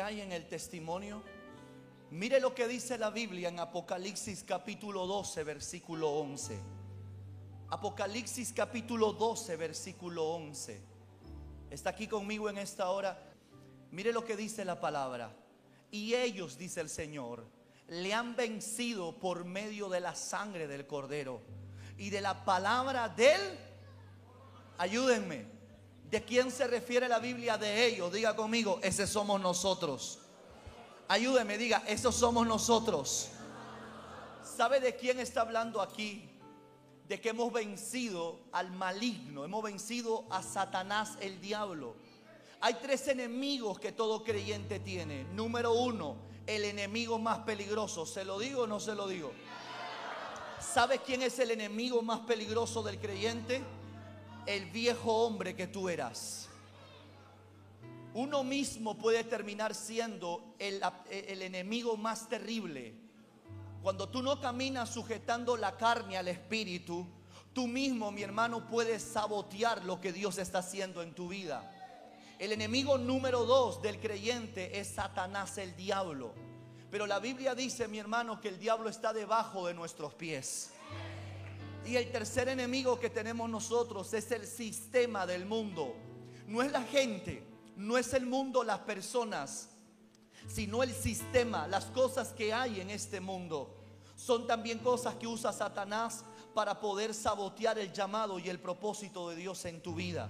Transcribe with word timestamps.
hay 0.00 0.20
en 0.20 0.32
el 0.32 0.46
testimonio? 0.46 1.22
Mire 2.10 2.40
lo 2.40 2.54
que 2.54 2.68
dice 2.68 2.98
la 2.98 3.10
Biblia 3.10 3.48
en 3.48 3.58
Apocalipsis 3.58 4.44
capítulo 4.44 5.06
12, 5.06 5.44
versículo 5.44 6.10
11. 6.10 6.58
Apocalipsis 7.70 8.52
capítulo 8.52 9.12
12, 9.12 9.56
versículo 9.56 10.24
11. 10.24 10.80
Está 11.70 11.90
aquí 11.90 12.06
conmigo 12.06 12.48
en 12.48 12.58
esta 12.58 12.90
hora. 12.90 13.18
Mire 13.90 14.12
lo 14.12 14.24
que 14.24 14.36
dice 14.36 14.64
la 14.64 14.80
palabra. 14.80 15.34
Y 15.90 16.14
ellos, 16.14 16.56
dice 16.58 16.80
el 16.80 16.88
Señor, 16.88 17.46
le 17.88 18.14
han 18.14 18.36
vencido 18.36 19.18
por 19.18 19.44
medio 19.44 19.88
de 19.88 20.00
la 20.00 20.14
sangre 20.14 20.68
del 20.68 20.86
cordero 20.86 21.40
y 21.98 22.10
de 22.10 22.20
la 22.20 22.44
palabra 22.44 23.08
del... 23.08 23.40
Ayúdenme. 24.78 25.55
¿De 26.10 26.24
quién 26.24 26.50
se 26.50 26.66
refiere 26.66 27.08
la 27.08 27.18
Biblia? 27.18 27.58
De 27.58 27.86
ellos. 27.86 28.12
Diga 28.12 28.36
conmigo, 28.36 28.78
ese 28.82 29.06
somos 29.06 29.40
nosotros. 29.40 30.20
Ayúdeme, 31.08 31.58
diga, 31.58 31.82
esos 31.86 32.14
somos 32.14 32.46
nosotros. 32.46 33.28
¿Sabe 34.56 34.80
de 34.80 34.96
quién 34.96 35.20
está 35.20 35.42
hablando 35.42 35.80
aquí? 35.80 36.28
De 37.06 37.20
que 37.20 37.28
hemos 37.28 37.52
vencido 37.52 38.40
al 38.52 38.72
maligno, 38.72 39.44
hemos 39.44 39.62
vencido 39.62 40.24
a 40.30 40.42
Satanás, 40.42 41.16
el 41.20 41.40
diablo. 41.40 41.94
Hay 42.60 42.74
tres 42.74 43.06
enemigos 43.08 43.78
que 43.78 43.92
todo 43.92 44.24
creyente 44.24 44.80
tiene. 44.80 45.24
Número 45.24 45.72
uno, 45.72 46.16
el 46.46 46.64
enemigo 46.64 47.18
más 47.18 47.40
peligroso. 47.40 48.06
¿Se 48.06 48.24
lo 48.24 48.38
digo 48.38 48.62
o 48.62 48.66
no 48.66 48.80
se 48.80 48.94
lo 48.94 49.06
digo? 49.06 49.32
¿Sabe 50.58 50.98
quién 50.98 51.22
es 51.22 51.38
el 51.38 51.50
enemigo 51.50 52.02
más 52.02 52.20
peligroso 52.20 52.82
del 52.82 52.98
creyente? 52.98 53.62
El 54.46 54.66
viejo 54.66 55.12
hombre 55.24 55.56
que 55.56 55.66
tú 55.66 55.88
eras. 55.88 56.48
Uno 58.14 58.44
mismo 58.44 58.96
puede 58.96 59.24
terminar 59.24 59.74
siendo 59.74 60.54
el, 60.58 60.80
el 61.10 61.42
enemigo 61.42 61.96
más 61.96 62.28
terrible. 62.28 62.94
Cuando 63.82 64.08
tú 64.08 64.22
no 64.22 64.40
caminas 64.40 64.94
sujetando 64.94 65.56
la 65.56 65.76
carne 65.76 66.16
al 66.16 66.28
espíritu, 66.28 67.06
tú 67.52 67.66
mismo, 67.66 68.10
mi 68.10 68.22
hermano, 68.22 68.66
puedes 68.68 69.02
sabotear 69.02 69.84
lo 69.84 70.00
que 70.00 70.12
Dios 70.12 70.38
está 70.38 70.60
haciendo 70.60 71.02
en 71.02 71.14
tu 71.14 71.28
vida. 71.28 71.72
El 72.38 72.52
enemigo 72.52 72.98
número 72.98 73.44
dos 73.44 73.82
del 73.82 73.98
creyente 73.98 74.78
es 74.78 74.88
Satanás, 74.88 75.58
el 75.58 75.74
diablo. 75.74 76.34
Pero 76.90 77.06
la 77.06 77.18
Biblia 77.18 77.54
dice, 77.54 77.88
mi 77.88 77.98
hermano, 77.98 78.40
que 78.40 78.48
el 78.48 78.58
diablo 78.58 78.88
está 78.88 79.12
debajo 79.12 79.66
de 79.66 79.74
nuestros 79.74 80.14
pies. 80.14 80.72
Y 81.86 81.96
el 81.96 82.10
tercer 82.10 82.48
enemigo 82.48 82.98
que 82.98 83.10
tenemos 83.10 83.48
nosotros 83.48 84.12
es 84.12 84.32
el 84.32 84.44
sistema 84.44 85.24
del 85.24 85.46
mundo. 85.46 85.94
No 86.48 86.60
es 86.62 86.72
la 86.72 86.82
gente, 86.82 87.44
no 87.76 87.96
es 87.96 88.12
el 88.12 88.26
mundo, 88.26 88.64
las 88.64 88.80
personas, 88.80 89.68
sino 90.48 90.82
el 90.82 90.92
sistema, 90.92 91.68
las 91.68 91.84
cosas 91.86 92.32
que 92.32 92.52
hay 92.52 92.80
en 92.80 92.90
este 92.90 93.20
mundo. 93.20 93.72
Son 94.16 94.48
también 94.48 94.80
cosas 94.80 95.14
que 95.14 95.28
usa 95.28 95.52
Satanás 95.52 96.24
para 96.54 96.80
poder 96.80 97.14
sabotear 97.14 97.78
el 97.78 97.92
llamado 97.92 98.40
y 98.40 98.48
el 98.48 98.58
propósito 98.58 99.28
de 99.28 99.36
Dios 99.36 99.64
en 99.64 99.80
tu 99.80 99.94
vida. 99.94 100.28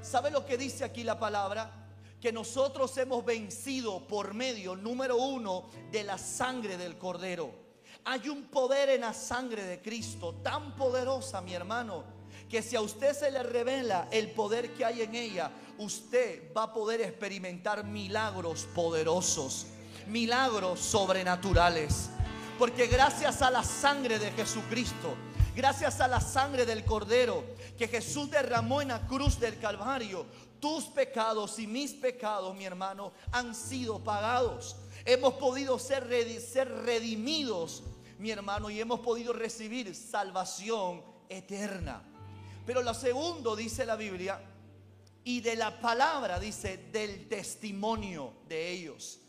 ¿Sabe 0.00 0.30
lo 0.30 0.46
que 0.46 0.56
dice 0.56 0.84
aquí 0.84 1.04
la 1.04 1.18
palabra? 1.18 1.86
Que 2.18 2.32
nosotros 2.32 2.96
hemos 2.96 3.22
vencido 3.26 4.06
por 4.06 4.32
medio, 4.32 4.74
número 4.74 5.16
uno, 5.16 5.68
de 5.90 6.04
la 6.04 6.16
sangre 6.16 6.78
del 6.78 6.96
cordero. 6.96 7.63
Hay 8.06 8.28
un 8.28 8.44
poder 8.44 8.90
en 8.90 9.00
la 9.00 9.14
sangre 9.14 9.64
de 9.64 9.80
Cristo 9.80 10.34
tan 10.42 10.76
poderosa, 10.76 11.40
mi 11.40 11.54
hermano, 11.54 12.04
que 12.50 12.60
si 12.60 12.76
a 12.76 12.82
usted 12.82 13.14
se 13.14 13.30
le 13.30 13.42
revela 13.42 14.08
el 14.10 14.30
poder 14.30 14.74
que 14.74 14.84
hay 14.84 15.02
en 15.02 15.14
ella, 15.14 15.50
usted 15.78 16.52
va 16.54 16.64
a 16.64 16.72
poder 16.72 17.00
experimentar 17.00 17.82
milagros 17.84 18.66
poderosos, 18.74 19.66
milagros 20.06 20.80
sobrenaturales. 20.80 22.10
Porque 22.58 22.86
gracias 22.86 23.40
a 23.40 23.50
la 23.50 23.64
sangre 23.64 24.18
de 24.18 24.30
Jesucristo, 24.32 25.14
gracias 25.56 26.00
a 26.00 26.06
la 26.06 26.20
sangre 26.20 26.66
del 26.66 26.84
Cordero 26.84 27.42
que 27.78 27.88
Jesús 27.88 28.30
derramó 28.30 28.82
en 28.82 28.88
la 28.88 29.06
cruz 29.06 29.40
del 29.40 29.58
Calvario, 29.58 30.26
tus 30.60 30.84
pecados 30.84 31.58
y 31.58 31.66
mis 31.66 31.92
pecados, 31.92 32.54
mi 32.54 32.64
hermano, 32.64 33.12
han 33.32 33.54
sido 33.54 33.98
pagados. 34.02 34.76
Hemos 35.04 35.34
podido 35.34 35.78
ser, 35.78 36.06
redimidos, 36.06 37.82
mi 38.24 38.30
hermano, 38.30 38.70
y 38.70 38.80
hemos 38.80 39.00
podido 39.00 39.34
recibir 39.34 39.94
salvación 39.94 41.02
eterna. 41.28 42.02
Pero 42.64 42.80
lo 42.80 42.94
segundo, 42.94 43.54
dice 43.54 43.84
la 43.84 43.96
Biblia, 43.96 44.40
y 45.24 45.42
de 45.42 45.56
la 45.56 45.78
palabra, 45.78 46.40
dice, 46.40 46.88
del 46.90 47.28
testimonio 47.28 48.32
de 48.48 48.70
ellos. 48.70 49.20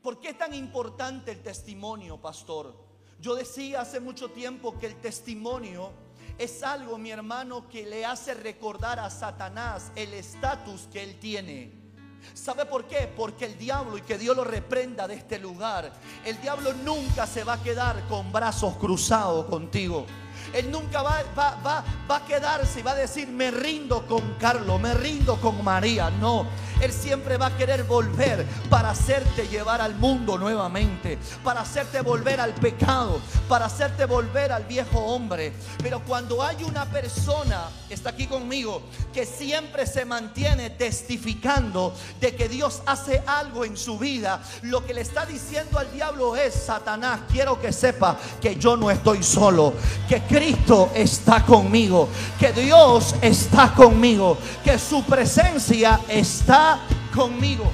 ¿Por 0.00 0.20
qué 0.20 0.28
es 0.28 0.38
tan 0.38 0.54
importante 0.54 1.32
el 1.32 1.42
testimonio, 1.42 2.20
pastor? 2.20 2.86
Yo 3.18 3.34
decía 3.34 3.80
hace 3.80 3.98
mucho 3.98 4.30
tiempo 4.30 4.78
que 4.78 4.86
el 4.86 5.00
testimonio 5.00 5.90
es 6.38 6.62
algo, 6.62 6.96
mi 6.98 7.10
hermano, 7.10 7.68
que 7.68 7.84
le 7.84 8.04
hace 8.06 8.34
recordar 8.34 9.00
a 9.00 9.10
Satanás 9.10 9.90
el 9.96 10.14
estatus 10.14 10.82
que 10.82 11.02
él 11.02 11.18
tiene. 11.18 11.83
¿Sabe 12.32 12.64
por 12.66 12.84
qué? 12.86 13.12
Porque 13.14 13.46
el 13.46 13.58
diablo, 13.58 13.98
y 13.98 14.02
que 14.02 14.18
Dios 14.18 14.36
lo 14.36 14.44
reprenda 14.44 15.06
de 15.06 15.14
este 15.14 15.38
lugar, 15.38 15.92
el 16.24 16.40
diablo 16.40 16.72
nunca 16.72 17.26
se 17.26 17.44
va 17.44 17.54
a 17.54 17.62
quedar 17.62 18.06
con 18.08 18.32
brazos 18.32 18.76
cruzados 18.76 19.46
contigo. 19.46 20.06
Él 20.52 20.70
nunca 20.70 21.02
va, 21.02 21.22
va, 21.36 21.58
va, 21.64 21.84
va 22.10 22.16
a 22.16 22.24
quedarse 22.24 22.80
y 22.80 22.82
va 22.82 22.92
a 22.92 22.96
decir, 22.96 23.28
me 23.28 23.50
rindo 23.50 24.06
con 24.06 24.34
Carlos, 24.34 24.80
me 24.80 24.94
rindo 24.94 25.40
con 25.40 25.62
María. 25.64 26.10
No, 26.10 26.46
Él 26.80 26.92
siempre 26.92 27.36
va 27.36 27.46
a 27.46 27.56
querer 27.56 27.84
volver 27.84 28.44
para 28.68 28.90
hacerte 28.90 29.48
llevar 29.48 29.80
al 29.80 29.94
mundo 29.94 30.36
nuevamente, 30.38 31.18
para 31.42 31.60
hacerte 31.60 32.00
volver 32.00 32.40
al 32.40 32.54
pecado, 32.54 33.20
para 33.48 33.66
hacerte 33.66 34.04
volver 34.04 34.52
al 34.52 34.64
viejo 34.64 34.98
hombre. 34.98 35.52
Pero 35.82 36.00
cuando 36.00 36.42
hay 36.42 36.62
una 36.64 36.84
persona, 36.86 37.68
está 37.88 38.10
aquí 38.10 38.26
conmigo, 38.26 38.82
que 39.12 39.26
siempre 39.26 39.86
se 39.86 40.04
mantiene 40.04 40.70
testificando 40.70 41.94
de 42.20 42.34
que 42.34 42.48
Dios 42.48 42.82
hace 42.86 43.22
algo 43.26 43.64
en 43.64 43.76
su 43.76 43.98
vida, 43.98 44.42
lo 44.62 44.84
que 44.84 44.94
le 44.94 45.02
está 45.02 45.26
diciendo 45.26 45.78
al 45.78 45.90
diablo 45.92 46.36
es, 46.36 46.54
Satanás, 46.54 47.20
quiero 47.30 47.60
que 47.60 47.72
sepa 47.72 48.18
que 48.40 48.56
yo 48.56 48.76
no 48.76 48.90
estoy 48.90 49.22
solo, 49.22 49.74
que 50.08 50.22
Cristo 50.22 50.90
está 50.94 51.44
conmigo, 51.44 52.08
que 52.38 52.52
Dios 52.52 53.14
está 53.20 53.72
conmigo, 53.74 54.38
que 54.62 54.78
su 54.78 55.04
presencia 55.04 56.00
está 56.08 56.63
conmigo. 57.14 57.70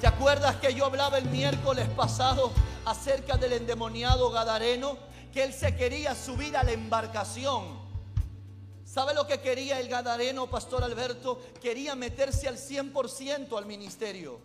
¿Te 0.00 0.06
acuerdas 0.06 0.56
que 0.56 0.74
yo 0.74 0.86
hablaba 0.86 1.18
el 1.18 1.26
miércoles 1.26 1.88
pasado 1.88 2.52
acerca 2.84 3.36
del 3.36 3.54
endemoniado 3.54 4.30
Gadareno? 4.30 4.96
Que 5.32 5.44
él 5.44 5.52
se 5.52 5.74
quería 5.74 6.14
subir 6.14 6.56
a 6.56 6.62
la 6.62 6.72
embarcación. 6.72 7.86
¿Sabe 8.84 9.12
lo 9.14 9.26
que 9.26 9.40
quería 9.40 9.80
el 9.80 9.88
Gadareno, 9.88 10.46
Pastor 10.46 10.84
Alberto? 10.84 11.40
Quería 11.60 11.94
meterse 11.94 12.48
al 12.48 12.56
100% 12.56 13.58
al 13.58 13.66
ministerio. 13.66 14.38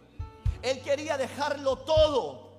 Él 0.61 0.81
quería 0.81 1.17
dejarlo 1.17 1.77
todo. 1.77 2.51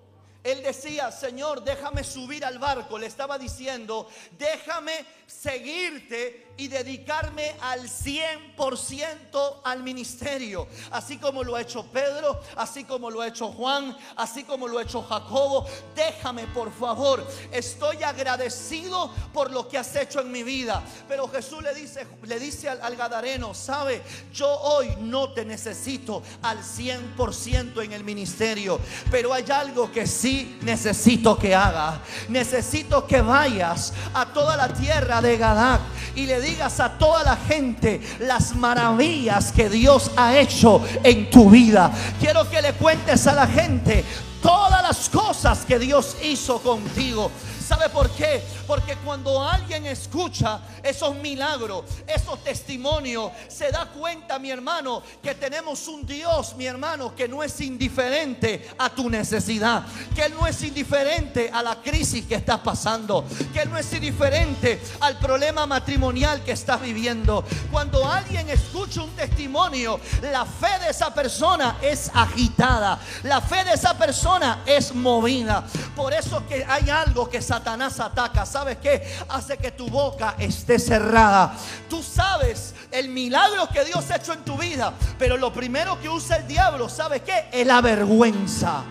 Él 0.44 0.62
decía, 0.62 1.12
Señor, 1.12 1.62
déjame 1.62 2.02
subir 2.02 2.44
al 2.44 2.58
barco. 2.58 2.98
Le 2.98 3.06
estaba 3.06 3.38
diciendo, 3.38 4.08
déjame 4.38 5.04
seguirte 5.26 6.51
y 6.56 6.68
dedicarme 6.68 7.54
al 7.60 7.88
100% 7.88 9.60
al 9.64 9.82
ministerio. 9.82 10.66
Así 10.90 11.18
como 11.18 11.42
lo 11.42 11.56
ha 11.56 11.62
hecho 11.62 11.84
Pedro, 11.86 12.40
así 12.56 12.84
como 12.84 13.10
lo 13.10 13.20
ha 13.20 13.28
hecho 13.28 13.48
Juan, 13.52 13.96
así 14.16 14.44
como 14.44 14.68
lo 14.68 14.78
ha 14.78 14.82
hecho 14.82 15.02
Jacobo. 15.02 15.66
Déjame, 15.94 16.46
por 16.48 16.72
favor. 16.72 17.26
Estoy 17.50 18.02
agradecido 18.02 19.10
por 19.32 19.50
lo 19.50 19.68
que 19.68 19.78
has 19.78 19.94
hecho 19.96 20.20
en 20.20 20.30
mi 20.30 20.42
vida. 20.42 20.82
Pero 21.08 21.28
Jesús 21.28 21.62
le 21.62 21.74
dice, 21.74 22.06
le 22.22 22.38
dice 22.38 22.68
al, 22.68 22.96
Gadareno, 22.96 23.54
sabe, 23.54 24.02
yo 24.32 24.48
hoy 24.48 24.94
no 25.00 25.32
te 25.32 25.44
necesito 25.44 26.22
al 26.42 26.58
100% 26.58 27.84
en 27.84 27.92
el 27.92 28.04
ministerio. 28.04 28.78
Pero 29.10 29.32
hay 29.32 29.50
algo 29.50 29.90
que 29.90 30.06
sí 30.06 30.58
necesito 30.62 31.38
que 31.38 31.54
haga. 31.54 32.00
Necesito 32.28 33.06
que 33.06 33.20
vayas 33.20 33.92
a 34.14 34.26
toda 34.26 34.56
la 34.56 34.68
tierra 34.68 35.20
de 35.20 35.36
Gadac 35.36 35.80
y 36.14 36.26
le 36.26 36.40
digas 36.40 36.80
a 36.80 36.98
toda 36.98 37.22
la 37.22 37.36
gente 37.36 38.00
las 38.20 38.54
maravillas 38.54 39.52
que 39.52 39.68
Dios 39.68 40.10
ha 40.16 40.38
hecho 40.38 40.82
en 41.02 41.30
tu 41.30 41.50
vida. 41.50 41.90
Quiero 42.20 42.48
que 42.48 42.62
le 42.62 42.72
cuentes 42.74 43.26
a 43.26 43.34
la 43.34 43.46
gente 43.46 44.04
todas 44.42 44.82
las 44.82 45.08
cosas 45.08 45.64
que 45.64 45.78
Dios 45.78 46.16
hizo 46.22 46.58
contigo. 46.60 47.30
¿Sabe 47.72 47.88
por 47.88 48.10
qué? 48.10 48.42
Porque 48.66 48.96
cuando 48.96 49.42
alguien 49.42 49.86
escucha 49.86 50.60
esos 50.82 51.14
milagros, 51.14 51.84
esos 52.06 52.44
testimonios, 52.44 53.32
se 53.48 53.70
da 53.70 53.86
cuenta, 53.86 54.38
mi 54.38 54.50
hermano, 54.50 55.02
que 55.22 55.34
tenemos 55.34 55.88
un 55.88 56.04
Dios, 56.04 56.54
mi 56.56 56.66
hermano, 56.66 57.14
que 57.16 57.26
no 57.26 57.42
es 57.42 57.58
indiferente 57.62 58.68
a 58.76 58.90
tu 58.90 59.08
necesidad, 59.08 59.84
que 60.14 60.24
Él 60.24 60.34
no 60.38 60.46
es 60.46 60.62
indiferente 60.62 61.50
a 61.50 61.62
la 61.62 61.76
crisis 61.76 62.26
que 62.26 62.34
estás 62.34 62.58
pasando, 62.58 63.24
que 63.54 63.62
Él 63.62 63.70
no 63.70 63.78
es 63.78 63.90
indiferente 63.94 64.78
al 65.00 65.18
problema 65.18 65.66
matrimonial 65.66 66.44
que 66.44 66.52
estás 66.52 66.78
viviendo. 66.78 67.42
Cuando 67.70 68.06
alguien 68.06 68.50
escucha 68.50 69.02
un 69.02 69.16
testimonio, 69.16 69.98
la 70.20 70.44
fe 70.44 70.78
de 70.78 70.90
esa 70.90 71.14
persona 71.14 71.78
es 71.80 72.10
agitada, 72.12 73.00
la 73.22 73.40
fe 73.40 73.64
de 73.64 73.72
esa 73.72 73.96
persona 73.96 74.62
es 74.66 74.94
movida. 74.94 75.64
Por 75.96 76.12
eso 76.12 76.46
que 76.46 76.66
hay 76.68 76.90
algo 76.90 77.30
que 77.30 77.40
Satanás 77.40 77.61
ataca. 77.66 78.46
¿Sabes 78.46 78.78
qué? 78.78 79.02
Hace 79.28 79.56
que 79.56 79.72
tu 79.72 79.88
boca 79.88 80.34
esté 80.38 80.78
cerrada. 80.78 81.54
Tú 81.88 82.02
sabes 82.02 82.74
el 82.90 83.08
milagro 83.08 83.68
que 83.68 83.84
Dios 83.84 84.10
ha 84.10 84.16
hecho 84.16 84.32
en 84.32 84.44
tu 84.44 84.56
vida. 84.56 84.92
Pero 85.18 85.36
lo 85.36 85.52
primero 85.52 86.00
que 86.00 86.08
usa 86.08 86.36
el 86.36 86.46
diablo, 86.46 86.88
¿sabes 86.88 87.22
qué? 87.22 87.48
Es 87.52 87.66
la 87.66 87.80
vergüenza. 87.80 88.82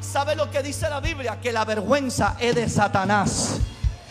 ¿Sabe 0.00 0.36
lo 0.36 0.50
que 0.50 0.62
dice 0.62 0.88
la 0.88 1.00
Biblia? 1.00 1.40
Que 1.40 1.52
la 1.52 1.64
vergüenza 1.64 2.36
es 2.38 2.54
de 2.54 2.68
Satanás. 2.68 3.58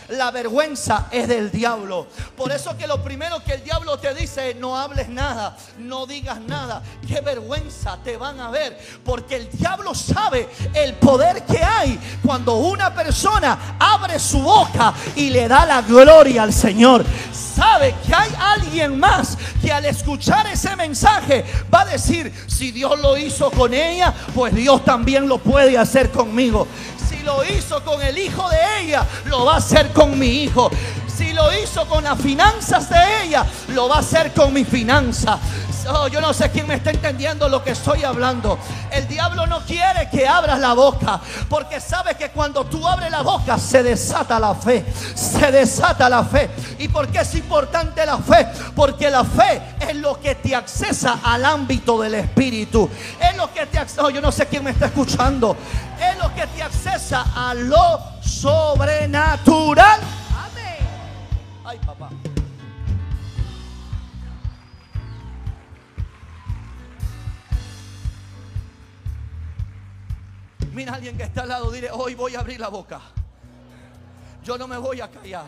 La 0.10 0.32
vergüenza 0.32 1.08
es 1.12 1.28
del 1.28 1.52
diablo. 1.52 2.08
Por 2.36 2.52
eso 2.52 2.76
que 2.78 2.88
lo 2.88 3.04
primero 3.04 3.44
que 3.44 3.54
el 3.54 3.64
diablo 3.64 3.98
te 3.98 4.14
dice, 4.14 4.56
no 4.56 4.78
hables 4.78 5.10
nada, 5.10 5.58
no 5.80 6.06
digas 6.06 6.40
nada. 6.42 6.82
Qué 7.08 7.22
vergüenza 7.22 7.98
te 8.04 8.18
van 8.18 8.40
a 8.40 8.50
ver. 8.50 8.78
Porque 9.04 9.36
el 9.36 9.50
diablo 9.52 9.96
sabe 9.96 10.50
el 10.74 10.94
poder 10.96 11.44
que 11.44 11.64
hay 11.64 12.00
cuando 12.24 12.56
una 12.56 12.94
persona 12.94 13.78
abre 13.80 14.20
su 14.20 14.40
boca 14.40 14.94
y 15.16 15.30
le 15.30 15.48
da 15.48 15.66
la 15.66 15.82
gloria 15.82 16.44
al 16.44 16.54
Señor. 16.54 17.06
Sabe 17.32 17.96
que 18.06 18.14
hay 18.14 18.32
alguien 18.40 19.00
más 19.00 19.38
que 19.62 19.72
al 19.72 19.86
escuchar 19.86 20.48
ese 20.48 20.76
mensaje 20.76 21.46
va 21.74 21.82
a 21.82 21.86
decir, 21.86 22.34
si 22.48 22.72
Dios 22.72 23.00
lo 23.00 23.18
hizo 23.18 23.52
con 23.52 23.74
ella, 23.74 24.14
pues 24.34 24.54
Dios 24.54 24.84
también 24.84 25.28
lo 25.28 25.38
puede 25.38 25.78
hacer 25.78 26.12
conmigo 26.12 26.68
lo 27.24 27.44
hizo 27.44 27.84
con 27.84 28.02
el 28.02 28.18
hijo 28.18 28.48
de 28.50 28.82
ella, 28.82 29.06
lo 29.26 29.46
va 29.46 29.56
a 29.56 29.58
hacer 29.58 29.92
con 29.92 30.18
mi 30.18 30.44
hijo. 30.44 30.70
Si 31.08 31.32
lo 31.32 31.54
hizo 31.54 31.86
con 31.88 32.04
las 32.04 32.20
finanzas 32.20 32.90
de 32.90 33.24
ella, 33.24 33.46
lo 33.70 33.88
va 33.88 33.98
a 33.98 34.00
hacer 34.00 34.34
con 34.34 34.52
mi 34.54 34.64
finanza. 34.64 35.40
Oh, 35.90 36.08
yo 36.08 36.22
no 36.22 36.34
sé 36.34 36.50
quién 36.50 36.68
me 36.68 36.76
está 36.76 36.92
entendiendo 36.92 37.50
lo 37.50 37.64
que 37.64 37.72
estoy 37.72 38.04
hablando. 38.04 38.58
El 38.92 39.08
diablo 39.08 39.46
no 39.48 39.62
quiere 39.62 40.10
que 40.10 40.28
abras 40.28 40.60
la 40.60 40.74
boca, 40.74 41.20
porque 41.50 41.80
sabe 41.80 42.16
que 42.16 42.30
cuando 42.30 42.66
tú 42.66 42.88
abres 42.88 43.12
la 43.12 43.22
boca 43.22 43.58
se 43.58 43.84
desata 43.84 44.40
la 44.40 44.56
fe, 44.56 44.86
se 45.16 45.52
desata 45.52 46.10
la 46.10 46.24
fe. 46.24 46.50
¿Y 46.80 46.88
por 46.88 47.08
qué 47.10 47.20
es 47.20 47.36
importante 47.36 48.06
la 48.06 48.18
fe? 48.18 48.48
Porque 48.76 49.10
la 49.10 49.24
fe 49.24 49.62
es 49.80 49.96
lo 49.96 50.20
que 50.20 50.36
te 50.36 50.56
accesa 50.56 51.20
al 51.24 51.44
ámbito 51.46 52.02
del 52.02 52.16
espíritu. 52.16 52.90
Es 53.20 53.36
lo 53.36 53.52
que 53.52 53.66
te 53.66 53.80
accesa, 53.80 54.04
oh, 54.04 54.10
yo 54.10 54.22
no 54.22 54.32
sé 54.32 54.46
quién 54.48 54.64
me 54.64 54.72
está 54.72 54.86
escuchando. 54.86 55.58
Es 56.00 56.18
lo 56.18 56.34
que 56.34 56.48
te 56.48 56.64
accesa 56.64 57.26
a 57.36 57.54
lo 57.54 58.00
sobrenatural. 58.22 60.00
Mira 70.74 70.94
a 70.94 70.96
alguien 70.96 71.16
que 71.16 71.24
está 71.24 71.44
al 71.44 71.50
lado, 71.50 71.72
dile, 71.72 71.92
hoy 71.92 72.16
voy 72.16 72.36
a 72.36 72.40
abrir 72.40 72.60
la 72.60 72.70
boca. 72.70 73.00
Yo 74.44 74.58
no 74.58 74.68
me 74.68 74.78
voy 74.78 75.02
a 75.02 75.10
callar. 75.10 75.46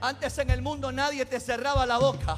Antes 0.00 0.36
en 0.38 0.50
el 0.50 0.62
mundo 0.62 0.90
nadie 0.90 1.24
te 1.24 1.38
cerraba 1.38 1.86
la 1.86 1.98
boca. 1.98 2.36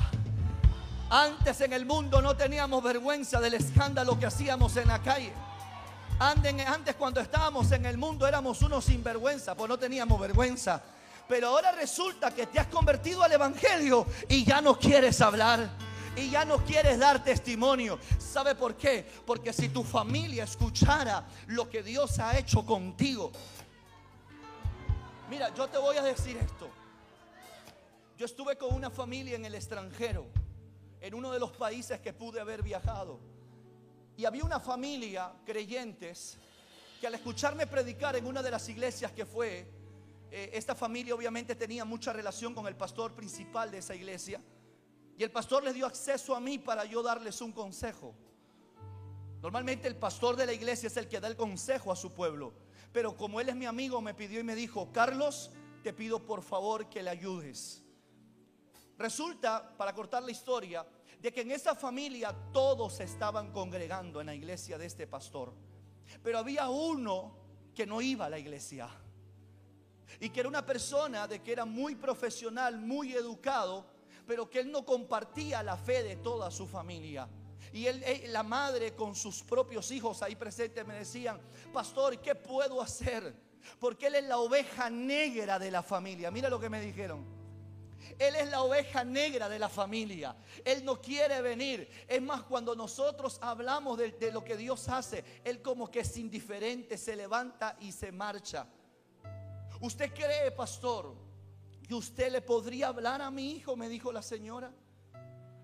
Antes 1.09 1.63
en 1.63 1.73
el 1.73 1.87
mundo 1.87 2.21
no 2.21 2.37
teníamos 2.37 2.83
vergüenza 2.83 3.41
del 3.41 3.55
escándalo 3.55 4.19
que 4.19 4.27
hacíamos 4.27 4.77
en 4.77 4.89
la 4.89 5.01
calle. 5.01 5.33
Antes 6.19 6.95
cuando 6.97 7.21
estábamos 7.21 7.73
en 7.73 7.87
el 7.87 7.97
mundo 7.97 8.27
éramos 8.27 8.61
unos 8.61 8.85
sinvergüenza, 8.85 9.55
pues 9.55 9.69
no 9.69 9.79
teníamos 9.79 10.21
vergüenza. 10.21 10.83
Pero 11.27 11.49
ahora 11.49 11.73
resulta 11.73 12.31
que 12.33 12.47
te 12.47 12.61
has 12.61 12.67
convertido 12.67 13.23
al 13.23 13.33
Evangelio 13.33 14.07
y 14.29 14.45
ya 14.45 14.61
no 14.61 14.79
quieres 14.79 15.21
hablar 15.23 15.71
y 16.17 16.31
ya 16.31 16.45
no 16.45 16.65
quieres 16.65 16.99
dar 16.99 17.23
testimonio. 17.23 17.99
¿Sabe 18.19 18.55
por 18.55 18.77
qué? 18.77 19.07
Porque 19.27 19.53
si 19.53 19.69
tu 19.69 19.85
familia 19.85 20.45
escuchara 20.45 21.27
lo 21.49 21.69
que 21.69 21.83
Dios 21.83 22.19
ha 22.19 22.39
hecho 22.39 22.65
contigo. 22.65 23.31
Mira, 25.29 25.53
yo 25.55 25.69
te 25.69 25.79
voy 25.79 25.97
a 25.97 26.03
decir 26.03 26.37
esto. 26.37 26.71
Yo 28.17 28.25
estuve 28.25 28.57
con 28.57 28.73
una 28.73 28.91
familia 28.91 29.37
en 29.37 29.45
el 29.45 29.55
extranjero, 29.55 30.27
en 31.01 31.15
uno 31.15 31.31
de 31.31 31.39
los 31.39 31.53
países 31.53 32.01
que 32.01 32.15
pude 32.15 32.41
haber 32.41 32.63
viajado. 32.63 33.21
Y 34.17 34.25
había 34.25 34.45
una 34.45 34.59
familia 34.59 35.33
creyentes 35.45 36.39
que 36.99 37.07
al 37.07 37.15
escucharme 37.15 37.67
predicar 37.67 38.17
en 38.17 38.27
una 38.27 38.43
de 38.43 38.51
las 38.51 38.67
iglesias 38.71 39.13
que 39.13 39.27
fue, 39.27 39.69
eh, 40.31 40.51
esta 40.55 40.75
familia 40.75 41.15
obviamente 41.15 41.55
tenía 41.55 41.85
mucha 41.85 42.13
relación 42.15 42.55
con 42.55 42.67
el 42.67 42.75
pastor 42.75 43.15
principal 43.15 43.71
de 43.71 43.79
esa 43.79 43.95
iglesia. 43.95 44.41
Y 45.19 45.25
el 45.25 45.31
pastor 45.31 45.65
les 45.65 45.75
dio 45.75 45.87
acceso 45.87 46.35
a 46.35 46.41
mí 46.41 46.59
para 46.59 46.85
yo 46.85 47.03
darles 47.03 47.41
un 47.41 47.53
consejo. 47.53 48.15
Normalmente 49.43 49.89
el 49.89 49.97
pastor 49.97 50.37
de 50.37 50.47
la 50.47 50.53
iglesia 50.53 50.89
es 50.89 50.97
el 50.97 51.09
que 51.09 51.21
da 51.21 51.29
el 51.29 51.37
consejo 51.37 51.91
a 51.91 51.97
su 51.97 52.13
pueblo. 52.13 52.53
Pero 52.93 53.17
como 53.17 53.41
él 53.41 53.49
es 53.49 53.57
mi 53.57 53.67
amigo, 53.67 54.01
me 54.01 54.15
pidió 54.15 54.41
y 54.41 54.45
me 54.45 54.55
dijo, 54.55 54.93
Carlos, 54.93 55.51
te 55.83 55.93
pido 55.93 56.25
por 56.27 56.43
favor 56.43 56.89
que 56.89 57.03
le 57.03 57.11
ayudes. 57.11 57.83
Resulta, 58.99 59.77
para 59.77 59.95
cortar 59.95 60.23
la 60.23 60.31
historia, 60.31 60.87
de 61.21 61.33
que 61.33 61.43
en 61.43 61.51
esa 61.51 61.75
familia 61.75 62.35
todos 62.53 63.01
estaban 63.01 63.53
congregando 63.53 64.21
en 64.21 64.27
la 64.27 64.35
iglesia 64.35 64.79
de 64.79 64.87
este 64.87 65.07
pastor. 65.07 65.55
Pero 66.23 66.39
había 66.39 66.69
uno 66.69 67.37
que 67.75 67.87
no 67.87 68.01
iba 68.01 68.27
a 68.27 68.31
la 68.31 68.39
iglesia. 68.39 68.89
Y 70.21 70.31
que 70.31 70.41
era 70.41 70.49
una 70.49 70.65
persona 70.65 71.27
de 71.27 71.43
que 71.43 71.53
era 71.53 71.65
muy 71.65 71.95
profesional, 71.95 72.79
muy 72.79 73.13
educado, 73.13 73.87
pero 74.27 74.51
que 74.51 74.61
él 74.61 74.71
no 74.71 74.85
compartía 74.85 75.63
la 75.63 75.77
fe 75.77 76.03
de 76.03 76.17
toda 76.17 76.51
su 76.51 76.67
familia. 76.67 77.29
Y 77.73 77.87
él, 77.87 78.03
la 78.29 78.43
madre 78.43 78.95
con 78.95 79.15
sus 79.15 79.43
propios 79.43 79.91
hijos 79.91 80.23
ahí 80.23 80.37
presentes 80.37 80.87
me 80.87 80.95
decían, 80.95 81.41
pastor, 81.73 82.19
¿qué 82.21 82.35
puedo 82.35 82.81
hacer? 82.81 83.35
Porque 83.79 84.07
él 84.07 84.17
es 84.17 84.25
la 84.25 84.39
oveja 84.39 84.89
negra 84.89 85.59
de 85.59 85.71
la 85.71 85.83
familia. 85.83 86.31
Mira 86.31 86.49
lo 86.49 86.61
que 86.61 86.71
me 86.71 86.81
dijeron. 86.81 87.25
Él 88.19 88.37
es 88.37 88.49
la 88.49 88.63
oveja 88.63 89.05
negra 89.05 89.49
de 89.49 89.59
la 89.59 89.69
familia. 89.69 90.37
Él 90.65 90.85
no 90.85 91.01
quiere 91.01 91.43
venir. 91.43 91.89
Es 92.07 92.23
más, 92.23 92.43
cuando 92.45 92.75
nosotros 92.75 93.39
hablamos 93.43 93.99
de, 93.99 94.13
de, 94.13 94.31
lo 94.31 94.45
que 94.45 94.57
Dios 94.57 94.89
hace, 94.89 95.25
Él 95.45 95.61
como 95.61 95.91
que 95.91 96.01
es 96.01 96.17
indiferente, 96.17 96.97
se 96.97 97.17
levanta 97.17 97.77
y 97.81 97.93
se 97.93 98.13
marcha. 98.13 98.67
¿Usted 99.81 100.15
cree, 100.15 100.51
pastor, 100.53 101.26
¿Y 101.89 101.95
usted 101.95 102.33
le 102.33 102.43
podría 102.43 102.89
hablar 102.89 103.23
a 103.23 103.31
mi 103.31 103.53
hijo? 103.53 103.77
Me 103.77 103.89
dijo 103.89 104.13
la 104.13 104.23
señora. 104.23 104.73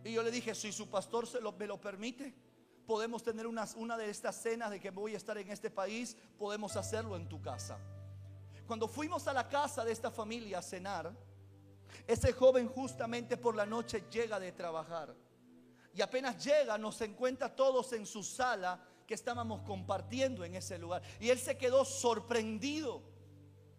Y 0.05 0.13
yo 0.13 0.23
le 0.23 0.31
dije, 0.31 0.55
si 0.55 0.73
su 0.73 0.89
pastor 0.89 1.27
se 1.27 1.41
lo, 1.41 1.53
me 1.53 1.67
lo 1.67 1.81
permite, 1.81 2.35
podemos 2.87 3.23
tener 3.23 3.47
una, 3.47 3.67
una 3.77 3.97
de 3.97 4.11
estas 4.11 4.41
cenas 4.41 4.71
de 4.71 4.81
que 4.81 4.91
voy 4.91 5.15
a 5.15 5.17
estar 5.17 5.37
en 5.39 5.51
este 5.51 5.71
país, 5.71 6.17
podemos 6.39 6.77
hacerlo 6.77 7.17
en 7.17 7.29
tu 7.29 7.41
casa. 7.41 7.79
Cuando 8.67 8.89
fuimos 8.89 9.27
a 9.27 9.33
la 9.33 9.49
casa 9.49 9.85
de 9.85 9.93
esta 9.93 10.11
familia 10.11 10.59
a 10.59 10.63
cenar, 10.63 11.13
ese 12.07 12.33
joven 12.33 12.69
justamente 12.69 13.37
por 13.37 13.57
la 13.57 13.67
noche 13.67 14.05
llega 14.11 14.39
de 14.39 14.53
trabajar. 14.53 15.15
Y 15.95 16.01
apenas 16.01 16.43
llega, 16.43 16.79
nos 16.79 17.01
encuentra 17.01 17.55
todos 17.55 17.93
en 17.93 18.07
su 18.07 18.23
sala 18.23 18.83
que 19.07 19.15
estábamos 19.15 19.63
compartiendo 19.63 20.45
en 20.45 20.55
ese 20.55 20.79
lugar. 20.79 21.03
Y 21.21 21.31
él 21.31 21.39
se 21.39 21.59
quedó 21.59 21.85
sorprendido. 21.85 23.03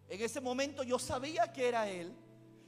En 0.08 0.20
ese 0.20 0.40
momento 0.40 0.82
yo 0.82 0.98
sabía 0.98 1.52
que 1.52 1.66
era 1.66 1.88
él 1.88 2.14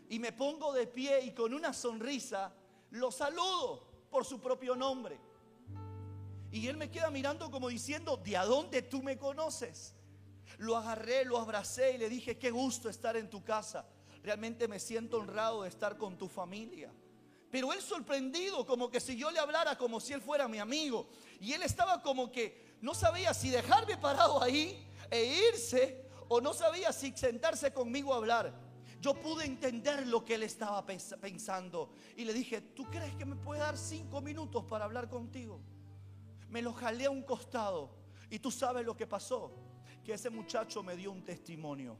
y 0.08 0.18
me 0.18 0.32
pongo 0.32 0.72
de 0.72 0.86
pie 0.86 1.24
y 1.24 1.32
con 1.32 1.52
una 1.52 1.72
sonrisa 1.72 2.54
lo 2.90 3.10
saludo 3.10 3.86
por 4.10 4.24
su 4.24 4.40
propio 4.40 4.76
nombre. 4.76 5.18
Y 6.50 6.68
él 6.68 6.76
me 6.76 6.90
queda 6.90 7.10
mirando 7.10 7.50
como 7.50 7.68
diciendo, 7.68 8.16
¿de 8.16 8.36
a 8.36 8.44
dónde 8.44 8.82
tú 8.82 9.02
me 9.02 9.18
conoces? 9.18 9.94
Lo 10.58 10.76
agarré, 10.76 11.24
lo 11.24 11.38
abracé 11.38 11.92
y 11.92 11.98
le 11.98 12.08
dije, 12.08 12.38
qué 12.38 12.50
gusto 12.50 12.88
estar 12.88 13.16
en 13.16 13.28
tu 13.28 13.44
casa. 13.44 13.86
Realmente 14.22 14.68
me 14.68 14.80
siento 14.80 15.18
honrado 15.18 15.62
de 15.62 15.68
estar 15.68 15.98
con 15.98 16.16
tu 16.16 16.28
familia. 16.28 16.92
Pero 17.50 17.72
él 17.72 17.80
sorprendido, 17.80 18.66
como 18.66 18.90
que 18.90 19.00
si 19.00 19.16
yo 19.16 19.30
le 19.30 19.38
hablara 19.38 19.76
como 19.76 20.00
si 20.00 20.12
él 20.12 20.22
fuera 20.22 20.48
mi 20.48 20.58
amigo. 20.58 21.08
Y 21.40 21.52
él 21.52 21.62
estaba 21.62 22.02
como 22.02 22.30
que 22.30 22.76
no 22.80 22.94
sabía 22.94 23.34
si 23.34 23.50
dejarme 23.50 23.96
parado 23.98 24.42
ahí 24.42 24.88
e 25.10 25.50
irse 25.50 26.08
o 26.28 26.40
no 26.40 26.54
sabía 26.54 26.92
si 26.92 27.12
sentarse 27.16 27.72
conmigo 27.72 28.14
a 28.14 28.16
hablar. 28.16 28.65
Yo 29.06 29.14
pude 29.14 29.44
entender 29.44 30.04
lo 30.08 30.24
que 30.24 30.34
él 30.34 30.42
estaba 30.42 30.84
pensando. 30.84 31.90
Y 32.16 32.24
le 32.24 32.34
dije, 32.34 32.60
¿tú 32.60 32.86
crees 32.86 33.14
que 33.14 33.24
me 33.24 33.36
puede 33.36 33.60
dar 33.60 33.78
cinco 33.78 34.20
minutos 34.20 34.64
para 34.64 34.84
hablar 34.84 35.08
contigo? 35.08 35.60
Me 36.48 36.60
lo 36.60 36.72
jalé 36.72 37.04
a 37.04 37.10
un 37.10 37.22
costado. 37.22 37.88
Y 38.30 38.40
tú 38.40 38.50
sabes 38.50 38.84
lo 38.84 38.96
que 38.96 39.06
pasó. 39.06 39.52
Que 40.02 40.14
ese 40.14 40.28
muchacho 40.28 40.82
me 40.82 40.96
dio 40.96 41.12
un 41.12 41.22
testimonio. 41.22 41.96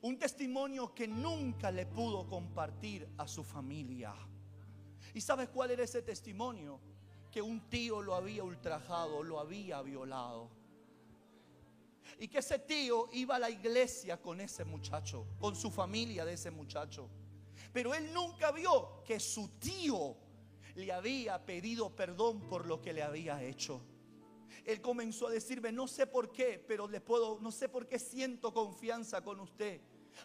Un 0.00 0.18
testimonio 0.18 0.94
que 0.94 1.06
nunca 1.06 1.70
le 1.70 1.84
pudo 1.84 2.26
compartir 2.26 3.06
a 3.18 3.28
su 3.28 3.44
familia. 3.44 4.14
¿Y 5.12 5.20
sabes 5.20 5.50
cuál 5.50 5.72
era 5.72 5.84
ese 5.84 6.00
testimonio? 6.00 6.80
Que 7.30 7.42
un 7.42 7.68
tío 7.68 8.00
lo 8.00 8.14
había 8.14 8.42
ultrajado, 8.42 9.22
lo 9.22 9.38
había 9.38 9.82
violado. 9.82 10.48
Y 12.18 12.28
que 12.28 12.38
ese 12.38 12.58
tío 12.60 13.08
iba 13.12 13.36
a 13.36 13.38
la 13.38 13.50
iglesia 13.50 14.20
con 14.20 14.40
ese 14.40 14.64
muchacho, 14.64 15.26
con 15.38 15.56
su 15.56 15.70
familia 15.70 16.24
de 16.24 16.34
ese 16.34 16.50
muchacho. 16.50 17.08
Pero 17.72 17.94
él 17.94 18.12
nunca 18.12 18.52
vio 18.52 19.02
que 19.04 19.18
su 19.18 19.48
tío 19.58 20.16
le 20.76 20.92
había 20.92 21.44
pedido 21.44 21.94
perdón 21.94 22.48
por 22.48 22.66
lo 22.66 22.80
que 22.80 22.92
le 22.92 23.02
había 23.02 23.42
hecho. 23.42 23.80
Él 24.64 24.80
comenzó 24.80 25.28
a 25.28 25.30
decirme, 25.30 25.72
no 25.72 25.86
sé 25.86 26.06
por 26.06 26.32
qué, 26.32 26.64
pero 26.66 26.88
le 26.88 27.00
puedo, 27.00 27.38
no 27.40 27.50
sé 27.52 27.68
por 27.68 27.86
qué 27.86 27.98
siento 27.98 28.52
confianza 28.52 29.22
con 29.22 29.40
usted. 29.40 29.80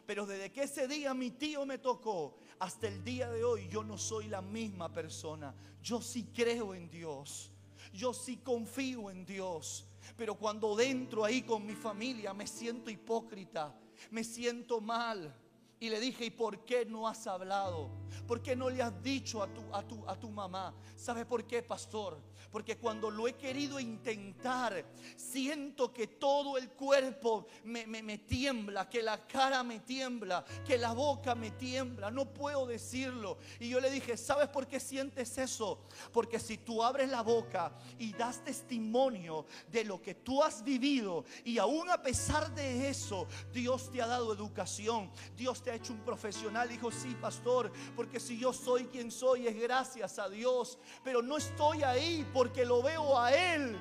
Pero 0.06 0.26
desde 0.26 0.52
que 0.52 0.64
ese 0.64 0.88
día 0.88 1.14
mi 1.14 1.32
tío 1.32 1.66
me 1.66 1.78
tocó 1.78 2.38
hasta 2.60 2.88
el 2.88 3.04
día 3.04 3.30
de 3.30 3.44
hoy, 3.44 3.68
yo 3.68 3.84
no 3.84 3.98
soy 3.98 4.28
la 4.28 4.42
misma 4.42 4.94
persona. 4.94 5.54
Yo 5.82 6.02
sí 6.02 6.30
creo 6.34 6.74
en 6.74 6.90
Dios. 6.90 7.52
Yo 7.94 8.14
sí 8.14 8.38
confío 8.38 9.10
en 9.10 9.26
Dios. 9.26 9.89
Pero 10.16 10.36
cuando 10.36 10.76
dentro 10.76 11.24
ahí 11.24 11.42
con 11.42 11.66
mi 11.66 11.74
familia 11.74 12.34
me 12.34 12.48
siento 12.48 12.90
hipócrita, 12.90 13.76
me 14.12 14.24
siento 14.24 14.82
mal. 14.82 15.34
Y 15.80 15.90
le 15.90 16.00
dije, 16.00 16.26
¿y 16.26 16.30
por 16.30 16.66
qué 16.66 16.86
no 16.86 17.08
has 17.08 17.26
hablado? 17.26 17.90
¿Por 18.28 18.42
qué 18.42 18.56
no 18.56 18.70
le 18.70 18.82
has 18.82 19.02
dicho 19.02 19.42
a 19.42 19.48
tu, 19.48 19.62
a 19.74 19.82
tu, 19.82 20.08
a 20.08 20.20
tu 20.20 20.30
mamá? 20.30 20.74
¿Sabe 20.96 21.26
por 21.26 21.46
qué, 21.46 21.64
pastor? 21.64 22.22
Porque 22.52 22.78
cuando 22.78 23.12
lo 23.12 23.28
he 23.28 23.34
querido 23.34 23.80
intentar, 23.80 24.86
siento 25.16 25.94
que 25.94 26.08
todo 26.08 26.58
el 26.58 26.70
cuerpo 26.70 27.48
me, 27.64 27.86
me, 27.86 28.18
tiembla, 28.18 28.90
que 28.90 29.04
la 29.04 29.26
cara 29.28 29.64
me 29.64 29.80
tiembla, 29.80 30.44
que 30.66 30.78
la 30.78 30.94
boca 30.94 31.36
me 31.36 31.52
tiembla. 31.52 32.10
No 32.12 32.34
puedo 32.34 32.66
decirlo. 32.66 33.38
Y 33.60 33.70
yo 33.70 33.80
le 33.80 33.92
dije, 33.92 34.18
¿sabes 34.18 34.50
por 34.50 34.68
qué 34.68 34.80
sientes 34.80 35.38
eso? 35.38 35.86
Porque 36.12 36.40
si 36.40 36.58
tú 36.58 36.84
abres 36.84 37.10
la 37.10 37.22
boca 37.22 37.74
y 37.98 38.14
das 38.14 38.44
testimonio 38.44 39.46
de 39.72 39.84
lo 39.84 40.02
que 40.02 40.16
tú 40.16 40.44
has 40.44 40.64
vivido, 40.64 41.26
y 41.44 41.58
aún 41.58 41.90
a 41.90 42.02
pesar 42.02 42.54
de 42.54 42.90
eso, 42.90 43.28
Dios 43.54 43.92
te 43.92 44.02
ha 44.02 44.08
dado 44.08 44.34
educación, 44.34 45.12
Dios 45.36 45.62
te 45.62 45.72
ha 45.72 45.76
hecho 45.76 45.94
un 45.94 46.00
profesional. 46.00 46.70
Dijo, 46.70 46.92
sí, 46.92 47.16
pastor, 47.20 47.72
porque 47.96 48.20
si 48.20 48.38
yo 48.38 48.54
soy 48.54 48.86
quien 48.86 49.12
soy 49.12 49.48
es 49.48 49.60
gracias 49.60 50.20
a 50.20 50.30
Dios, 50.30 50.78
pero 51.04 51.22
no 51.22 51.38
estoy 51.38 51.84
ahí 51.84 52.26
porque 52.34 52.66
lo 52.66 52.82
veo 52.82 53.18
a 53.18 53.32
Él 53.34 53.78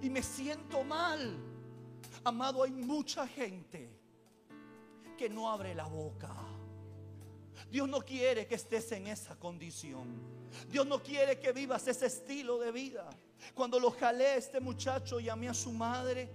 y 0.00 0.10
me 0.10 0.22
siento 0.22 0.84
mal. 0.84 1.36
Amado, 2.24 2.62
hay 2.62 2.70
mucha 2.70 3.26
gente 3.26 3.90
que 5.16 5.28
no 5.28 5.50
abre 5.50 5.74
la 5.74 5.86
boca. 5.86 6.34
Dios 7.70 7.88
no 7.88 8.00
quiere 8.00 8.46
que 8.46 8.54
estés 8.54 8.92
en 8.92 9.06
esa 9.06 9.36
condición. 9.36 10.20
Dios 10.68 10.86
no 10.86 11.02
quiere 11.02 11.38
que 11.38 11.52
vivas 11.52 11.86
ese 11.88 12.06
estilo 12.06 12.58
de 12.58 12.72
vida. 12.72 13.08
Cuando 13.54 13.80
lo 13.80 13.90
jalé 13.90 14.36
este 14.36 14.60
muchacho, 14.60 15.20
llamé 15.20 15.48
a 15.48 15.54
su 15.54 15.72
madre 15.72 16.30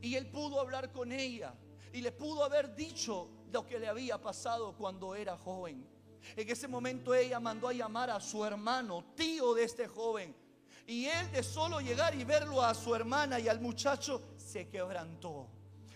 y 0.00 0.14
él 0.14 0.30
pudo 0.30 0.60
hablar 0.60 0.92
con 0.92 1.12
ella 1.12 1.54
y 1.92 2.00
le 2.00 2.12
pudo 2.12 2.44
haber 2.44 2.74
dicho 2.74 3.28
lo 3.52 3.66
que 3.66 3.78
le 3.78 3.88
había 3.88 4.20
pasado 4.20 4.76
cuando 4.76 5.14
era 5.14 5.36
joven. 5.36 5.86
En 6.36 6.48
ese 6.48 6.68
momento 6.68 7.14
ella 7.14 7.40
mandó 7.40 7.68
a 7.68 7.72
llamar 7.72 8.10
a 8.10 8.20
su 8.20 8.44
hermano, 8.44 9.04
tío 9.14 9.54
de 9.54 9.64
este 9.64 9.86
joven, 9.86 10.34
y 10.88 11.04
él 11.04 11.30
de 11.30 11.42
solo 11.42 11.80
llegar 11.80 12.14
y 12.14 12.24
verlo 12.24 12.62
a 12.62 12.74
su 12.74 12.94
hermana 12.94 13.38
y 13.38 13.46
al 13.46 13.60
muchacho, 13.60 14.22
se 14.38 14.68
quebrantó. 14.70 15.46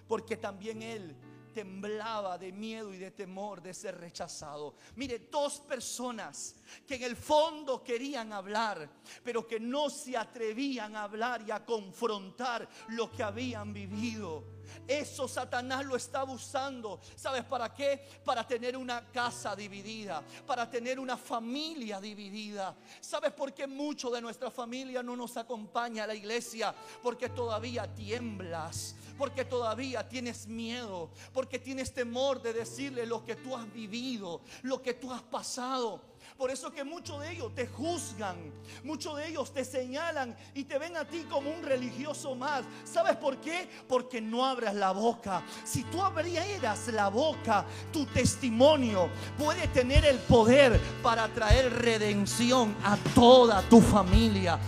Porque 0.07 0.37
también 0.37 0.83
él 0.83 1.17
temblaba 1.55 2.37
de 2.37 2.53
miedo 2.53 2.93
y 2.93 2.99
de 2.99 3.11
temor 3.11 3.63
de 3.63 3.73
ser 3.73 3.99
rechazado. 3.99 4.75
Mire, 4.97 5.29
dos 5.31 5.61
personas 5.61 6.57
que 6.87 6.97
en 6.97 7.05
el 7.05 7.17
fondo 7.17 7.83
querían 7.83 8.35
hablar, 8.35 8.91
pero 9.25 9.47
que 9.47 9.59
no 9.59 9.89
se 9.89 10.15
atrevían 10.15 10.95
a 10.95 11.05
hablar 11.05 11.43
y 11.47 11.51
a 11.51 11.65
confrontar 11.65 12.69
lo 12.89 13.11
que 13.11 13.23
habían 13.23 13.73
vivido. 13.73 14.45
Eso 14.87 15.29
Satanás 15.29 15.85
lo 15.85 15.97
está 15.97 16.25
usando. 16.25 17.01
¿Sabes 17.17 17.45
para 17.45 17.73
qué? 17.75 18.07
Para 18.25 18.47
tener 18.47 18.77
una 18.77 19.11
casa 19.11 19.55
dividida, 19.57 20.23
para 20.47 20.69
tener 20.69 20.99
una 20.99 21.17
familia 21.17 22.01
dividida. 22.01 22.75
¿Sabes 23.01 23.33
por 23.33 23.53
qué 23.53 23.67
mucho 23.67 24.11
de 24.11 24.21
nuestra 24.21 24.51
familia 24.51 25.03
no 25.03 25.17
nos 25.17 25.37
acompaña 25.37 26.05
a 26.05 26.07
la 26.07 26.15
iglesia? 26.15 26.75
Porque 27.03 27.29
todavía 27.29 27.93
tiemblas, 27.95 28.95
porque 29.19 29.45
todavía 29.45 30.09
tienes 30.09 30.47
miedo, 30.47 31.11
porque 31.33 31.59
tienes 31.59 31.93
temor 31.93 32.43
de 32.43 32.53
decirle 32.53 33.07
lo 33.07 33.25
que 33.25 33.37
tú 33.37 33.57
has 33.57 33.73
vivido, 33.73 34.41
lo 34.63 34.83
que 34.83 34.95
tú 34.95 35.13
has 35.13 35.23
pasado. 35.23 36.12
Por 36.37 36.51
eso 36.51 36.73
que 36.73 36.83
muchos 36.85 37.21
de 37.21 37.33
ellos 37.33 37.55
te 37.55 37.67
juzgan, 37.67 38.37
muchos 38.83 39.17
de 39.17 39.29
ellos 39.29 39.53
te 39.53 39.65
señalan 39.65 40.37
y 40.55 40.65
te 40.65 40.79
ven 40.79 40.97
a 40.97 41.05
ti 41.05 41.25
como 41.31 41.51
un 41.51 41.63
religioso 41.63 42.35
más. 42.35 42.65
¿Sabes 42.85 43.17
por 43.17 43.39
qué? 43.39 43.69
Porque 43.89 44.21
no 44.21 44.45
abras 44.45 44.75
la 44.75 44.93
boca. 44.93 45.43
Si 45.65 45.85
tú 45.85 46.03
abrieras 46.03 46.89
la 46.89 47.09
boca, 47.09 47.65
tu 47.93 48.07
testimonio 48.07 49.09
puede 49.39 49.69
tener 49.69 50.05
el 50.05 50.19
poder 50.19 50.81
para 51.03 51.29
traer 51.29 51.73
redención 51.73 52.75
a 52.83 52.97
toda 53.15 53.63
tu 53.63 53.81
familia. 53.81 54.59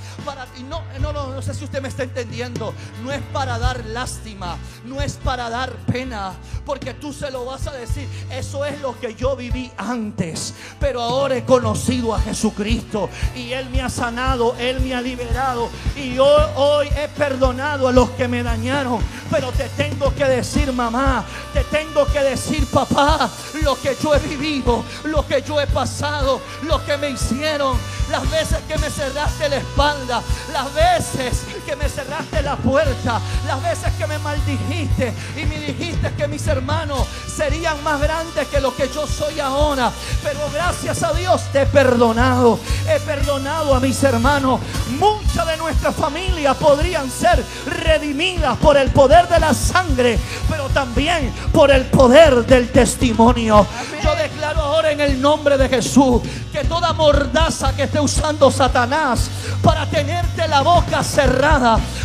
Ti 0.55 0.63
no, 0.63 0.83
no, 1.01 1.13
no, 1.13 1.29
no 1.29 1.43
sé 1.43 1.55
si 1.55 1.65
usted 1.65 1.81
me 1.81 1.89
está 1.89 2.05
entendiendo. 2.05 2.75
No 3.03 3.11
es 3.11 3.23
para 3.33 3.59
dar 3.59 3.85
lástima, 3.87 4.59
no 4.85 5.01
es 5.01 5.15
para 5.15 5.51
dar 5.51 5.73
pena, 5.87 6.35
porque 6.65 6.95
tú 6.95 7.13
se 7.13 7.31
lo 7.31 7.45
vas 7.45 7.67
a 7.67 7.73
decir. 7.73 8.09
Eso 8.31 8.65
es 8.65 8.81
lo 8.81 8.99
que 9.01 9.15
yo 9.15 9.35
viví 9.35 9.71
antes, 9.77 10.55
pero 10.79 11.01
ahora 11.01 11.37
conocido 11.55 12.13
a 12.13 12.21
Jesucristo 12.21 13.09
y 13.37 13.53
Él 13.53 13.71
me 13.71 13.81
ha 13.81 13.89
sanado, 13.89 14.57
Él 14.59 14.81
me 14.81 14.93
ha 14.93 15.01
liberado 15.01 15.71
y 15.95 16.19
hoy 16.19 16.89
he 16.89 17.07
perdonado 17.17 17.87
a 17.87 17.93
los 17.93 18.11
que 18.11 18.27
me 18.27 18.43
dañaron. 18.43 18.99
Pero 19.31 19.53
te 19.53 19.69
tengo 19.69 20.13
que 20.17 20.25
decir, 20.25 20.73
mamá, 20.73 21.25
te 21.53 21.63
tengo 21.63 22.07
que 22.07 22.19
decir, 22.25 22.67
papá, 22.67 23.31
lo 23.63 23.81
que 23.81 23.97
yo 24.03 24.17
he 24.17 24.19
vivido, 24.19 24.85
lo 25.05 25.25
que 25.29 25.43
yo 25.43 25.61
he 25.61 25.69
pasado, 25.69 26.41
lo 26.63 26.85
que 26.85 26.97
me 26.97 27.11
hicieron, 27.11 27.79
las 28.11 28.29
veces 28.29 28.59
que 28.67 28.77
me 28.79 28.91
cerraste 28.91 29.49
la 29.49 29.57
espalda, 29.57 30.23
las 30.53 30.75
veces 30.75 31.45
que 31.65 31.77
me 31.77 31.89
cerraste 31.89 32.43
la 32.43 32.57
puerta, 32.57 33.21
las 33.47 33.63
veces 33.63 33.93
que 33.99 34.07
me 34.07 34.19
maldijiste 34.19 35.13
y 35.37 35.45
me 35.47 35.59
dijiste 35.59 36.13
que 36.17 36.29
mis 36.29 36.47
hermanos 36.47 37.07
serían 37.27 37.83
más 37.83 38.01
grandes 38.01 38.47
que 38.49 38.61
lo 38.61 38.75
que 38.75 38.89
yo 38.89 39.07
soy 39.07 39.41
ahora. 39.41 39.91
Pero 40.23 40.41
gracias 40.53 41.03
a 41.03 41.13
Dios 41.13 41.43
te 41.53 41.63
he 41.63 41.67
perdonado, 41.67 42.59
he 42.89 43.01
perdonado 43.01 43.75
a 43.75 43.81
mis 43.81 44.03
hermanos. 44.03 44.61
Muchas 44.99 45.47
de 45.47 45.57
nuestras 45.57 45.95
familias 45.95 46.57
podrían 46.57 47.11
ser 47.11 47.43
redimidas 47.67 48.57
por 48.59 48.77
el 48.77 48.91
poder 48.91 49.29
de 49.29 49.41
la 49.41 49.55
sangre, 49.55 50.19
pero 50.49 50.69
también 50.69 51.33
por 51.53 51.71
el 51.71 51.85
poder 51.87 52.45
del 52.47 52.71
testimonio. 52.71 53.67
Yo 54.03 54.15
declaro 54.17 54.61
ahora 54.61 54.93
en 54.93 55.01
el 55.01 55.21
nombre 55.21 55.57
de 55.57 55.69
Jesús 55.69 56.23
que 56.53 56.65
toda 56.65 56.93
mordaza 56.93 57.75
que 57.75 57.85
esté 57.85 58.01
usando 58.01 58.51
Satanás 58.51 59.29
para 59.63 59.87
tenerte 59.87 60.47
la 60.47 60.61
boca 60.61 61.03
cerrada, 61.03 61.54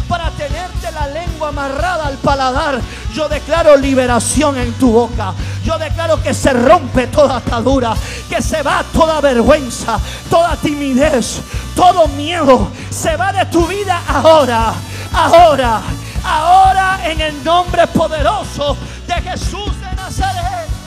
para 0.07 0.29
tenerte 0.31 0.91
la 0.91 1.07
lengua 1.07 1.49
amarrada 1.49 2.05
al 2.07 2.17
paladar, 2.17 2.79
yo 3.13 3.27
declaro 3.27 3.75
liberación 3.75 4.57
en 4.57 4.73
tu 4.73 4.91
boca. 4.91 5.33
Yo 5.63 5.77
declaro 5.77 6.21
que 6.21 6.33
se 6.33 6.53
rompe 6.53 7.07
toda 7.07 7.37
atadura, 7.37 7.95
que 8.29 8.41
se 8.41 8.61
va 8.61 8.83
toda 8.93 9.21
vergüenza, 9.21 9.99
toda 10.29 10.55
timidez, 10.57 11.41
todo 11.75 12.07
miedo. 12.09 12.71
Se 12.89 13.15
va 13.15 13.31
de 13.33 13.45
tu 13.47 13.65
vida 13.67 14.01
ahora, 14.07 14.73
ahora, 15.13 15.81
ahora 16.23 16.99
en 17.05 17.21
el 17.21 17.43
nombre 17.43 17.87
poderoso 17.87 18.77
de 19.07 19.13
Jesús 19.15 19.79
de 19.81 19.95
Nazaret. 19.95 20.78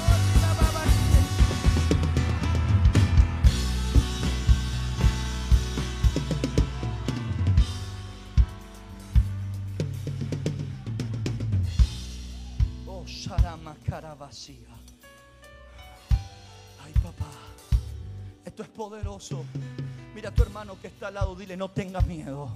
Cara 13.93 14.15
vacía. 14.15 14.75
Ay, 16.83 16.95
papá, 16.95 17.31
esto 18.43 18.63
es 18.63 18.69
poderoso. 18.71 19.45
Mira 20.15 20.31
a 20.31 20.35
tu 20.35 20.43
hermano 20.43 20.81
que 20.81 20.87
está 20.87 21.09
al 21.09 21.15
lado, 21.15 21.37
dile, 21.37 21.59
no 21.59 21.71
tengas 21.71 22.07
miedo. 22.07 22.49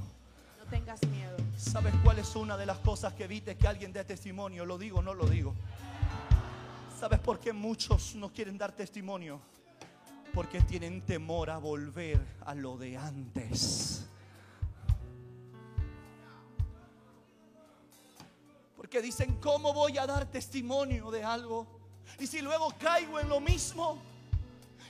No 0.59 0.65
tengas 0.71 0.99
miedo. 1.09 1.37
¿Sabes 1.59 1.93
cuál 2.03 2.21
es 2.21 2.35
una 2.37 2.57
de 2.57 2.65
las 2.65 2.79
cosas 2.79 3.13
que 3.13 3.25
evite 3.25 3.55
que 3.55 3.69
alguien 3.69 3.93
dé 3.93 4.03
testimonio? 4.05 4.65
¿Lo 4.65 4.79
digo 4.79 5.01
o 5.01 5.03
no 5.03 5.13
lo 5.13 5.27
digo? 5.27 5.53
¿Sabes 6.99 7.21
por 7.21 7.39
qué 7.39 7.53
muchos 7.53 8.15
no 8.15 8.33
quieren 8.33 8.57
dar 8.57 8.73
testimonio? 8.73 9.39
Porque 10.33 10.63
tienen 10.63 11.03
temor 11.03 11.51
a 11.51 11.59
volver 11.59 12.19
a 12.47 12.55
lo 12.55 12.79
de 12.79 12.97
antes. 12.97 14.06
Porque 18.97 19.09
dicen, 19.09 19.39
¿cómo 19.43 19.75
voy 19.75 19.99
a 19.99 20.07
dar 20.07 20.25
testimonio 20.25 21.11
de 21.11 21.23
algo 21.23 21.67
Y 22.19 22.27
si 22.27 22.41
luego 22.41 22.73
caigo 22.79 23.21
en 23.21 23.29
lo 23.29 23.41
mismo. 23.41 23.99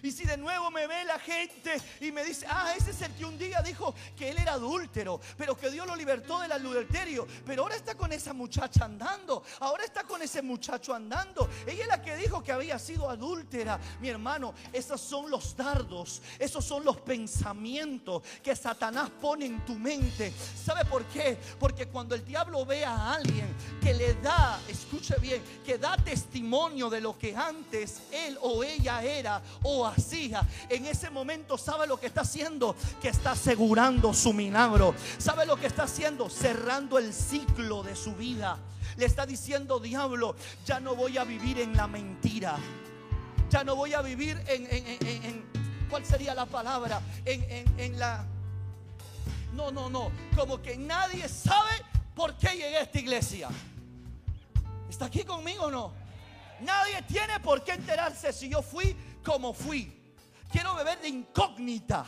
Y 0.03 0.13
si 0.13 0.25
de 0.25 0.37
nuevo 0.37 0.71
me 0.71 0.87
ve 0.87 1.05
la 1.05 1.19
gente 1.19 1.77
y 2.01 2.13
me 2.13 2.25
dice, 2.25 2.47
ah, 2.49 2.75
ese 2.77 2.91
es 2.91 3.03
el 3.03 3.15
que 3.15 3.25
un 3.25 3.39
día 3.39 3.63
dijo 3.63 3.95
que 4.17 4.31
él 4.31 4.39
era 4.39 4.55
adúltero, 4.55 5.21
pero 5.37 5.57
que 5.57 5.71
Dios 5.71 5.87
lo 5.87 5.97
libertó 5.97 6.41
del 6.41 6.53
adulterio, 6.53 7.27
pero 7.45 7.63
ahora 7.63 7.77
está 7.77 7.95
con 7.95 8.13
esa 8.13 8.33
muchacha 8.33 8.85
andando, 8.85 9.43
ahora 9.61 9.85
está 9.85 10.05
con 10.05 10.23
ese 10.23 10.43
muchacho 10.43 10.95
andando. 10.95 11.49
Ella 11.67 11.83
es 11.83 11.89
la 11.89 12.03
que 12.03 12.17
dijo 12.17 12.43
que 12.43 12.53
había 12.53 12.79
sido 12.79 13.09
adúltera. 13.09 13.79
Mi 14.01 14.09
hermano, 14.09 14.55
esos 14.73 15.01
son 15.01 15.31
los 15.31 15.57
dardos, 15.57 16.23
esos 16.39 16.65
son 16.65 16.85
los 16.85 16.99
pensamientos 16.99 18.23
que 18.43 18.55
Satanás 18.55 19.11
pone 19.21 19.47
en 19.47 19.65
tu 19.65 19.75
mente. 19.75 20.33
¿Sabe 20.65 20.85
por 20.85 21.05
qué? 21.07 21.39
Porque 21.59 21.87
cuando 21.89 22.15
el 22.15 22.25
diablo 22.25 22.65
ve 22.65 22.85
a 22.85 23.15
alguien 23.15 23.55
que 23.81 23.95
le 23.95 24.15
da, 24.15 24.61
escuche 24.69 25.17
bien, 25.21 25.43
que 25.65 25.79
da 25.79 25.97
testimonio 25.97 26.91
de 26.91 27.01
lo 27.01 27.19
que 27.19 27.35
antes 27.35 28.03
él 28.13 28.39
o 28.43 28.63
ella 28.63 29.03
era 29.03 29.43
o 29.63 29.86
hacía, 29.89 30.47
en 30.69 30.87
ese 30.87 31.11
momento 31.11 31.59
sabe 31.59 31.87
lo 31.87 31.99
que 31.99 32.07
está 32.07 32.23
haciendo, 32.23 32.77
que 33.01 33.09
está 33.09 33.33
asegurando 33.33 34.15
su 34.15 34.33
milagro. 34.33 34.95
¿Sabe 35.19 35.47
lo 35.47 35.57
que 35.57 35.67
está 35.67 35.85
haciendo? 35.85 36.29
Cerrando 36.31 36.99
el 36.99 37.13
ciclo 37.13 37.83
de 37.83 37.97
su 37.97 38.15
vida. 38.15 38.59
Le 38.97 39.07
está 39.07 39.27
diciendo, 39.27 39.79
diablo, 39.81 40.37
ya 40.65 40.81
no 40.81 40.95
voy 40.95 41.19
a 41.19 41.25
vivir 41.25 41.61
en 41.61 41.77
la 41.77 41.87
mentira. 41.87 42.57
Ya 43.51 43.63
no 43.63 43.77
voy 43.77 43.95
a 43.95 44.03
vivir 44.03 44.43
en, 44.47 44.67
en, 44.71 45.45
¿cuál 45.89 46.05
sería 46.05 46.35
la 46.35 46.47
palabra? 46.47 47.01
En, 47.25 47.99
la... 47.99 48.25
No, 49.53 49.71
no, 49.71 49.89
no. 49.89 50.11
Como 50.35 50.61
que 50.61 50.77
nadie 50.77 51.29
sabe 51.29 51.83
por 52.15 52.37
qué 52.37 52.49
llegué 52.49 52.77
a 52.77 52.83
esta 52.83 52.99
iglesia. 52.99 53.49
¿Está 54.89 55.07
aquí 55.07 55.25
conmigo 55.25 55.65
o 55.65 55.71
no? 55.71 55.93
Nadie 56.61 57.03
tiene 57.03 57.39
por 57.41 57.63
qué 57.63 57.73
enterarse 57.73 58.33
si 58.33 58.49
yo 58.49 58.63
fui 58.63 58.97
como 59.27 59.53
fui. 59.53 59.93
Quiero 60.51 60.77
beber 60.77 61.01
de 61.01 61.09
incógnita 61.09 62.07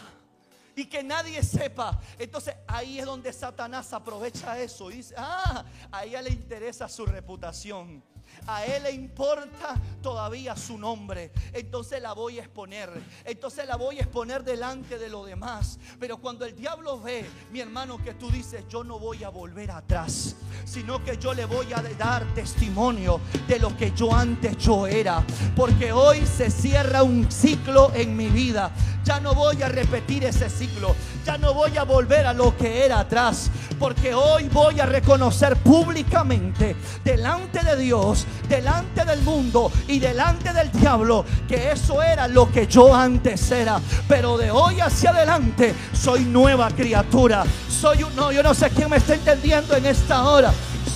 y 0.77 0.87
que 0.87 1.03
nadie 1.03 1.43
sepa. 1.43 2.01
Entonces 2.17 2.55
ahí 2.69 3.01
es 3.01 3.05
donde 3.05 3.33
Satanás 3.33 3.93
aprovecha 3.93 4.59
eso 4.61 4.91
y 4.93 4.99
dice, 4.99 5.15
ah, 5.19 5.65
a 5.91 6.05
ella 6.05 6.23
le 6.23 6.31
interesa 6.31 6.89
su 6.89 7.05
reputación. 7.05 8.03
A 8.47 8.65
él 8.65 8.83
le 8.85 8.93
importa 8.93 9.75
todavía 10.03 10.57
su 10.57 10.79
nombre. 10.79 11.33
Entonces 11.53 12.01
la 12.01 12.13
voy 12.13 12.39
a 12.39 12.43
exponer. 12.43 12.91
Entonces 13.25 13.67
la 13.67 13.77
voy 13.77 13.99
a 13.99 14.03
exponer 14.03 14.43
delante 14.43 14.99
de 14.99 15.09
los 15.09 15.27
demás. 15.27 15.79
Pero 16.01 16.19
cuando 16.19 16.45
el 16.45 16.57
diablo 16.57 17.01
ve, 17.01 17.29
mi 17.53 17.61
hermano, 17.61 18.03
que 18.03 18.15
tú 18.15 18.31
dices, 18.31 18.65
yo 18.69 18.85
no 18.85 18.99
voy 18.99 19.25
a 19.25 19.29
volver 19.29 19.71
atrás. 19.71 20.37
Sino 20.65 21.05
que 21.05 21.19
yo 21.19 21.35
le 21.35 21.45
voy 21.45 21.73
a 21.73 21.83
dar 21.99 22.25
testimonio 22.35 23.21
de 23.47 23.59
lo 23.59 23.77
que 23.77 23.93
yo 23.93 24.15
antes 24.15 24.57
yo 24.57 24.87
era. 24.87 25.25
Porque 25.55 25.93
hoy 25.93 26.27
se 26.27 26.51
cierra 26.51 27.03
un 27.03 27.31
ciclo 27.31 27.93
en 27.95 28.17
mi 28.17 28.29
vida. 28.29 28.73
Ya 29.05 29.21
no 29.21 29.35
voy 29.35 29.63
a 29.63 29.69
repetir 29.69 30.25
ese 30.25 30.51
ciclo. 30.51 30.95
Ya 31.25 31.39
no 31.39 31.55
voy 31.55 31.77
a 31.77 31.85
volver 31.85 32.27
a 32.27 32.33
lo 32.33 32.57
que 32.57 32.85
era 32.85 33.01
atrás. 33.01 33.51
Porque 33.79 34.15
hoy 34.15 34.49
voy 34.49 34.81
a 34.81 34.87
reconocer 34.87 35.57
públicamente 35.57 36.77
delante 37.05 37.63
de 37.63 37.77
Dios, 37.77 38.18
delante 38.49 39.05
del 39.05 39.23
mundo 39.23 39.71
y 39.87 39.99
delante 39.99 40.53
del 40.53 40.71
diablo 40.73 41.25
que 41.47 41.73
eso 41.73 42.03
era 42.03 42.27
lo 42.29 42.51
que 42.51 42.67
yo 42.67 42.95
antes 42.95 43.51
era. 43.51 43.81
Pero 44.09 44.39
de 44.39 44.51
hoy 44.51 44.81
hacia 44.81 45.11
adelante 45.11 45.75
soy 45.93 46.25
nueva 46.25 46.71
criatura. 46.71 47.45
Soy 47.69 48.03
un, 48.03 48.15
no, 48.17 48.33
yo 48.33 48.43
no 48.43 48.55
sé 48.55 48.71
quién 48.71 48.91
me 48.91 48.97
está 48.97 49.15
entendiendo 49.15 49.77
en 49.77 49.87
esta 49.87 50.29
hora. 50.29 50.53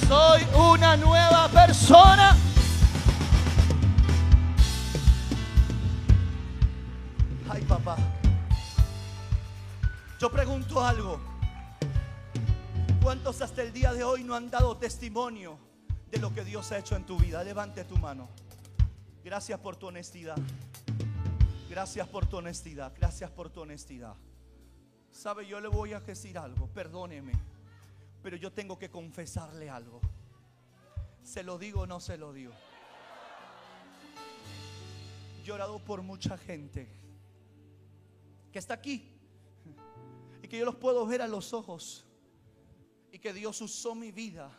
Soy 0.09 0.43
una 0.55 0.97
nueva 0.97 1.49
persona. 1.49 2.37
Ay, 7.49 7.62
papá. 7.62 7.97
Yo 10.19 10.31
pregunto 10.31 10.85
algo. 10.85 11.21
¿Cuántos 13.02 13.43
hasta 13.43 13.62
el 13.62 13.73
día 13.73 13.93
de 13.93 14.05
hoy 14.05 14.23
no 14.23 14.37
han 14.37 14.49
dado 14.49 14.76
testimonio 14.76 15.72
de 16.12 16.19
lo 16.19 16.33
que 16.35 16.45
Dios 16.45 16.71
ha 16.73 16.78
hecho 16.78 16.95
en 16.95 17.07
tu 17.07 17.16
vida? 17.16 17.42
Levante 17.42 17.85
tu 17.85 17.97
mano. 17.97 18.28
Gracias 19.25 19.59
por 19.59 19.76
tu 19.76 19.87
honestidad. 19.87 20.37
Gracias 21.71 22.07
por 22.07 22.26
tu 22.26 22.37
honestidad. 22.37 22.92
Gracias 22.95 23.31
por 23.31 23.49
tu 23.49 23.62
honestidad. 23.62 24.14
Sabe, 25.11 25.47
yo 25.47 25.59
le 25.59 25.69
voy 25.69 25.95
a 25.95 26.00
decir 26.00 26.37
algo. 26.37 26.66
Perdóneme. 26.66 27.33
Pero 28.23 28.37
yo 28.37 28.52
tengo 28.52 28.78
que 28.78 28.90
confesarle 28.90 29.70
algo. 29.70 30.03
¿Se 31.22 31.42
lo 31.42 31.57
digo 31.57 31.81
o 31.81 31.87
no 31.87 31.98
se 31.98 32.18
lo 32.18 32.35
digo? 32.35 32.53
Llorado 35.46 35.79
por 35.79 36.03
mucha 36.03 36.37
gente 36.37 36.88
que 38.53 38.59
está 38.59 38.75
aquí 38.75 39.11
y 40.42 40.46
que 40.46 40.59
yo 40.59 40.66
los 40.66 40.77
puedo 40.77 41.07
ver 41.07 41.22
a 41.22 41.27
los 41.27 41.55
ojos 41.55 42.05
y 43.11 43.18
que 43.18 43.33
Dios 43.33 43.62
usó 43.62 43.94
mi 43.94 44.12
vida 44.12 44.51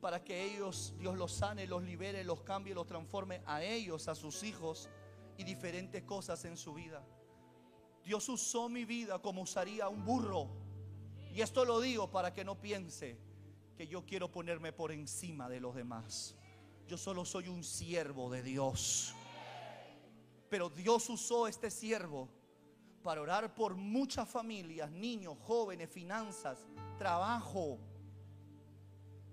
para 0.00 0.22
que 0.22 0.44
ellos, 0.44 0.94
Dios 0.98 1.16
los 1.16 1.32
sane, 1.32 1.66
los 1.66 1.82
libere, 1.82 2.24
los 2.24 2.42
cambie, 2.42 2.74
los 2.74 2.86
transforme 2.86 3.42
a 3.46 3.62
ellos, 3.62 4.08
a 4.08 4.14
sus 4.14 4.42
hijos 4.42 4.88
y 5.36 5.44
diferentes 5.44 6.02
cosas 6.02 6.44
en 6.44 6.56
su 6.56 6.74
vida. 6.74 7.04
Dios 8.04 8.28
usó 8.28 8.68
mi 8.68 8.84
vida 8.84 9.18
como 9.20 9.42
usaría 9.42 9.88
un 9.88 10.04
burro. 10.04 10.48
Y 11.32 11.40
esto 11.40 11.64
lo 11.64 11.80
digo 11.80 12.10
para 12.10 12.32
que 12.32 12.44
no 12.44 12.60
piense 12.60 13.18
que 13.76 13.86
yo 13.86 14.06
quiero 14.06 14.30
ponerme 14.30 14.72
por 14.72 14.92
encima 14.92 15.48
de 15.48 15.60
los 15.60 15.74
demás. 15.74 16.36
Yo 16.86 16.96
solo 16.96 17.24
soy 17.24 17.48
un 17.48 17.64
siervo 17.64 18.30
de 18.30 18.42
Dios. 18.42 19.14
Pero 20.48 20.70
Dios 20.70 21.10
usó 21.10 21.48
este 21.48 21.70
siervo 21.70 22.28
para 23.02 23.20
orar 23.20 23.54
por 23.54 23.74
muchas 23.74 24.28
familias, 24.28 24.90
niños, 24.90 25.36
jóvenes, 25.42 25.90
finanzas, 25.90 26.66
trabajo, 26.98 27.78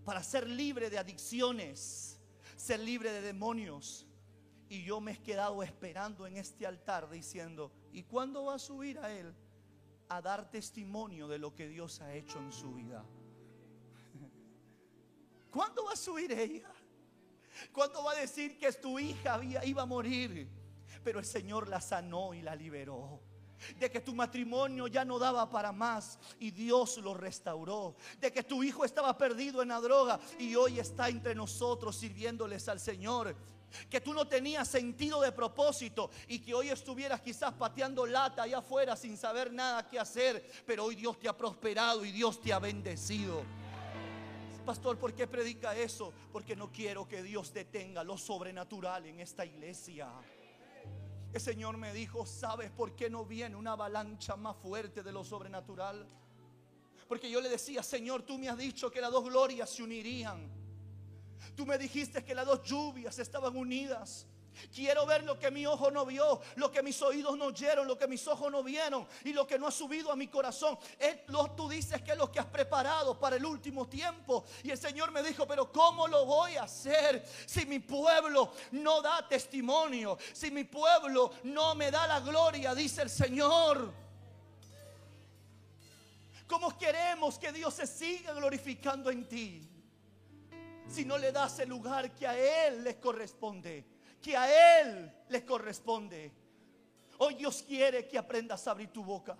para 0.06 0.24
ser 0.24 0.48
libre 0.48 0.89
de 0.89 0.98
adicciones, 0.98 2.20
ser 2.56 2.80
libre 2.80 3.12
de 3.12 3.22
demonios. 3.22 4.08
Y 4.70 4.84
yo 4.84 5.00
me 5.02 5.13
he 5.13 5.22
quedado 5.22 5.62
esperando 5.63 6.26
en 6.26 6.38
este 6.38 6.66
altar 6.66 7.10
diciendo, 7.10 7.72
¿y 7.92 8.04
cuándo 8.04 8.46
va 8.46 8.56
a 8.56 8.60
subir 8.60 9.00
a 9.00 9.12
él 9.12 9.34
a 10.10 10.22
dar 10.22 10.50
testimonio 10.50 11.28
de 11.28 11.38
lo 11.38 11.54
que 11.54 11.68
Dios 11.68 12.02
ha 12.02 12.13
hecho 12.13 12.39
en 12.39 12.52
su 12.52 12.74
vida? 12.74 13.06
¿Cuándo 15.52 15.86
va 15.86 15.94
a 15.94 15.98
subir 15.98 16.32
ella? 16.32 16.70
¿Cuándo 17.72 18.04
va 18.04 18.13
a 18.13 18.16
decir 18.16 18.58
que 18.58 18.72
tu 18.74 18.98
hija 18.98 19.39
iba 19.63 19.84
a 19.84 19.86
morir? 19.86 20.50
Pero 21.04 21.20
el 21.20 21.26
Señor 21.26 21.68
la 21.68 21.82
sanó 21.82 22.34
y 22.34 22.42
la 22.42 22.56
liberó 22.56 23.22
de 23.80 23.89
que 23.89 24.02
tu 24.02 24.13
matrimonio 24.13 24.88
ya 24.88 25.06
no 25.06 25.19
daba 25.19 25.49
para 25.49 25.71
más 25.71 26.19
y 26.39 26.52
Dios 26.52 26.97
lo 26.97 27.13
restauró, 27.13 27.95
de 28.19 28.32
que 28.32 28.43
tu 28.43 28.63
hijo 28.63 28.86
estaba 28.86 29.17
perdido 29.17 29.62
en 29.62 29.69
la 29.69 29.80
droga 29.80 30.19
y 30.39 30.56
hoy 30.56 30.80
está 30.80 31.10
entre 31.10 31.36
nosotros 31.36 31.95
sirviéndoles 31.95 32.67
al 32.69 32.80
Señor. 32.80 33.36
Que 33.89 34.02
tú 34.02 34.13
no 34.13 34.28
tenías 34.28 34.67
sentido 34.67 35.19
de 35.21 35.32
propósito 35.32 36.12
y 36.28 36.39
que 36.39 36.54
hoy 36.54 36.69
estuvieras 36.69 37.21
quizás 37.21 37.54
pateando 37.54 38.06
lata 38.06 38.43
allá 38.43 38.60
afuera 38.60 38.95
sin 38.95 39.17
saber 39.17 39.52
nada 39.52 39.88
que 39.88 39.99
hacer, 39.99 40.47
pero 40.65 40.86
hoy 40.86 40.95
Dios 40.95 41.19
te 41.19 41.28
ha 41.28 41.36
prosperado 41.36 42.06
y 42.06 42.12
Dios 42.12 42.39
te 42.39 42.54
ha 42.54 42.60
bendecido. 42.60 43.43
Pastor, 44.65 44.97
¿por 44.97 45.13
qué 45.13 45.28
predica 45.28 45.76
eso? 45.76 46.13
Porque 46.32 46.56
no 46.56 46.71
quiero 46.71 47.06
que 47.06 47.21
Dios 47.21 47.54
detenga 47.54 48.02
lo 48.04 48.17
sobrenatural 48.17 49.06
en 49.06 49.19
esta 49.19 49.45
iglesia. 49.45 50.10
El 51.34 51.41
Señor 51.41 51.78
me 51.78 51.91
dijo, 51.93 52.28
¿sabes 52.28 52.69
por 52.69 52.96
qué 52.96 53.10
no 53.10 53.26
viene 53.26 53.56
una 53.56 53.72
avalancha 53.72 54.36
más 54.36 54.56
fuerte 54.56 55.02
de 55.02 55.12
lo 55.12 55.24
sobrenatural? 55.24 56.08
Porque 57.08 57.30
yo 57.30 57.41
le 57.41 57.50
decía, 57.50 57.82
Señor, 57.82 58.22
tú 58.22 58.38
me 58.38 58.50
has 58.50 58.58
dicho 58.58 58.91
que 58.91 59.02
las 59.02 59.12
dos 59.12 59.24
glorias 59.26 59.67
se 59.72 59.82
unirían. 59.82 60.48
Tú 61.56 61.65
me 61.65 61.78
dijiste 61.80 62.24
que 62.24 62.36
las 62.36 62.46
dos 62.46 62.62
lluvias 62.63 63.17
estaban 63.17 63.58
unidas. 63.58 64.28
Quiero 64.74 65.06
ver 65.06 65.24
lo 65.24 65.38
que 65.38 65.52
mi 65.52 65.66
ojo 65.66 65.92
no 65.92 66.06
vio, 66.06 66.42
lo 66.56 66.72
que 66.72 66.82
mis 66.82 67.02
oídos 67.02 67.38
no 67.38 67.46
oyeron, 67.46 67.88
lo 67.88 67.98
que 67.98 68.08
mis 68.08 68.28
ojos 68.28 68.52
no 68.52 68.63
vieron 68.63 69.08
y 69.24 69.34
lo 69.34 69.46
que 69.46 69.60
no 69.60 69.68
ha 69.68 69.72
subido 69.72 70.12
a 70.12 70.16
mi 70.16 70.28
corazón. 70.28 70.78
lo, 71.28 71.52
tú 71.52 71.70
dices 71.70 72.02
que 72.02 72.12
es 72.12 72.18
lo 72.18 72.32
que 72.32 72.39
has 72.39 72.46
preparado 72.46 73.20
para 73.20 73.36
el 73.36 73.46
último 73.46 73.88
tiempo. 73.88 74.46
Y 74.63 74.72
el 74.72 74.78
Señor 74.78 75.12
me 75.12 75.24
dijo, 75.24 75.48
pero 75.48 75.72
¿cómo 75.72 76.08
lo 76.08 76.26
voy 76.26 76.56
a 76.56 76.63
hacer 76.63 77.26
si 77.46 77.66
mi 77.66 77.80
pueblo 77.80 78.52
no 78.72 79.02
da 79.02 79.28
testimonio? 79.28 80.18
Si 80.34 80.52
mi 80.52 80.63
pueblo 80.63 81.32
no 81.44 81.76
me 81.76 81.92
da 81.92 82.08
la 82.08 82.20
gloria, 82.20 82.76
dice 82.76 83.02
el 83.02 83.10
Señor. 83.10 83.92
¿Cómo 86.48 86.78
queremos 86.78 87.39
que 87.39 87.52
Dios 87.52 87.74
se 87.74 87.88
siga 87.88 88.34
glorificando 88.34 89.10
en 89.10 89.28
ti? 89.28 89.70
Si 90.88 91.06
no 91.06 91.18
le 91.18 91.32
das 91.32 91.60
el 91.60 91.70
lugar 91.70 92.13
que 92.13 92.28
a 92.28 92.68
Él 92.68 92.84
le 92.84 93.00
corresponde 93.00 93.92
que 94.24 94.36
a 94.36 94.80
Él 94.82 95.12
le 95.30 95.46
corresponde. 95.46 96.32
Hoy 97.20 97.36
Dios 97.36 97.64
quiere 97.68 98.08
que 98.08 98.18
aprendas 98.18 98.66
a 98.68 98.72
abrir 98.72 98.90
tu 98.92 99.04
boca. 99.04 99.38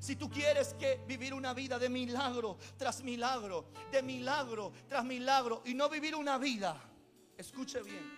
Si 0.00 0.16
tú 0.16 0.28
quieres 0.28 0.74
que 0.74 1.00
vivir 1.06 1.32
una 1.34 1.54
vida 1.54 1.78
de 1.78 1.88
milagro 1.88 2.58
tras 2.76 3.02
milagro, 3.02 3.70
de 3.92 4.02
milagro 4.02 4.72
tras 4.88 5.04
milagro 5.04 5.62
y 5.66 5.74
no 5.74 5.88
vivir 5.88 6.16
una 6.16 6.38
vida, 6.38 6.80
escuche 7.36 7.82
bien, 7.82 8.16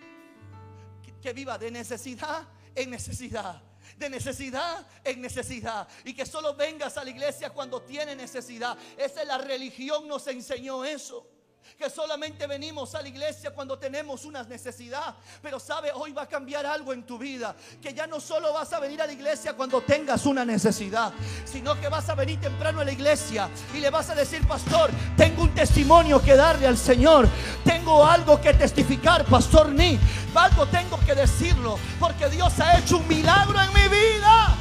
que 1.21 1.33
viva 1.33 1.59
de 1.59 1.71
necesidad 1.71 2.49
en 2.75 2.91
necesidad. 2.91 3.63
De 3.99 4.09
necesidad 4.09 4.87
en 5.05 5.21
necesidad. 5.21 5.89
Y 6.05 6.15
que 6.15 6.25
solo 6.25 6.55
vengas 6.55 6.97
a 6.97 7.05
la 7.05 7.11
iglesia 7.11 7.51
cuando 7.51 7.83
tiene 7.83 8.15
necesidad. 8.15 8.79
Esa 8.97 9.23
es 9.23 9.29
la 9.29 9.39
religión, 9.39 10.07
nos 10.07 10.27
enseñó 10.29 10.85
eso 10.85 11.36
que 11.79 11.91
solamente 11.91 12.47
venimos 12.47 12.95
a 12.95 13.03
la 13.03 13.09
iglesia 13.09 13.51
cuando 13.53 13.79
tenemos 13.79 14.25
una 14.25 14.43
necesidad. 14.43 15.15
Pero 15.43 15.59
sabe, 15.59 15.91
hoy 15.93 16.13
va 16.13 16.23
a 16.23 16.29
cambiar 16.29 16.67
algo 16.67 16.93
en 16.93 17.05
tu 17.05 17.19
vida. 17.19 17.55
Que 17.81 17.93
ya 17.93 18.07
no 18.07 18.21
solo 18.21 18.53
vas 18.53 18.73
a 18.73 18.81
venir 18.81 19.01
a 19.03 19.07
la 19.07 19.13
iglesia 19.13 19.55
cuando 19.55 19.81
tengas 19.83 20.27
una 20.27 20.45
necesidad, 20.45 21.13
sino 21.45 21.79
que 21.81 21.89
vas 21.89 22.09
a 22.09 22.15
venir 22.15 22.41
temprano 22.41 22.81
a 22.81 22.85
la 22.85 22.93
iglesia 22.93 23.49
y 23.75 23.81
le 23.81 23.91
vas 23.91 24.11
a 24.11 24.15
decir, 24.15 24.47
pastor, 24.47 24.91
tengo 25.17 25.43
un 25.43 25.55
testimonio 25.55 26.21
que 26.23 26.37
darle 26.37 26.67
al 26.67 26.77
Señor. 26.77 27.29
Tengo 27.65 28.05
algo 28.05 28.41
que 28.41 28.55
testificar, 28.55 29.25
pastor 29.25 29.71
Ni. 29.71 29.99
Algo 30.35 30.67
tengo 30.67 31.01
que 31.07 31.15
decirlo, 31.15 31.79
porque 31.99 32.29
Dios 32.29 32.61
ha 32.61 32.79
hecho 32.79 32.99
un 32.99 33.09
milagro 33.09 33.59
en 33.61 33.73
mi 33.73 33.89
vida. 33.89 34.57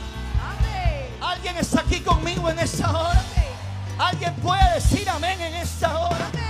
¿Alguien 1.22 1.58
está 1.58 1.82
aquí 1.82 2.00
conmigo 2.00 2.50
en 2.50 2.60
esta 2.60 2.90
hora? 2.90 3.24
¿Alguien 3.98 4.34
puede 4.36 4.76
decir 4.76 5.10
amén 5.10 5.40
en 5.42 5.56
esta 5.56 6.00
hora? 6.00 6.45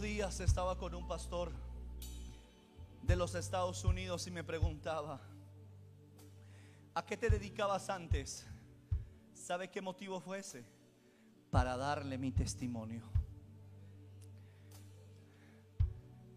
Días 0.00 0.40
estaba 0.40 0.78
con 0.78 0.94
un 0.94 1.06
pastor 1.06 1.52
de 3.02 3.16
los 3.16 3.34
Estados 3.34 3.84
Unidos 3.84 4.26
y 4.26 4.30
me 4.30 4.42
preguntaba, 4.42 5.20
¿a 6.94 7.04
qué 7.04 7.18
te 7.18 7.28
dedicabas 7.28 7.90
antes? 7.90 8.46
¿Sabe 9.34 9.70
qué 9.70 9.82
motivo 9.82 10.18
fue 10.18 10.38
ese? 10.38 10.64
Para 11.50 11.76
darle 11.76 12.16
mi 12.16 12.32
testimonio. 12.32 13.02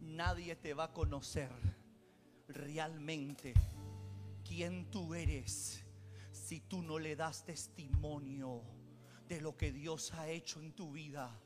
Nadie 0.01 0.57
te 0.57 0.73
va 0.73 0.85
a 0.85 0.93
conocer 0.93 1.49
realmente 2.49 3.53
quién 4.45 4.91
tú 4.91 5.13
eres 5.13 5.85
si 6.33 6.59
tú 6.59 6.81
no 6.81 6.99
le 6.99 7.15
das 7.15 7.45
testimonio 7.45 8.61
de 9.29 9.39
lo 9.39 9.55
que 9.55 9.71
Dios 9.71 10.11
ha 10.11 10.27
hecho 10.27 10.59
en 10.59 10.73
tu 10.73 10.91
vida. 10.91 11.39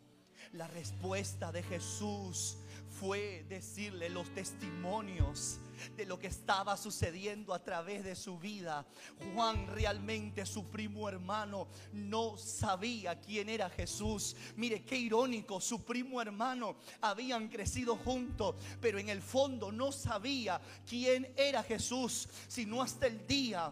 La 0.54 0.68
respuesta 0.68 1.52
de 1.52 1.64
Jesús 1.64 2.58
fue 3.00 3.46
decirle 3.50 4.10
los 4.10 4.30
testimonios 4.34 5.60
de 5.96 6.06
lo 6.06 6.18
que 6.18 6.28
estaba 6.28 6.76
sucediendo 6.78 7.54
a 7.54 7.64
través 7.64 8.04
de 8.04 8.16
su 8.16 8.40
vida. 8.40 8.86
Juan 9.34 9.68
realmente, 9.68 10.46
su 10.46 10.66
primo 10.66 11.08
hermano, 11.08 11.68
no 11.94 12.38
sabía 12.38 13.20
quién 13.20 13.50
era 13.50 13.70
Jesús. 13.70 14.36
Mire 14.56 14.84
qué 14.84 14.98
irónico, 14.98 15.62
su 15.62 15.84
primo 15.84 16.22
hermano 16.22 16.78
habían 17.02 17.50
crecido 17.50 17.96
juntos, 17.98 18.56
pero 18.82 18.98
en 18.98 19.10
el 19.10 19.22
fondo 19.22 19.72
no 19.72 19.92
sabía 19.92 20.60
quién 20.88 21.32
era 21.36 21.62
Jesús, 21.62 22.28
sino 22.48 22.82
hasta 22.82 23.08
el 23.08 23.28
día 23.28 23.72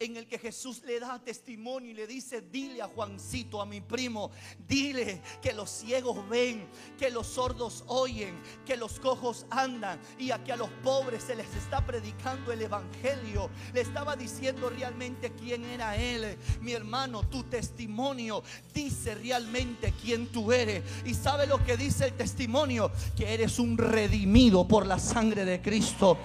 en 0.00 0.16
el 0.16 0.26
que 0.26 0.38
Jesús 0.38 0.82
le 0.84 1.00
da 1.00 1.18
testimonio 1.18 1.90
y 1.90 1.94
le 1.94 2.06
dice, 2.06 2.40
dile 2.40 2.82
a 2.82 2.88
Juancito, 2.88 3.60
a 3.60 3.66
mi 3.66 3.80
primo, 3.80 4.30
dile 4.66 5.20
que 5.42 5.52
los 5.52 5.70
ciegos 5.70 6.28
ven, 6.28 6.68
que 6.98 7.10
los 7.10 7.26
sordos 7.26 7.84
oyen, 7.86 8.40
que 8.64 8.76
los 8.76 9.00
cojos 9.00 9.46
andan 9.50 10.00
y 10.18 10.30
a 10.30 10.42
que 10.42 10.52
a 10.52 10.56
los 10.56 10.70
pobres 10.82 11.24
se 11.24 11.34
les 11.34 11.52
está 11.54 11.84
predicando 11.84 12.52
el 12.52 12.62
Evangelio. 12.62 13.50
Le 13.72 13.80
estaba 13.80 14.16
diciendo 14.16 14.70
realmente 14.70 15.32
quién 15.32 15.64
era 15.64 15.96
Él. 15.96 16.36
Mi 16.60 16.72
hermano, 16.72 17.22
tu 17.28 17.44
testimonio 17.44 18.42
dice 18.74 19.14
realmente 19.14 19.92
quién 20.00 20.28
tú 20.28 20.52
eres. 20.52 20.84
Y 21.04 21.14
sabe 21.14 21.46
lo 21.46 21.64
que 21.64 21.76
dice 21.76 22.06
el 22.06 22.12
testimonio, 22.14 22.90
que 23.16 23.32
eres 23.34 23.58
un 23.58 23.76
redimido 23.76 24.66
por 24.66 24.86
la 24.86 24.98
sangre 24.98 25.44
de 25.44 25.60
Cristo. 25.60 26.18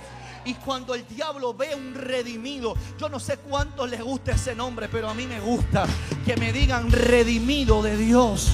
Y 0.46 0.56
cuando 0.56 0.96
el 0.96 1.08
diablo 1.08 1.54
ve 1.54 1.74
un 1.76 1.94
redimido, 1.94 2.76
yo 3.00 3.10
no 3.10 3.20
sé 3.20 3.38
cuánto 3.38 3.88
les 3.88 4.02
gusta 4.02 4.34
ese 4.34 4.56
nombre, 4.56 4.90
pero 4.90 5.10
a 5.10 5.14
mí 5.14 5.26
me 5.26 5.40
gusta 5.40 5.86
que 6.26 6.36
me 6.38 6.52
digan 6.52 6.92
redimido 6.92 7.82
de 7.82 7.98
Dios. 7.98 8.52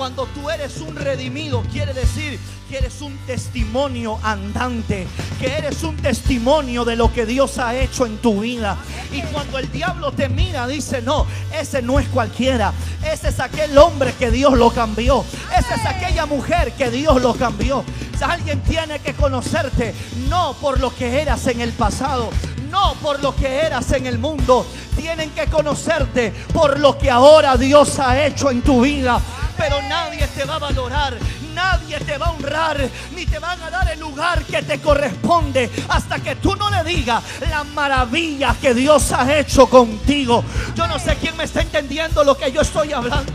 Cuando 0.00 0.24
tú 0.28 0.48
eres 0.48 0.78
un 0.78 0.96
redimido, 0.96 1.62
quiere 1.70 1.92
decir 1.92 2.40
que 2.70 2.78
eres 2.78 3.02
un 3.02 3.14
testimonio 3.26 4.18
andante, 4.22 5.06
que 5.38 5.58
eres 5.58 5.82
un 5.82 5.94
testimonio 5.98 6.86
de 6.86 6.96
lo 6.96 7.12
que 7.12 7.26
Dios 7.26 7.58
ha 7.58 7.76
hecho 7.76 8.06
en 8.06 8.16
tu 8.16 8.40
vida. 8.40 8.78
Y 9.12 9.20
cuando 9.20 9.58
el 9.58 9.70
diablo 9.70 10.10
te 10.10 10.30
mira, 10.30 10.66
dice, 10.66 11.02
no, 11.02 11.26
ese 11.52 11.82
no 11.82 12.00
es 12.00 12.08
cualquiera, 12.08 12.72
ese 13.12 13.28
es 13.28 13.40
aquel 13.40 13.76
hombre 13.76 14.14
que 14.18 14.30
Dios 14.30 14.54
lo 14.54 14.70
cambió, 14.70 15.22
esa 15.54 15.74
es 15.74 15.84
aquella 15.84 16.24
mujer 16.24 16.72
que 16.72 16.90
Dios 16.90 17.20
lo 17.20 17.34
cambió. 17.34 17.84
Alguien 18.22 18.62
tiene 18.62 19.00
que 19.00 19.12
conocerte 19.12 19.94
no 20.30 20.54
por 20.54 20.80
lo 20.80 20.94
que 20.94 21.20
eras 21.20 21.46
en 21.46 21.60
el 21.60 21.72
pasado, 21.74 22.30
no 22.70 22.94
por 23.02 23.22
lo 23.22 23.36
que 23.36 23.66
eras 23.66 23.92
en 23.92 24.06
el 24.06 24.18
mundo. 24.18 24.64
Tienen 24.96 25.28
que 25.32 25.46
conocerte 25.48 26.32
por 26.54 26.78
lo 26.78 26.96
que 26.96 27.10
ahora 27.10 27.58
Dios 27.58 27.98
ha 27.98 28.24
hecho 28.24 28.50
en 28.50 28.62
tu 28.62 28.80
vida. 28.80 29.20
Pero 29.60 29.82
nadie 29.82 30.26
te 30.28 30.44
va 30.46 30.54
a 30.54 30.58
valorar, 30.58 31.18
nadie 31.54 32.00
te 32.00 32.16
va 32.16 32.28
a 32.28 32.30
honrar, 32.30 32.80
ni 33.14 33.26
te 33.26 33.38
van 33.38 33.60
a 33.60 33.68
dar 33.68 33.92
el 33.92 34.00
lugar 34.00 34.42
que 34.44 34.62
te 34.62 34.80
corresponde 34.80 35.70
hasta 35.90 36.18
que 36.18 36.36
tú 36.36 36.56
no 36.56 36.70
le 36.70 36.82
digas 36.82 37.22
la 37.42 37.62
maravilla 37.64 38.56
que 38.58 38.72
Dios 38.72 39.12
ha 39.12 39.38
hecho 39.38 39.68
contigo. 39.68 40.42
Yo 40.74 40.86
no 40.86 40.98
sé 40.98 41.14
quién 41.16 41.36
me 41.36 41.44
está 41.44 41.60
entendiendo 41.60 42.24
lo 42.24 42.38
que 42.38 42.50
yo 42.50 42.62
estoy 42.62 42.94
hablando. 42.94 43.34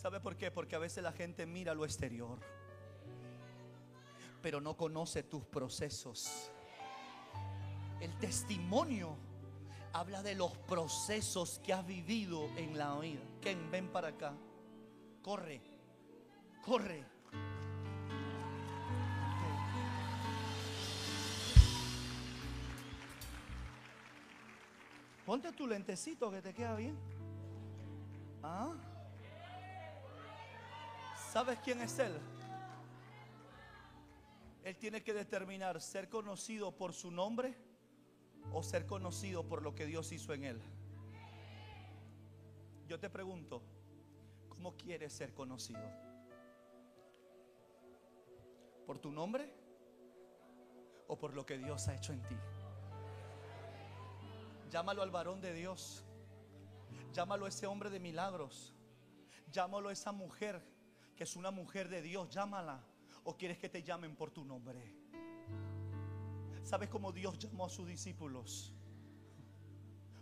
¿Sabe 0.00 0.20
por 0.20 0.36
qué? 0.36 0.52
Porque 0.52 0.76
a 0.76 0.78
veces 0.78 1.02
la 1.02 1.10
gente 1.10 1.44
mira 1.44 1.74
lo 1.74 1.84
exterior, 1.84 2.38
pero 4.46 4.60
no 4.60 4.76
conoce 4.76 5.24
tus 5.24 5.44
procesos. 5.44 6.52
El 7.98 8.16
testimonio 8.20 9.16
habla 9.92 10.22
de 10.22 10.36
los 10.36 10.56
procesos 10.56 11.60
que 11.64 11.72
has 11.72 11.84
vivido 11.84 12.46
en 12.56 12.78
la 12.78 12.96
vida. 13.00 13.22
Ken, 13.40 13.68
ven 13.72 13.88
para 13.88 14.06
acá. 14.06 14.34
Corre, 15.20 15.60
corre. 16.64 17.04
Ponte 25.24 25.50
tu 25.54 25.66
lentecito 25.66 26.30
que 26.30 26.40
te 26.40 26.54
queda 26.54 26.76
bien. 26.76 26.96
¿Ah? 28.44 28.72
¿Sabes 31.32 31.58
quién 31.64 31.80
es 31.80 31.98
Él? 31.98 32.35
Él 34.66 34.76
tiene 34.78 35.04
que 35.04 35.14
determinar 35.14 35.80
ser 35.80 36.08
conocido 36.08 36.76
por 36.76 36.92
su 36.92 37.12
nombre 37.12 37.56
o 38.52 38.64
ser 38.64 38.84
conocido 38.84 39.46
por 39.46 39.62
lo 39.62 39.76
que 39.76 39.86
Dios 39.86 40.10
hizo 40.10 40.34
en 40.34 40.42
Él. 40.42 40.60
Yo 42.88 42.98
te 42.98 43.08
pregunto, 43.08 43.62
¿cómo 44.48 44.76
quieres 44.76 45.12
ser 45.12 45.32
conocido? 45.34 45.88
¿Por 48.88 48.98
tu 48.98 49.12
nombre 49.12 49.54
o 51.06 51.16
por 51.16 51.34
lo 51.34 51.46
que 51.46 51.58
Dios 51.58 51.86
ha 51.86 51.94
hecho 51.94 52.12
en 52.12 52.24
ti? 52.24 52.36
Llámalo 54.72 55.02
al 55.02 55.12
varón 55.12 55.40
de 55.40 55.54
Dios. 55.54 56.04
Llámalo 57.12 57.44
a 57.44 57.50
ese 57.50 57.68
hombre 57.68 57.88
de 57.88 58.00
milagros. 58.00 58.74
Llámalo 59.52 59.90
a 59.90 59.92
esa 59.92 60.10
mujer 60.10 60.60
que 61.14 61.22
es 61.22 61.36
una 61.36 61.52
mujer 61.52 61.88
de 61.88 62.02
Dios, 62.02 62.30
llámala. 62.30 62.84
¿O 63.26 63.36
quieres 63.36 63.58
que 63.58 63.68
te 63.68 63.82
llamen 63.82 64.14
por 64.14 64.30
tu 64.30 64.44
nombre? 64.44 64.80
¿Sabes 66.62 66.88
cómo 66.88 67.10
Dios 67.10 67.36
llamó 67.40 67.66
a 67.66 67.68
sus 67.68 67.88
discípulos? 67.88 68.72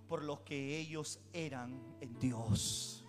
Por 0.08 0.24
lo 0.24 0.42
que 0.42 0.78
ellos 0.78 1.20
eran 1.34 1.98
en 2.00 2.18
Dios. 2.18 3.04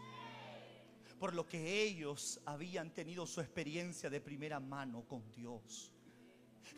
Por 1.17 1.34
lo 1.34 1.47
que 1.47 1.84
ellos 1.84 2.41
habían 2.45 2.93
tenido 2.93 3.25
su 3.25 3.39
experiencia 3.39 4.10
de 4.10 4.19
primera 4.19 4.60
mano 4.60 5.05
con 5.08 5.31
Dios. 5.31 5.93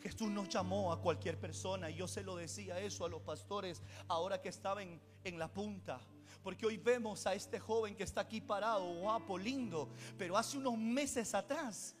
Jesús 0.00 0.30
nos 0.30 0.48
llamó 0.48 0.92
a 0.92 1.02
cualquier 1.02 1.40
persona 1.40 1.90
y 1.90 1.96
yo 1.96 2.06
se 2.06 2.22
lo 2.22 2.36
decía 2.36 2.78
eso 2.78 3.04
a 3.04 3.08
los 3.08 3.22
pastores 3.22 3.82
ahora 4.06 4.40
que 4.40 4.48
estaban 4.48 5.00
en 5.24 5.38
la 5.40 5.52
punta. 5.52 6.00
Porque 6.44 6.66
hoy 6.66 6.76
vemos 6.76 7.26
a 7.26 7.34
este 7.34 7.58
joven 7.58 7.96
que 7.96 8.04
está 8.04 8.20
aquí 8.20 8.40
parado, 8.40 8.94
guapo, 9.00 9.36
lindo. 9.36 9.88
Pero 10.16 10.36
hace 10.36 10.56
unos 10.56 10.78
meses 10.78 11.34
atrás, 11.34 11.96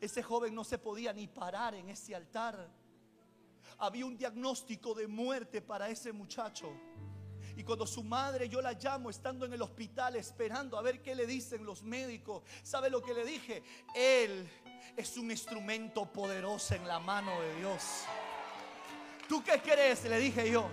ese 0.00 0.22
joven 0.22 0.54
no 0.54 0.64
se 0.64 0.78
podía 0.78 1.12
ni 1.12 1.26
parar 1.26 1.74
en 1.74 1.88
ese 1.88 2.14
altar. 2.14 2.68
había 3.78 4.06
un 4.06 4.16
diagnóstico 4.16 4.94
de 4.94 5.06
muerte 5.06 5.60
para 5.60 5.88
ese 5.88 6.12
muchacho. 6.12 6.72
Y 7.56 7.64
cuando 7.64 7.86
su 7.86 8.04
madre 8.04 8.48
yo 8.48 8.60
la 8.60 8.72
llamo 8.72 9.10
estando 9.10 9.44
en 9.44 9.52
el 9.52 9.62
hospital 9.62 10.14
esperando 10.16 10.78
a 10.78 10.82
ver 10.82 11.02
qué 11.02 11.14
le 11.14 11.26
dicen 11.26 11.64
los 11.64 11.82
médicos, 11.82 12.44
¿sabe 12.62 12.88
lo 12.88 13.02
que 13.02 13.12
le 13.14 13.24
dije? 13.24 13.62
Él 13.94 14.48
es 14.96 15.16
un 15.16 15.30
instrumento 15.30 16.06
poderoso 16.06 16.74
en 16.74 16.86
la 16.86 17.00
mano 17.00 17.40
de 17.40 17.56
Dios. 17.56 18.04
¿Tú 19.28 19.42
qué 19.42 19.60
crees? 19.60 20.04
Le 20.04 20.18
dije 20.18 20.50
yo. 20.50 20.70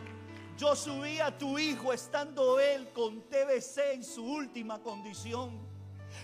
Yo 0.58 0.76
subí 0.76 1.20
a 1.20 1.38
tu 1.38 1.60
hijo 1.60 1.92
estando 1.92 2.60
él 2.60 2.90
con 2.94 3.24
TBC 3.24 3.94
en 3.94 4.04
su 4.04 4.24
última 4.24 4.80
condición. 4.82 5.65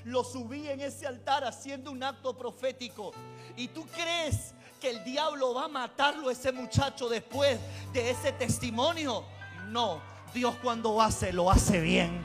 Lo 0.06 0.24
subí 0.24 0.68
en 0.68 0.82
ese 0.82 1.06
altar 1.06 1.44
haciendo 1.44 1.92
un 1.92 2.04
acto 2.04 2.36
profético. 2.36 3.12
¿Y 3.56 3.68
tú 3.68 3.86
crees 3.86 4.54
que 4.80 4.90
el 4.90 5.04
diablo 5.04 5.54
va 5.54 5.66
a 5.66 5.68
matarlo 5.68 6.30
a 6.30 6.32
ese 6.32 6.52
muchacho 6.52 7.08
después 7.08 7.60
de 7.94 8.10
ese 8.10 8.32
testimonio? 8.32 9.24
No, 9.68 10.02
Dios 10.34 10.56
cuando 10.62 11.02
hace, 11.02 11.32
lo 11.32 11.52
hace 11.52 11.80
bien. 11.80 12.24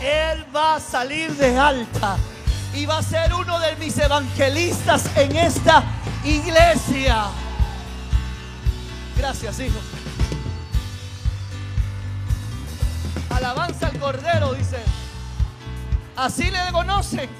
Él 0.00 0.44
va 0.54 0.76
a 0.76 0.80
salir 0.80 1.30
de 1.32 1.58
alta 1.58 2.16
y 2.74 2.86
va 2.86 2.98
a 2.98 3.02
ser 3.02 3.34
uno 3.34 3.58
de 3.58 3.76
mis 3.76 3.98
evangelistas 3.98 5.14
en 5.16 5.36
esta 5.36 5.84
iglesia. 6.24 7.26
Gracias, 9.16 9.60
hijo. 9.60 9.78
Alabanza 13.28 13.88
al 13.88 13.98
Cordero, 13.98 14.54
dice. 14.54 14.78
Así 16.20 16.50
le 16.50 16.58
conocen. 16.70 17.30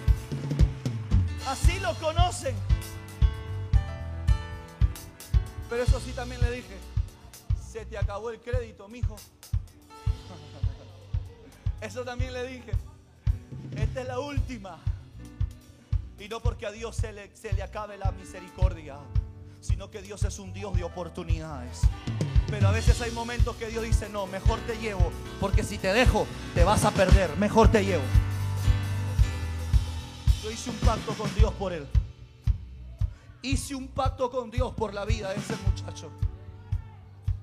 Así 1.47 1.79
lo 1.81 1.93
conocen. 1.97 2.55
Pero 5.69 5.83
eso 5.83 6.01
sí 6.01 6.12
también 6.12 6.40
le 6.40 6.51
dije. 6.51 6.79
Se 7.71 7.85
te 7.85 7.99
acabó 7.99 8.31
el 8.31 8.40
crédito, 8.40 8.88
mijo. 8.88 9.16
Eso 11.83 12.05
también 12.07 12.33
le 12.33 12.47
dije. 12.47 12.73
Esta 13.77 14.01
es 14.01 14.09
la 14.09 14.19
última. 14.19 14.79
Y 16.19 16.29
no 16.29 16.40
porque 16.40 16.64
a 16.64 16.71
Dios 16.71 16.97
se 16.97 17.12
le, 17.12 17.37
se 17.37 17.53
le 17.53 17.62
acabe 17.62 17.99
la 17.99 18.11
misericordia, 18.12 18.97
sino 19.61 19.90
que 19.90 20.01
Dios 20.01 20.23
es 20.23 20.38
un 20.38 20.55
Dios 20.55 20.75
de 20.75 20.85
oportunidades. 20.85 21.83
Pero 22.49 22.69
a 22.69 22.73
veces 22.73 22.99
hay 23.03 23.11
momentos 23.11 23.57
que 23.57 23.66
Dios 23.66 23.85
dice, 23.85 24.09
no, 24.09 24.27
mejor 24.27 24.59
te 24.61 24.79
llevo, 24.79 25.12
porque 25.38 25.64
si 25.64 25.77
te 25.77 25.93
dejo, 25.93 26.27
te 26.55 26.64
vas 26.64 26.87
a 26.87 26.93
perder, 26.93 27.37
mejor 27.37 27.71
te 27.71 27.85
llevo. 27.85 28.05
Yo 30.42 30.50
hice 30.50 30.70
un 30.70 30.76
pacto 30.76 31.12
con 31.14 31.35
Dios 31.35 31.53
por 31.55 31.72
él. 31.72 31.87
Hice 33.42 33.74
un 33.74 33.88
pacto 33.88 34.31
con 34.31 34.50
Dios 34.50 34.72
por 34.74 34.94
la 34.94 35.05
vida 35.05 35.31
de 35.31 35.37
ese 35.37 35.55
muchacho. 35.66 36.11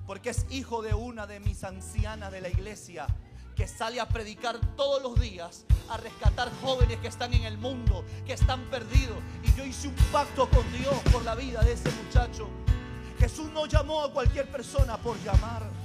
Porque 0.06 0.30
es 0.30 0.46
hijo 0.50 0.82
de 0.82 0.94
una 0.94 1.26
de 1.26 1.38
mis 1.38 1.62
ancianas 1.62 2.32
de 2.32 2.40
la 2.40 2.48
iglesia 2.48 3.06
que 3.54 3.68
sale 3.68 4.00
a 4.00 4.08
predicar 4.08 4.58
todos 4.76 5.02
los 5.02 5.20
días, 5.20 5.64
a 5.88 5.96
rescatar 5.96 6.50
jóvenes 6.60 6.98
que 6.98 7.08
están 7.08 7.34
en 7.34 7.44
el 7.44 7.58
mundo, 7.58 8.04
que 8.26 8.32
están 8.32 8.68
perdidos. 8.70 9.18
Y 9.44 9.52
yo 9.56 9.64
hice 9.64 9.88
un 9.88 9.96
pacto 10.10 10.48
con 10.48 10.64
Dios 10.72 10.94
por 11.12 11.24
la 11.24 11.36
vida 11.36 11.62
de 11.62 11.74
ese 11.74 11.90
muchacho. 12.04 12.48
Jesús 13.18 13.50
no 13.52 13.66
llamó 13.66 14.02
a 14.02 14.12
cualquier 14.12 14.50
persona 14.50 14.96
por 14.96 15.16
llamar. 15.22 15.77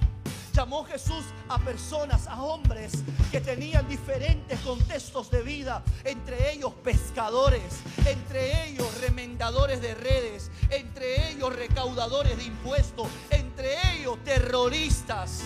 Llamó 0.54 0.86
Jesús 0.86 1.26
a 1.50 1.58
personas, 1.58 2.28
a 2.28 2.44
hombres 2.44 2.92
que 3.32 3.42
tenían 3.42 3.88
diferentes 3.88 4.60
contextos 4.60 5.32
de 5.32 5.42
vida, 5.42 5.84
entre 6.04 6.54
ellos 6.54 6.72
pescadores, 6.84 7.80
entre 8.06 8.70
ellos 8.70 8.88
remendadores 9.02 9.82
de 9.82 9.96
redes, 9.96 10.52
entre 10.70 11.32
ellos 11.32 11.56
recaudadores 11.56 12.38
de 12.38 12.44
impuestos, 12.44 13.08
entre 13.32 13.78
ellos 13.94 14.24
terroristas, 14.24 15.42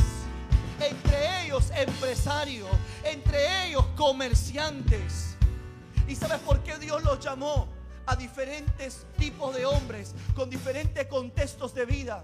entre 0.82 1.46
ellos 1.46 1.72
empresarios, 1.74 2.70
entre 3.06 3.65
ellos 3.65 3.86
comerciantes. 3.96 5.38
¿Y 6.06 6.15
sabes 6.15 6.39
por 6.39 6.60
qué 6.63 6.78
Dios 6.80 7.02
los 7.04 7.20
llamó? 7.22 7.78
a 8.08 8.15
diferentes 8.15 9.06
tipos 9.17 9.54
de 9.54 9.65
hombres 9.65 10.15
con 10.34 10.50
diferentes 10.50 11.06
contextos 11.08 11.74
de 11.74 11.86
vida. 11.86 12.24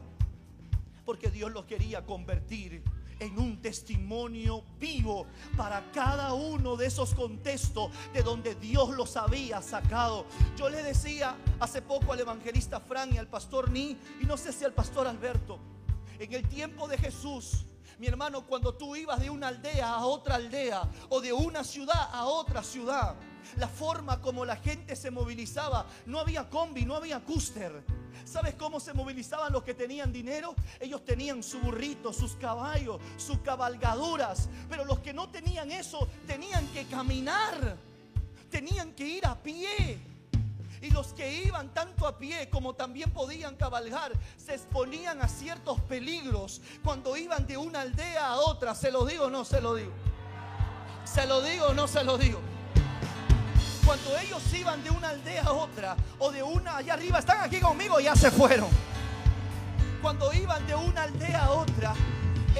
Porque 1.05 1.29
Dios 1.29 1.51
los 1.51 1.65
quería 1.65 2.05
convertir 2.05 2.83
en 3.19 3.39
un 3.39 3.61
testimonio 3.61 4.63
vivo 4.79 5.27
para 5.55 5.91
cada 5.91 6.33
uno 6.33 6.75
de 6.75 6.87
esos 6.87 7.13
contextos 7.13 7.91
de 8.13 8.21
donde 8.21 8.55
Dios 8.55 8.89
los 8.89 9.15
había 9.17 9.61
sacado. 9.61 10.25
Yo 10.57 10.69
le 10.69 10.83
decía 10.83 11.37
hace 11.59 11.81
poco 11.81 12.13
al 12.13 12.19
evangelista 12.19 12.79
Fran 12.79 13.13
y 13.13 13.17
al 13.17 13.27
pastor 13.27 13.69
Ni, 13.69 13.97
y 14.21 14.25
no 14.25 14.37
sé 14.37 14.51
si 14.51 14.65
al 14.65 14.73
pastor 14.73 15.07
Alberto, 15.07 15.59
en 16.19 16.33
el 16.33 16.47
tiempo 16.47 16.87
de 16.87 16.97
Jesús, 16.97 17.65
mi 17.99 18.07
hermano, 18.07 18.45
cuando 18.45 18.73
tú 18.73 18.95
ibas 18.95 19.21
de 19.21 19.29
una 19.29 19.49
aldea 19.49 19.89
a 19.89 20.05
otra 20.05 20.35
aldea 20.35 20.89
o 21.09 21.21
de 21.21 21.31
una 21.31 21.63
ciudad 21.63 22.09
a 22.11 22.25
otra 22.25 22.63
ciudad, 22.63 23.15
la 23.57 23.67
forma 23.67 24.19
como 24.19 24.45
la 24.45 24.55
gente 24.55 24.95
se 24.95 25.11
movilizaba, 25.11 25.85
no 26.05 26.19
había 26.19 26.49
combi, 26.49 26.85
no 26.85 26.95
había 26.95 27.19
cúster. 27.23 27.83
¿Sabes 28.25 28.55
cómo 28.55 28.79
se 28.79 28.93
movilizaban 28.93 29.51
los 29.51 29.63
que 29.63 29.73
tenían 29.73 30.12
dinero? 30.12 30.55
Ellos 30.79 31.03
tenían 31.03 31.43
su 31.43 31.59
burrito, 31.59 32.13
sus 32.13 32.36
caballos, 32.36 32.99
sus 33.17 33.39
cabalgaduras. 33.39 34.49
Pero 34.69 34.86
los 34.86 34.99
que 34.99 35.13
no 35.13 35.29
tenían 35.29 35.71
eso 35.71 36.07
tenían 36.25 36.67
que 36.67 36.86
caminar, 36.86 37.77
tenían 38.49 38.93
que 38.93 39.07
ir 39.07 39.25
a 39.25 39.36
pie. 39.36 39.99
Y 40.81 40.89
los 40.89 41.13
que 41.13 41.43
iban 41.43 41.73
tanto 41.73 42.05
a 42.05 42.17
pie 42.17 42.49
como 42.49 42.73
también 42.73 43.12
podían 43.12 43.55
cabalgar, 43.55 44.12
se 44.36 44.53
exponían 44.53 45.21
a 45.21 45.29
ciertos 45.29 45.79
peligros 45.81 46.62
cuando 46.83 47.15
iban 47.15 47.47
de 47.47 47.55
una 47.55 47.81
aldea 47.81 48.27
a 48.27 48.39
otra. 48.39 48.75
¿Se 48.75 48.91
lo 48.91 49.05
digo 49.05 49.25
o 49.25 49.29
no 49.29 49.45
se 49.45 49.62
lo 49.62 49.75
digo? 49.75 49.93
¿Se 51.05 51.25
lo 51.25 51.41
digo 51.41 51.67
o 51.67 51.73
no 51.73 51.88
se 51.88 52.03
lo 52.03 52.17
digo? 52.17 52.52
Cuando 53.86 54.17
ellos 54.17 54.41
iban 54.54 54.82
de 54.82 54.89
una 54.91 55.10
aldea 55.10 55.43
a 55.43 55.52
otra 55.52 55.98
o 56.19 56.32
de 56.32 56.41
una 56.41 56.78
allá 56.78 56.93
arriba, 56.93 57.19
están 57.19 57.41
aquí 57.41 57.60
conmigo, 57.60 58.00
ya 58.00 58.15
se 58.15 58.32
fueron. 58.32 58.69
Cuando 60.02 60.32
iban 60.34 60.65
de 60.67 60.76
una 60.76 61.04
aldea 61.04 61.46
a 61.46 61.52
otra, 61.52 61.93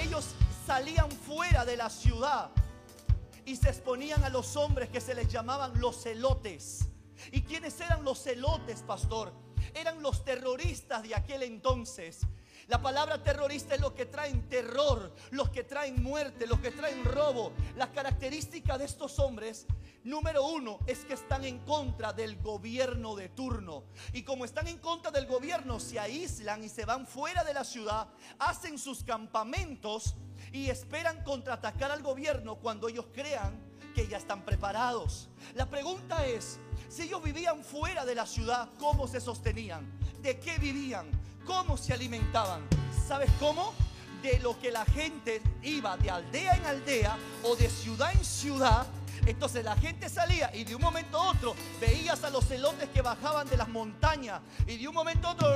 ellos 0.02 0.36
salían 0.68 1.10
fuera 1.10 1.64
de 1.64 1.78
la 1.78 1.90
ciudad 1.90 2.50
y 3.46 3.56
se 3.56 3.70
exponían 3.70 4.24
a 4.26 4.30
los 4.30 4.58
hombres 4.58 4.90
que 4.90 5.00
se 5.00 5.16
les 5.16 5.30
llamaban 5.30 5.80
los 5.80 6.04
celotes. 6.04 6.90
¿Y 7.32 7.42
quiénes 7.44 7.80
eran 7.80 8.04
los 8.04 8.22
celotes, 8.22 8.82
pastor? 8.82 9.34
Eran 9.74 10.04
los 10.04 10.26
terroristas 10.26 11.04
de 11.04 11.16
aquel 11.16 11.44
entonces 11.44 12.20
la 12.68 12.82
palabra 12.82 13.22
terrorista 13.22 13.76
es 13.76 13.82
lo 13.82 13.94
que 13.94 14.06
traen 14.06 14.48
terror, 14.48 15.14
los 15.32 15.50
que 15.50 15.64
traen 15.64 16.02
muerte, 16.02 16.48
los 16.48 16.60
que 16.60 16.72
traen 16.72 17.04
robo. 17.04 17.52
Las 17.76 17.90
características 17.90 18.80
de 18.80 18.86
estos 18.86 19.20
hombres, 19.20 19.66
número 20.04 20.46
uno, 20.46 20.80
es 20.88 21.00
que 21.00 21.14
están 21.14 21.44
en 21.44 21.60
contra 21.60 22.14
del 22.14 22.42
gobierno 22.42 23.16
de 23.16 23.30
turno. 23.30 23.84
Y 24.14 24.24
como 24.24 24.46
están 24.46 24.68
en 24.68 24.78
contra 24.78 25.12
del 25.12 25.26
gobierno, 25.26 25.80
se 25.80 26.00
aíslan 26.00 26.64
y 26.64 26.70
se 26.70 26.86
van 26.86 27.06
fuera 27.06 27.44
de 27.44 27.54
la 27.54 27.66
ciudad, 27.66 28.08
hacen 28.40 28.78
sus 28.78 29.04
campamentos 29.04 30.16
y 30.54 30.70
esperan 30.70 31.24
contraatacar 31.24 31.92
al 31.92 32.02
gobierno 32.02 32.56
cuando 32.56 32.88
ellos 32.88 33.08
crean 33.14 33.60
que 33.94 34.08
ya 34.08 34.18
están 34.18 34.44
preparados. 34.44 35.30
La 35.54 35.70
pregunta 35.70 36.26
es, 36.26 36.60
si 36.90 37.04
ellos 37.04 37.22
vivían 37.22 37.64
fuera 37.64 38.06
de 38.06 38.16
la 38.16 38.26
ciudad, 38.26 38.70
¿cómo 38.80 39.08
se 39.08 39.20
sostenían? 39.20 39.92
¿De 40.22 40.40
qué 40.40 40.58
vivían? 40.58 41.12
¿Cómo 41.46 41.78
se 41.78 41.94
alimentaban? 41.94 42.62
¿Sabes 43.08 43.30
cómo? 43.40 43.74
De 44.22 44.40
lo 44.40 44.58
que 44.60 44.72
la 44.72 44.86
gente 44.86 45.42
iba 45.62 45.98
de 45.98 46.10
aldea 46.10 46.56
en 46.56 46.66
aldea 46.66 47.18
o 47.44 47.56
de 47.56 47.70
ciudad 47.70 48.14
en 48.14 48.24
ciudad. 48.24 48.88
Entonces 49.26 49.64
la 49.64 49.76
gente 49.76 50.10
salía 50.10 50.54
y 50.54 50.64
de 50.64 50.76
un 50.76 50.82
momento 50.82 51.18
a 51.18 51.32
otro 51.32 51.56
veías 51.80 52.24
a 52.24 52.30
los 52.30 52.46
celotes 52.46 52.90
que 52.90 53.02
bajaban 53.02 53.48
de 53.48 53.58
las 53.58 53.68
montañas 53.70 54.42
y 54.68 54.78
de 54.78 54.88
un 54.88 54.94
momento 54.94 55.28
a 55.28 55.32
otro 55.32 55.50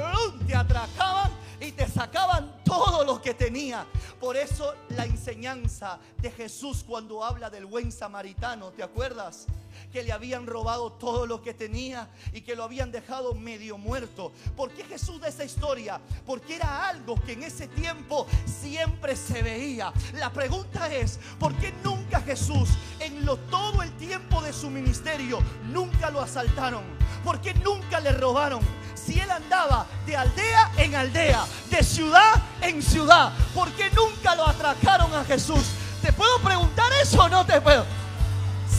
te 0.46 0.56
atracaban 0.56 1.32
y 1.60 1.72
te 1.72 1.88
sacaban 1.88 2.62
todo 2.64 3.04
lo 3.04 3.22
que 3.22 3.34
tenía. 3.34 3.86
Por 4.20 4.38
eso 4.38 4.74
la 4.90 5.06
enseñanza 5.06 6.00
de 6.18 6.32
Jesús 6.32 6.84
cuando 6.86 7.24
habla 7.24 7.50
del 7.50 7.66
buen 7.66 7.92
samaritano, 7.92 8.72
¿te 8.72 8.84
acuerdas? 8.84 9.48
Que 9.92 10.04
le 10.04 10.12
habían 10.12 10.46
robado 10.46 10.92
todo 10.94 11.26
lo 11.26 11.42
que 11.42 11.54
tenía 11.54 12.10
y 12.34 12.42
que 12.42 12.56
lo 12.56 12.64
habían 12.64 12.92
dejado 12.92 13.34
medio 13.34 13.78
muerto. 13.78 14.32
¿Por 14.56 14.72
qué 14.72 14.84
Jesús 14.84 15.22
de 15.22 15.30
esa 15.30 15.44
historia? 15.44 16.00
Porque 16.26 16.56
era 16.56 16.88
algo 16.88 17.16
que 17.24 17.34
en 17.34 17.44
ese 17.44 17.68
tiempo 17.68 18.28
siempre 18.46 19.16
se 19.16 19.42
veía. 19.42 19.92
La 20.14 20.32
pregunta 20.32 20.94
es, 20.94 21.20
¿por 21.40 21.56
qué 21.56 21.74
nunca 21.84 22.22
Jesús 22.22 22.70
en 23.00 23.26
lo, 23.26 23.38
todo 23.38 23.82
el 23.82 23.92
tiempo 23.98 24.42
de 24.42 24.54
su 24.54 24.70
ministerio 24.70 25.40
nunca 25.72 26.10
lo 26.10 26.22
asaltaron? 26.22 26.84
¿Por 27.24 27.42
qué 27.42 27.54
nunca 27.56 28.00
le 28.00 28.12
robaron? 28.12 28.62
Si 28.96 29.20
él 29.20 29.30
andaba 29.32 29.86
de 30.06 30.18
aldea 30.18 30.72
en 30.78 30.96
aldea, 30.96 31.46
de 31.70 31.84
ciudad 31.84 32.34
en 32.62 32.82
ciudad, 32.82 33.32
¿por 33.54 33.70
qué 33.72 33.90
nunca 33.92 34.36
lo 34.36 34.48
atracaron 34.48 35.14
a 35.14 35.24
Jesús? 35.24 35.64
¿Te 36.02 36.12
puedo 36.14 36.40
preguntar 36.40 36.92
eso 37.02 37.22
o 37.22 37.30
no 37.30 37.46
te 37.46 37.60
puedo? 37.62 37.86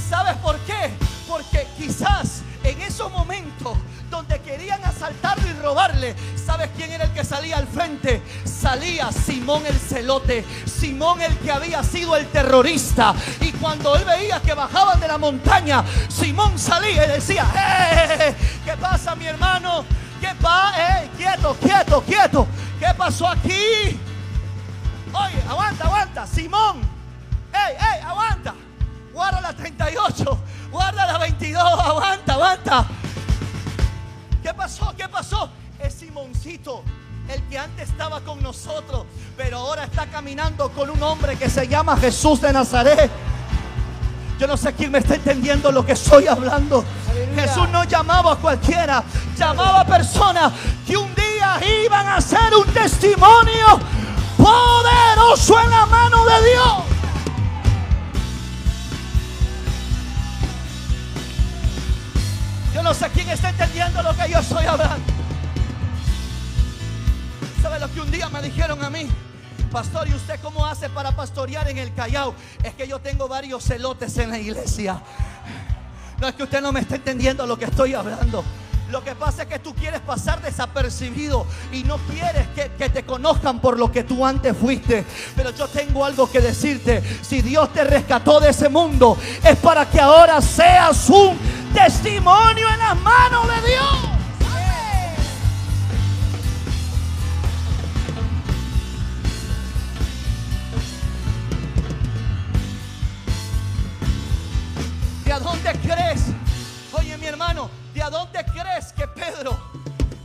¿Sabes 0.08 0.36
por 0.36 0.56
qué? 0.60 0.90
Porque 1.28 1.66
quizás 1.76 2.42
en 2.64 2.80
esos 2.80 3.10
momentos 3.12 3.76
donde 4.10 4.40
querían 4.40 4.82
asaltarlo 4.84 5.46
y 5.46 5.50
alabarle. 5.50 6.14
¿Sabes 6.44 6.70
quién 6.76 6.92
era 6.92 7.04
el 7.04 7.12
que 7.12 7.24
salía 7.24 7.58
al 7.58 7.66
frente? 7.66 8.22
Salía 8.44 9.12
Simón 9.12 9.64
el 9.66 9.78
celote, 9.78 10.44
Simón 10.66 11.20
el 11.20 11.36
que 11.38 11.52
había 11.52 11.82
sido 11.82 12.16
el 12.16 12.26
terrorista. 12.28 13.14
Y 13.40 13.52
cuando 13.52 13.94
él 13.96 14.04
veía 14.04 14.40
que 14.40 14.54
bajaban 14.54 14.98
de 15.00 15.08
la 15.08 15.18
montaña, 15.18 15.84
Simón 16.08 16.58
salía 16.58 17.04
y 17.04 17.08
decía, 17.08 17.46
¡Eh! 17.54 18.34
¿qué 18.64 18.76
pasa 18.76 19.14
mi 19.14 19.26
hermano? 19.26 19.84
¿Qué 20.20 20.34
pasa? 20.40 21.02
¡Eh! 21.02 21.10
Quieto, 21.16 21.56
quieto, 21.60 22.02
quieto. 22.02 22.46
¿Qué 22.78 22.88
pasó 22.96 23.28
aquí? 23.28 23.98
Oye, 25.12 25.42
aguanta, 25.48 25.84
aguanta. 25.84 26.26
Simón. 26.26 26.80
¡Ey, 27.52 27.74
ey! 27.74 28.00
Aguanta. 28.04 28.54
Guarda 29.18 29.40
la 29.40 29.52
38. 29.52 30.38
Guarda 30.70 31.06
la 31.06 31.18
22. 31.18 31.60
Aguanta, 31.60 32.34
aguanta. 32.34 32.86
¿Qué 34.40 34.54
pasó? 34.54 34.94
¿Qué 34.96 35.08
pasó? 35.08 35.50
Es 35.80 35.94
Simoncito. 35.94 36.84
El 37.28 37.42
que 37.48 37.58
antes 37.58 37.88
estaba 37.88 38.20
con 38.20 38.40
nosotros, 38.40 39.06
pero 39.36 39.58
ahora 39.58 39.84
está 39.84 40.06
caminando 40.06 40.70
con 40.70 40.88
un 40.88 41.02
hombre 41.02 41.36
que 41.36 41.50
se 41.50 41.66
llama 41.66 41.96
Jesús 41.96 42.40
de 42.40 42.52
Nazaret. 42.52 43.10
Yo 44.38 44.46
no 44.46 44.56
sé 44.56 44.72
quién 44.74 44.92
me 44.92 44.98
está 44.98 45.16
entendiendo 45.16 45.72
lo 45.72 45.84
que 45.84 45.92
estoy 45.92 46.28
hablando. 46.28 46.84
Jesús 47.34 47.68
no 47.70 47.82
llamaba 47.82 48.34
a 48.34 48.36
cualquiera, 48.36 49.02
llamaba 49.36 49.80
a 49.80 49.84
personas 49.84 50.52
que 50.86 50.96
un 50.96 51.12
día 51.16 51.58
iban 51.84 52.06
a 52.06 52.18
hacer 52.18 52.54
un 52.54 52.72
testimonio 52.72 53.80
poderoso 54.36 55.58
en 55.58 55.70
la 55.70 55.86
mano 55.86 56.24
de 56.24 56.50
Dios. 56.50 56.97
Yo 62.78 62.84
no 62.84 62.94
sé 62.94 63.10
quién 63.10 63.28
está 63.28 63.48
entendiendo 63.48 64.00
lo 64.04 64.14
que 64.14 64.30
yo 64.30 64.38
estoy 64.38 64.64
hablando. 64.64 65.12
¿Sabe 67.60 67.80
lo 67.80 67.92
que 67.92 68.00
un 68.00 68.08
día 68.08 68.28
me 68.28 68.40
dijeron 68.40 68.84
a 68.84 68.88
mí? 68.88 69.08
Pastor, 69.72 70.06
¿y 70.06 70.14
usted 70.14 70.38
cómo 70.40 70.64
hace 70.64 70.88
para 70.88 71.10
pastorear 71.10 71.68
en 71.68 71.78
el 71.78 71.92
Callao? 71.92 72.36
Es 72.62 72.74
que 72.74 72.86
yo 72.86 73.00
tengo 73.00 73.26
varios 73.26 73.64
celotes 73.64 74.16
en 74.18 74.30
la 74.30 74.38
iglesia. 74.38 75.02
No 76.20 76.28
es 76.28 76.36
que 76.36 76.44
usted 76.44 76.62
no 76.62 76.70
me 76.70 76.78
está 76.78 76.94
entendiendo 76.94 77.48
lo 77.48 77.58
que 77.58 77.64
estoy 77.64 77.94
hablando. 77.94 78.44
Lo 78.90 79.04
que 79.04 79.14
pasa 79.14 79.42
es 79.42 79.48
que 79.48 79.58
tú 79.58 79.74
quieres 79.74 80.00
pasar 80.00 80.40
desapercibido 80.40 81.46
y 81.72 81.84
no 81.84 81.98
quieres 81.98 82.46
que, 82.54 82.88
te 82.88 83.04
conozcan 83.04 83.60
por 83.60 83.78
lo 83.78 83.92
que 83.92 84.02
tú 84.02 84.24
antes 84.24 84.56
fuiste. 84.56 85.04
Pero 85.36 85.50
yo 85.50 85.68
tengo 85.68 86.06
algo 86.06 86.30
que 86.30 86.40
decirte. 86.40 87.02
Si 87.22 87.42
Dios 87.42 87.70
te 87.72 87.84
rescató 87.84 88.40
de 88.40 88.48
ese 88.48 88.70
mundo, 88.70 89.18
es 89.44 89.56
para 89.56 89.84
que 89.84 90.00
ahora 90.00 90.40
seas 90.40 91.10
un 91.10 91.36
testimonio 91.74 92.66
en 92.72 92.78
las 92.78 92.96
manos 92.96 93.46
de 93.46 93.68
Dios. 93.68 93.98
¿De 105.26 105.32
a 105.32 105.40
dónde 105.40 105.72
crees? 105.82 106.22
Oye, 106.94 107.18
mi 107.18 107.26
hermano, 107.26 107.68
¿de 108.10 108.16
a 108.16 108.20
dónde 108.20 108.44
crees 108.44 108.92
que 108.94 109.06
Pedro, 109.06 109.58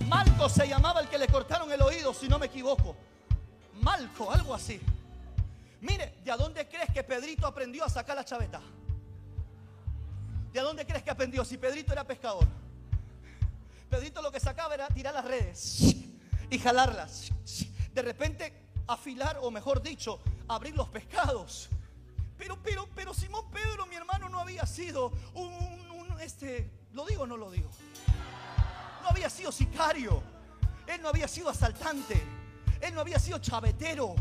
Malco 0.07 0.47
se 0.47 0.65
llamaba 0.65 1.01
el 1.01 1.09
que 1.09 1.17
le 1.17 1.27
cortaron 1.27 1.69
el 1.69 1.81
oído, 1.81 2.13
si 2.13 2.29
no 2.29 2.39
me 2.39 2.45
equivoco? 2.45 2.95
Malco, 3.81 4.31
algo 4.31 4.53
así. 4.53 4.79
Mire, 5.81 6.15
¿de 6.23 6.31
a 6.31 6.37
dónde 6.37 6.65
crees 6.69 6.89
que 6.93 7.03
Pedrito 7.03 7.45
aprendió 7.45 7.83
a 7.83 7.89
sacar 7.89 8.15
la 8.15 8.23
chaveta? 8.23 8.61
¿De 10.53 10.59
a 10.61 10.63
dónde 10.63 10.85
crees 10.85 11.03
que 11.03 11.11
aprendió? 11.11 11.43
Si 11.43 11.57
Pedrito 11.57 11.91
era 11.91 12.05
pescador. 12.05 12.47
Pedrito 13.89 14.21
lo 14.21 14.31
que 14.31 14.39
sacaba 14.39 14.73
era 14.75 14.87
tirar 14.87 15.13
las 15.13 15.25
redes 15.25 15.93
y 16.49 16.59
jalarlas. 16.59 17.31
De 17.93 18.01
repente 18.01 18.63
afilar, 18.87 19.39
o 19.41 19.51
mejor 19.51 19.81
dicho, 19.81 20.21
abrir 20.47 20.73
los 20.73 20.87
pescados. 20.87 21.67
Pero, 22.37 22.61
pero, 22.63 22.87
pero 22.95 23.13
Simón 23.13 23.51
Pedro, 23.51 23.85
mi 23.87 23.95
hermano, 23.95 24.29
no 24.29 24.39
había 24.39 24.65
sido 24.65 25.11
un, 25.33 25.82
este, 26.23 26.69
¿lo 26.93 27.05
digo 27.05 27.23
o 27.23 27.27
no 27.27 27.37
lo 27.37 27.51
digo? 27.51 27.69
No 29.01 29.09
había 29.09 29.29
sido 29.29 29.51
sicario. 29.51 30.23
Él 30.87 31.01
no 31.01 31.09
había 31.09 31.27
sido 31.27 31.49
asaltante. 31.49 32.21
Él 32.81 32.93
no 32.93 33.01
había 33.01 33.19
sido 33.19 33.39
chavetero. 33.39 34.15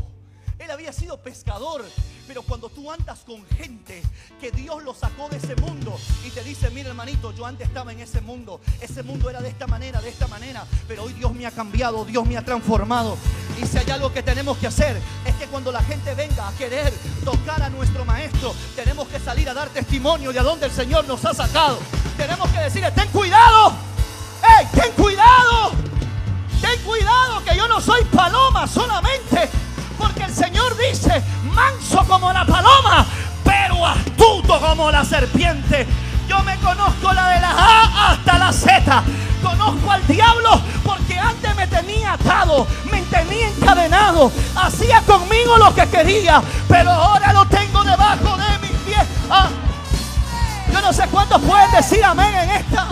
Él 0.63 0.71
había 0.71 0.93
sido 0.93 1.17
pescador. 1.17 1.83
Pero 2.25 2.41
cuando 2.41 2.69
tú 2.69 2.89
andas 2.89 3.19
con 3.25 3.45
gente 3.57 4.01
que 4.39 4.49
Dios 4.51 4.81
lo 4.81 4.93
sacó 4.93 5.27
de 5.27 5.35
ese 5.35 5.57
mundo 5.57 5.99
y 6.25 6.29
te 6.29 6.41
dice, 6.41 6.69
mira 6.69 6.89
hermanito, 6.89 7.33
yo 7.33 7.45
antes 7.45 7.67
estaba 7.67 7.91
en 7.91 7.99
ese 7.99 8.21
mundo. 8.21 8.61
Ese 8.79 9.03
mundo 9.03 9.29
era 9.29 9.41
de 9.41 9.49
esta 9.49 9.67
manera, 9.67 9.99
de 9.99 10.07
esta 10.07 10.27
manera. 10.27 10.65
Pero 10.87 11.03
hoy 11.03 11.13
Dios 11.13 11.33
me 11.33 11.45
ha 11.45 11.51
cambiado, 11.51 12.05
Dios 12.05 12.25
me 12.25 12.37
ha 12.37 12.45
transformado. 12.45 13.17
Y 13.61 13.65
si 13.65 13.77
hay 13.77 13.89
algo 13.91 14.13
que 14.13 14.23
tenemos 14.23 14.57
que 14.57 14.67
hacer, 14.67 14.97
es 15.25 15.35
que 15.35 15.47
cuando 15.47 15.69
la 15.69 15.83
gente 15.83 16.15
venga 16.15 16.47
a 16.47 16.53
querer 16.53 16.93
tocar 17.25 17.61
a 17.61 17.69
nuestro 17.69 18.05
maestro, 18.05 18.55
tenemos 18.73 19.09
que 19.09 19.19
salir 19.19 19.49
a 19.49 19.53
dar 19.53 19.67
testimonio 19.67 20.31
de 20.31 20.39
a 20.39 20.43
dónde 20.43 20.67
el 20.67 20.71
Señor 20.71 21.05
nos 21.05 21.25
ha 21.25 21.33
sacado. 21.33 21.77
Tenemos 22.15 22.49
que 22.51 22.59
decirle, 22.59 22.89
ten 22.91 23.09
cuidado. 23.09 23.73
¡Ey, 24.59 24.65
ten 24.73 24.93
cuidado! 24.93 25.71
Ten 26.61 26.81
cuidado 26.85 27.43
que 27.43 27.57
yo 27.57 27.67
no 27.67 27.81
soy 27.81 28.05
paloma 28.05 28.65
solamente. 28.65 29.49
Porque 29.97 30.23
el 30.23 30.33
Señor 30.33 30.75
dice, 30.77 31.21
manso 31.53 32.03
como 32.07 32.31
la 32.31 32.45
paloma, 32.45 33.05
pero 33.43 33.85
astuto 33.85 34.59
como 34.59 34.91
la 34.91 35.03
serpiente. 35.05 35.87
Yo 36.27 36.41
me 36.43 36.57
conozco 36.57 37.13
la 37.13 37.29
de 37.29 37.41
la 37.41 37.49
A 37.51 38.11
hasta 38.11 38.37
la 38.37 38.51
Z. 38.51 39.03
Conozco 39.41 39.91
al 39.91 40.05
diablo 40.07 40.61
porque 40.83 41.19
antes 41.19 41.55
me 41.55 41.67
tenía 41.67 42.13
atado, 42.13 42.65
me 42.89 43.01
tenía 43.03 43.49
encadenado, 43.49 44.31
hacía 44.55 45.01
conmigo 45.01 45.57
lo 45.57 45.75
que 45.75 45.87
quería, 45.87 46.41
pero 46.69 46.91
ahora 46.91 47.33
lo 47.33 47.45
tengo 47.47 47.83
debajo 47.83 48.37
de 48.37 48.59
mis 48.59 48.77
pies. 48.85 49.05
Ah, 49.29 49.49
yo 50.71 50.81
no 50.81 50.93
sé 50.93 51.07
cuántos 51.11 51.41
pueden 51.41 51.71
decir 51.71 52.03
amén 52.03 52.33
en 52.33 52.49
esta. 52.51 52.87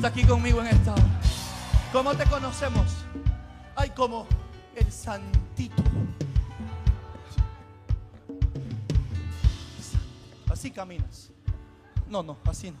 Está 0.00 0.08
aquí 0.08 0.24
conmigo 0.24 0.62
en 0.62 0.68
esta 0.68 0.94
hora. 0.94 1.20
¿Cómo 1.92 2.14
te 2.14 2.24
conocemos? 2.24 2.86
Ay, 3.76 3.90
como 3.90 4.26
el 4.74 4.90
santito. 4.90 5.82
Así 10.50 10.70
caminas. 10.70 11.28
No, 12.08 12.22
no, 12.22 12.38
así 12.46 12.70
no. 12.70 12.78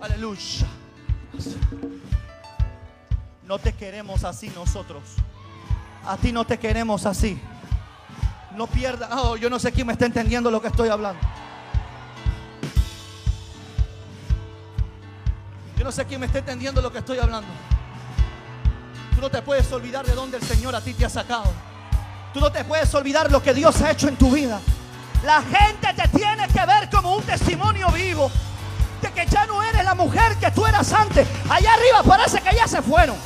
Aleluya. 0.00 0.66
No 3.46 3.58
te 3.58 3.74
queremos 3.74 4.24
así 4.24 4.50
nosotros. 4.54 5.02
A 6.06 6.16
ti 6.16 6.32
no 6.32 6.46
te 6.46 6.58
queremos 6.58 7.04
así. 7.04 7.38
No 8.56 8.66
pierdas. 8.66 9.10
Oh, 9.12 9.36
yo 9.36 9.50
no 9.50 9.58
sé 9.58 9.72
quién 9.72 9.86
me 9.86 9.92
está 9.92 10.06
entendiendo 10.06 10.50
lo 10.50 10.62
que 10.62 10.68
estoy 10.68 10.88
hablando. 10.88 11.20
No 15.84 15.92
sé 15.92 16.06
quién 16.06 16.18
me 16.18 16.24
está 16.24 16.38
entendiendo 16.38 16.80
lo 16.80 16.90
que 16.90 17.00
estoy 17.00 17.18
hablando. 17.18 17.46
Tú 19.14 19.20
no 19.20 19.30
te 19.30 19.42
puedes 19.42 19.70
olvidar 19.70 20.06
de 20.06 20.14
dónde 20.14 20.38
el 20.38 20.42
Señor 20.42 20.74
a 20.74 20.80
ti 20.80 20.94
te 20.94 21.04
ha 21.04 21.10
sacado. 21.10 21.52
Tú 22.32 22.40
no 22.40 22.50
te 22.50 22.64
puedes 22.64 22.92
olvidar 22.94 23.30
lo 23.30 23.42
que 23.42 23.52
Dios 23.52 23.82
ha 23.82 23.90
hecho 23.90 24.08
en 24.08 24.16
tu 24.16 24.30
vida. 24.30 24.60
La 25.24 25.42
gente 25.42 25.92
te 25.94 26.08
tiene 26.08 26.48
que 26.48 26.64
ver 26.64 26.88
como 26.88 27.14
un 27.14 27.22
testimonio 27.24 27.88
vivo 27.90 28.30
de 29.02 29.10
que 29.12 29.26
ya 29.26 29.44
no 29.44 29.62
eres 29.62 29.84
la 29.84 29.94
mujer 29.94 30.36
que 30.36 30.50
tú 30.52 30.64
eras 30.64 30.90
antes. 30.90 31.28
Allá 31.50 31.74
arriba 31.74 32.02
parece 32.02 32.40
que 32.40 32.56
ya 32.56 32.66
se 32.66 32.80
fueron. 32.80 33.16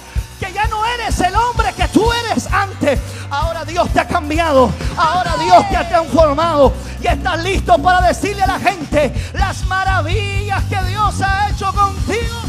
Que 0.41 0.53
ya 0.53 0.67
no 0.67 0.85
eres 0.85 1.21
el 1.21 1.37
hombre 1.37 1.73
que 1.75 1.87
tú 1.87 2.11
eres 2.13 2.49
antes. 2.53 2.99
Ahora 3.31 3.65
Dios 3.65 3.89
te 3.93 4.01
ha 4.01 4.09
cambiado. 4.09 4.73
Ahora 4.97 5.37
Dios 5.37 5.69
te 5.71 5.77
ha 5.77 5.89
transformado. 5.89 6.75
Y 7.01 7.07
estás 7.07 7.41
listo 7.41 7.79
para 7.79 8.09
decirle 8.09 8.43
a 8.43 8.49
la 8.49 8.59
gente 8.59 9.15
las 9.35 9.65
maravillas 9.67 10.65
que 10.65 10.83
Dios 10.89 11.23
ha 11.23 11.51
hecho 11.51 11.73
contigo. 11.73 12.48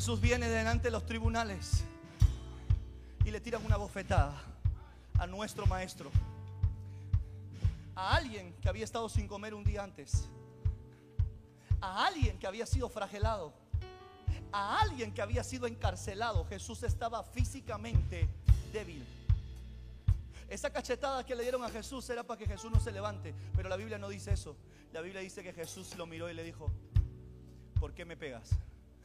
Jesús 0.00 0.18
viene 0.18 0.48
delante 0.48 0.84
de 0.84 0.92
los 0.92 1.04
tribunales 1.04 1.84
y 3.22 3.30
le 3.30 3.38
tiran 3.38 3.62
una 3.66 3.76
bofetada 3.76 4.32
a 5.18 5.26
nuestro 5.26 5.66
maestro. 5.66 6.10
A 7.94 8.16
alguien 8.16 8.54
que 8.62 8.70
había 8.70 8.84
estado 8.84 9.10
sin 9.10 9.28
comer 9.28 9.52
un 9.52 9.62
día 9.62 9.82
antes. 9.82 10.26
A 11.82 12.06
alguien 12.06 12.38
que 12.38 12.46
había 12.46 12.64
sido 12.64 12.88
fragelado. 12.88 13.52
A 14.52 14.80
alguien 14.80 15.12
que 15.12 15.20
había 15.20 15.44
sido 15.44 15.66
encarcelado. 15.66 16.46
Jesús 16.46 16.82
estaba 16.82 17.22
físicamente 17.22 18.26
débil. 18.72 19.04
Esa 20.48 20.72
cachetada 20.72 21.26
que 21.26 21.36
le 21.36 21.42
dieron 21.42 21.62
a 21.62 21.68
Jesús 21.68 22.08
era 22.08 22.22
para 22.22 22.38
que 22.38 22.46
Jesús 22.46 22.72
no 22.72 22.80
se 22.80 22.90
levante. 22.90 23.34
Pero 23.54 23.68
la 23.68 23.76
Biblia 23.76 23.98
no 23.98 24.08
dice 24.08 24.32
eso. 24.32 24.56
La 24.94 25.02
Biblia 25.02 25.20
dice 25.20 25.42
que 25.42 25.52
Jesús 25.52 25.94
lo 25.98 26.06
miró 26.06 26.30
y 26.30 26.32
le 26.32 26.42
dijo, 26.42 26.70
¿por 27.78 27.92
qué 27.92 28.06
me 28.06 28.16
pegas? 28.16 28.58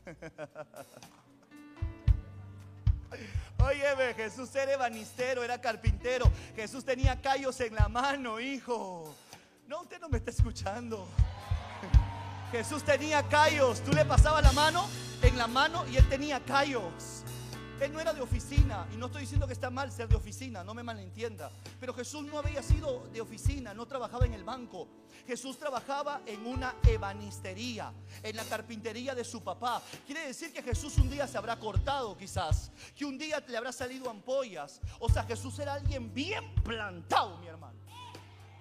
Oye, 3.59 4.13
Jesús 4.15 4.55
era 4.55 4.73
ebanistero, 4.73 5.43
era 5.43 5.59
carpintero. 5.59 6.31
Jesús 6.55 6.85
tenía 6.85 7.19
callos 7.21 7.59
en 7.61 7.73
la 7.75 7.89
mano, 7.89 8.39
hijo. 8.39 9.15
No, 9.67 9.81
usted 9.81 9.99
no 9.99 10.09
me 10.09 10.17
está 10.17 10.31
escuchando. 10.31 11.07
Jesús 12.51 12.83
tenía 12.83 13.23
callos. 13.27 13.81
Tú 13.81 13.91
le 13.93 14.05
pasabas 14.05 14.43
la 14.43 14.51
mano 14.51 14.87
en 15.21 15.37
la 15.37 15.47
mano 15.47 15.85
y 15.87 15.97
él 15.97 16.07
tenía 16.07 16.39
callos. 16.39 17.23
Él 17.81 17.91
no 17.91 17.99
era 17.99 18.13
de 18.13 18.21
oficina 18.21 18.87
y 18.93 18.95
no 18.95 19.07
estoy 19.07 19.21
diciendo 19.21 19.47
que 19.47 19.53
está 19.53 19.69
mal 19.69 19.91
ser 19.91 20.07
de 20.07 20.15
oficina, 20.15 20.63
no 20.63 20.73
me 20.73 20.81
malentienda. 20.81 21.51
Pero 21.79 21.93
Jesús 21.93 22.23
no 22.23 22.39
había 22.39 22.63
sido 22.63 23.07
de 23.11 23.19
oficina, 23.19 23.73
no 23.73 23.85
trabajaba 23.85 24.25
en 24.25 24.33
el 24.33 24.45
banco. 24.45 24.87
Jesús 25.27 25.57
trabajaba 25.59 26.21
en 26.25 26.45
una 26.45 26.75
ebanistería, 26.87 27.91
en 28.23 28.35
la 28.35 28.45
carpintería 28.45 29.13
de 29.13 29.25
su 29.25 29.43
papá. 29.43 29.81
Quiere 30.05 30.25
decir 30.27 30.53
que 30.53 30.63
Jesús 30.63 30.97
un 30.97 31.09
día 31.09 31.27
se 31.27 31.37
habrá 31.37 31.59
cortado 31.59 32.15
quizás, 32.15 32.71
que 32.95 33.03
un 33.03 33.17
día 33.17 33.43
le 33.45 33.57
habrá 33.57 33.73
salido 33.73 34.09
ampollas. 34.09 34.79
O 34.99 35.09
sea, 35.09 35.23
Jesús 35.23 35.59
era 35.59 35.73
alguien 35.73 36.13
bien 36.13 36.55
plantado, 36.63 37.37
mi 37.39 37.47
hermano. 37.47 37.77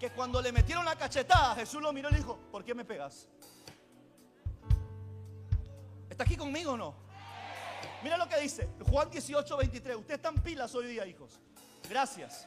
Que 0.01 0.11
cuando 0.11 0.43
le 0.43 0.51
metieron 0.51 0.85
la 0.85 0.97
cachetada, 0.97 1.55
Jesús 1.55 1.81
lo 1.81 1.93
miró 1.93 2.09
y 2.09 2.13
le 2.13 2.19
dijo, 2.19 2.37
¿por 2.51 2.65
qué 2.65 2.75
me 2.75 2.85
pegas? 2.85 3.29
¿Está 6.11 6.25
aquí 6.25 6.37
conmigo 6.37 6.73
o 6.73 6.77
no? 6.77 7.04
Mira 8.05 8.19
lo 8.19 8.29
que 8.29 8.39
dice 8.39 8.69
Juan 8.91 9.11
18, 9.11 9.57
23. 9.57 9.97
Ustedes 9.97 10.19
están 10.19 10.35
pilas 10.35 10.75
hoy 10.75 10.89
día, 10.89 11.07
hijos. 11.07 11.41
Gracias. 11.89 12.47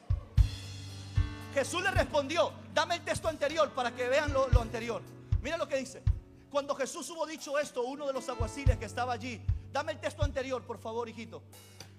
Jesús 1.52 1.82
le 1.82 1.90
respondió, 1.90 2.54
dame 2.76 2.94
el 2.94 3.02
texto 3.04 3.28
anterior 3.28 3.72
para 3.72 3.90
que 3.96 4.08
vean 4.08 4.32
lo, 4.32 4.62
anterior. 4.62 5.02
Mira 5.42 5.58
lo 5.58 5.68
que 5.68 5.78
dice. 5.78 6.04
Cuando 6.52 6.76
Jesús 6.76 7.10
hubo 7.10 7.26
dicho 7.26 7.58
esto, 7.58 7.82
uno 7.82 8.06
de 8.06 8.14
los 8.14 8.30
aguaciles 8.30 8.78
que 8.78 8.86
estaba 8.86 9.14
allí, 9.14 9.42
dame 9.72 9.94
el 9.94 10.00
texto 10.00 10.24
anterior, 10.24 10.64
por 10.64 10.78
favor, 10.78 11.10
hijito. 11.10 11.42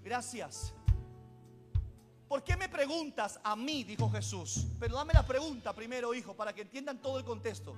Gracias. 0.04 0.72
¿Por 2.28 2.44
qué 2.44 2.56
me 2.56 2.68
preguntas 2.68 3.40
a 3.42 3.56
mí? 3.56 3.82
Dijo 3.82 4.08
Jesús. 4.08 4.68
Pero 4.78 4.94
dame 4.94 5.14
la 5.14 5.26
pregunta 5.26 5.74
primero, 5.74 6.14
hijo, 6.14 6.32
para 6.36 6.52
que 6.52 6.62
entiendan 6.62 7.02
todo 7.02 7.18
el 7.18 7.24
contexto. 7.24 7.74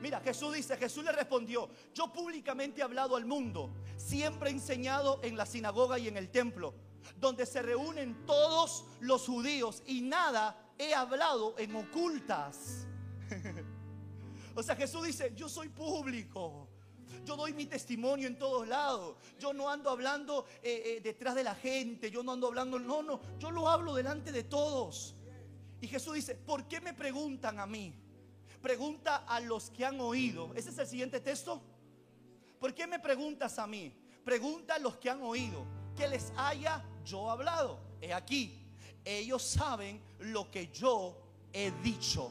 Mira, 0.00 0.20
Jesús 0.20 0.54
dice, 0.54 0.76
Jesús 0.76 1.04
le 1.04 1.12
respondió, 1.12 1.68
yo 1.92 2.12
públicamente 2.12 2.80
he 2.80 2.84
hablado 2.84 3.16
al 3.16 3.24
mundo, 3.24 3.70
siempre 3.98 4.50
enseñado 4.50 5.20
en 5.22 5.36
la 5.36 5.44
sinagoga 5.44 5.98
y 5.98 6.08
en 6.08 6.16
el 6.16 6.30
templo, 6.30 6.74
donde 7.16 7.44
se 7.44 7.60
reúnen 7.60 8.24
todos 8.24 8.84
los 9.00 9.26
judíos 9.26 9.82
y 9.86 10.00
nada 10.00 10.56
he 10.78 10.94
hablado 10.94 11.54
en 11.58 11.74
ocultas. 11.76 12.86
o 14.54 14.62
sea, 14.62 14.76
Jesús 14.76 15.06
dice, 15.06 15.32
yo 15.34 15.48
soy 15.48 15.68
público. 15.68 16.68
Yo 17.24 17.36
doy 17.36 17.52
mi 17.52 17.66
testimonio 17.66 18.26
en 18.26 18.38
todos 18.38 18.66
lados. 18.66 19.16
Yo 19.38 19.52
no 19.52 19.68
ando 19.68 19.90
hablando 19.90 20.46
eh, 20.62 20.96
eh, 20.96 21.00
detrás 21.02 21.34
de 21.34 21.44
la 21.44 21.54
gente. 21.54 22.10
Yo 22.10 22.22
no 22.22 22.32
ando 22.32 22.46
hablando, 22.46 22.78
no, 22.78 23.02
no. 23.02 23.20
Yo 23.38 23.50
lo 23.50 23.68
hablo 23.68 23.94
delante 23.94 24.32
de 24.32 24.44
todos. 24.44 25.14
Y 25.80 25.88
Jesús 25.88 26.14
dice, 26.14 26.34
¿por 26.34 26.66
qué 26.68 26.80
me 26.80 26.94
preguntan 26.94 27.60
a 27.60 27.66
mí? 27.66 27.94
Pregunta 28.62 29.16
a 29.26 29.40
los 29.40 29.70
que 29.70 29.84
han 29.84 30.00
oído. 30.00 30.52
Ese 30.54 30.70
es 30.70 30.78
el 30.78 30.86
siguiente 30.86 31.20
texto. 31.20 31.62
¿Por 32.58 32.74
qué 32.74 32.86
me 32.86 32.98
preguntas 32.98 33.58
a 33.58 33.66
mí? 33.66 33.92
Pregunta 34.24 34.74
a 34.74 34.78
los 34.78 34.96
que 34.96 35.10
han 35.10 35.22
oído. 35.22 35.64
Que 35.96 36.08
les 36.08 36.32
haya 36.36 36.84
yo 37.04 37.30
hablado. 37.30 37.78
He 38.00 38.12
aquí. 38.12 38.64
Ellos 39.04 39.42
saben 39.42 40.02
lo 40.18 40.50
que 40.50 40.68
yo 40.68 41.16
he 41.52 41.70
dicho. 41.82 42.30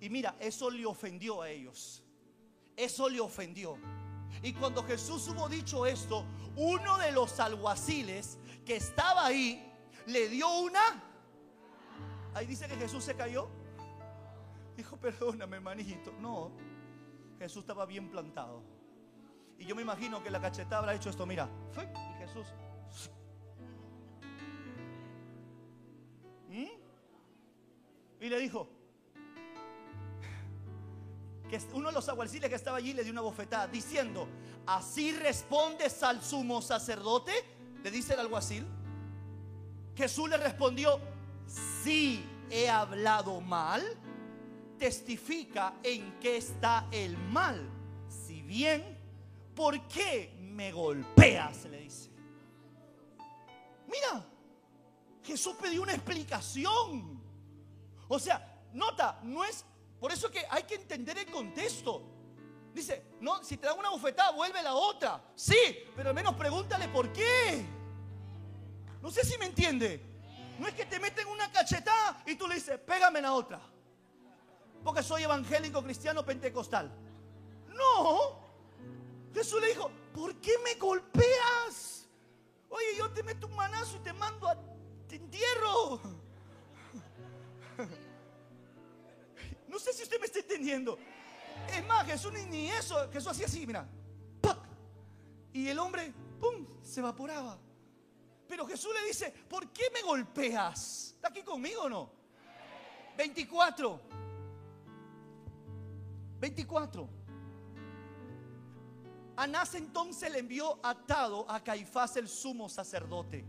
Y 0.00 0.08
mira, 0.10 0.36
eso 0.40 0.70
le 0.70 0.84
ofendió 0.84 1.42
a 1.42 1.50
ellos. 1.50 2.02
Eso 2.76 3.08
le 3.08 3.20
ofendió. 3.20 3.78
Y 4.42 4.52
cuando 4.52 4.82
Jesús 4.82 5.28
hubo 5.28 5.48
dicho 5.48 5.86
esto, 5.86 6.24
uno 6.56 6.98
de 6.98 7.12
los 7.12 7.38
alguaciles 7.40 8.38
que 8.64 8.76
estaba 8.76 9.26
ahí 9.26 9.72
le 10.06 10.28
dio 10.28 10.48
una. 10.58 11.02
Ahí 12.34 12.46
dice 12.46 12.66
que 12.66 12.76
Jesús 12.76 13.04
se 13.04 13.14
cayó. 13.14 13.48
Dijo, 14.76 14.96
perdóname, 14.96 15.56
hermanito. 15.56 16.12
No, 16.20 16.50
Jesús 17.38 17.60
estaba 17.62 17.86
bien 17.86 18.10
plantado. 18.10 18.73
Y 19.58 19.64
yo 19.64 19.74
me 19.74 19.82
imagino 19.82 20.22
que 20.22 20.30
la 20.30 20.40
cachetada 20.40 20.78
habrá 20.78 20.94
hecho 20.94 21.10
esto. 21.10 21.26
Mira, 21.26 21.48
y 21.74 22.18
Jesús. 22.18 22.46
¿Mm? 26.48 26.66
Y 28.20 28.28
le 28.28 28.38
dijo, 28.38 28.68
que 31.48 31.58
uno 31.72 31.88
de 31.88 31.94
los 31.94 32.08
aguaciles 32.08 32.48
que 32.48 32.56
estaba 32.56 32.78
allí 32.78 32.92
le 32.94 33.02
dio 33.02 33.12
una 33.12 33.20
bofetada 33.20 33.68
diciendo, 33.68 34.28
así 34.66 35.12
respondes 35.12 36.02
al 36.02 36.22
sumo 36.22 36.62
sacerdote, 36.62 37.32
le 37.82 37.90
dice 37.90 38.14
el 38.14 38.20
alguacil. 38.20 38.66
Jesús 39.94 40.28
le 40.28 40.36
respondió, 40.36 41.00
sí 41.46 42.24
he 42.50 42.68
hablado 42.68 43.40
mal 43.40 43.82
testifica 44.78 45.74
en 45.82 46.18
qué 46.20 46.36
está 46.36 46.88
el 46.90 47.16
mal. 47.16 47.66
Si 48.08 48.42
bien, 48.42 48.93
¿por 49.54 49.86
qué 49.88 50.36
me 50.40 50.72
golpeas? 50.72 51.64
Le 51.64 51.78
dice. 51.80 52.10
Mira, 53.86 54.24
Jesús 55.22 55.54
pidió 55.60 55.82
una 55.82 55.94
explicación. 55.94 57.22
O 58.08 58.18
sea, 58.18 58.62
nota, 58.72 59.20
no 59.22 59.44
es, 59.44 59.64
por 60.00 60.12
eso 60.12 60.30
que 60.30 60.44
hay 60.50 60.64
que 60.64 60.74
entender 60.74 61.18
el 61.18 61.26
contexto. 61.26 62.10
Dice, 62.72 63.12
no, 63.20 63.42
si 63.42 63.56
te 63.56 63.66
dan 63.66 63.78
una 63.78 63.90
bofetada, 63.90 64.32
vuelve 64.32 64.62
la 64.62 64.74
otra. 64.74 65.22
Sí, 65.34 65.56
pero 65.94 66.08
al 66.10 66.14
menos 66.14 66.34
pregúntale 66.34 66.88
por 66.88 67.12
qué. 67.12 67.64
No 69.00 69.10
sé 69.10 69.24
si 69.24 69.38
me 69.38 69.46
entiende. 69.46 70.02
No 70.58 70.66
es 70.66 70.74
que 70.74 70.84
te 70.84 70.98
meten 70.98 71.26
una 71.28 71.50
cachetada 71.50 72.22
y 72.26 72.34
tú 72.36 72.46
le 72.46 72.56
dices, 72.56 72.78
pégame 72.80 73.20
la 73.20 73.32
otra 73.32 73.74
porque 74.84 75.02
soy 75.02 75.22
evangélico 75.22 75.82
cristiano 75.82 76.24
pentecostal. 76.24 76.92
Jesús 79.44 79.60
le 79.60 79.68
dijo, 79.68 79.90
¿por 80.14 80.34
qué 80.36 80.52
me 80.64 80.74
golpeas? 80.76 82.08
Oye, 82.70 82.96
yo 82.96 83.10
te 83.10 83.22
meto 83.22 83.46
un 83.46 83.54
manazo 83.54 83.98
y 83.98 83.98
te 83.98 84.14
mando 84.14 84.48
a 84.48 84.56
te 85.06 85.16
entierro. 85.16 86.00
No 89.68 89.78
sé 89.78 89.92
si 89.92 90.04
usted 90.04 90.18
me 90.20 90.26
está 90.26 90.38
entendiendo. 90.38 90.96
Es 91.68 91.84
más, 91.84 92.06
Jesús 92.06 92.32
ni, 92.32 92.70
eso, 92.70 93.10
Jesús 93.10 93.32
hacía 93.32 93.46
así, 93.46 93.66
mira. 93.66 93.86
Y 95.52 95.68
el 95.68 95.78
hombre, 95.78 96.14
¡pum!, 96.40 96.64
se 96.80 97.00
evaporaba. 97.00 97.58
Pero 98.48 98.66
Jesús 98.66 98.94
le 98.94 99.06
dice, 99.06 99.30
¿por 99.48 99.68
qué 99.72 99.90
me 99.92 100.00
golpeas? 100.02 101.12
¿Está 101.16 101.28
aquí 101.28 101.42
conmigo 101.42 101.82
o 101.82 101.88
no? 101.88 102.10
24. 103.16 104.00
24. 106.40 107.23
Anás 109.36 109.74
entonces 109.74 110.30
le 110.30 110.38
envió 110.38 110.78
atado 110.82 111.50
a 111.50 111.62
Caifás 111.62 112.16
el 112.16 112.28
sumo 112.28 112.68
sacerdote. 112.68 113.44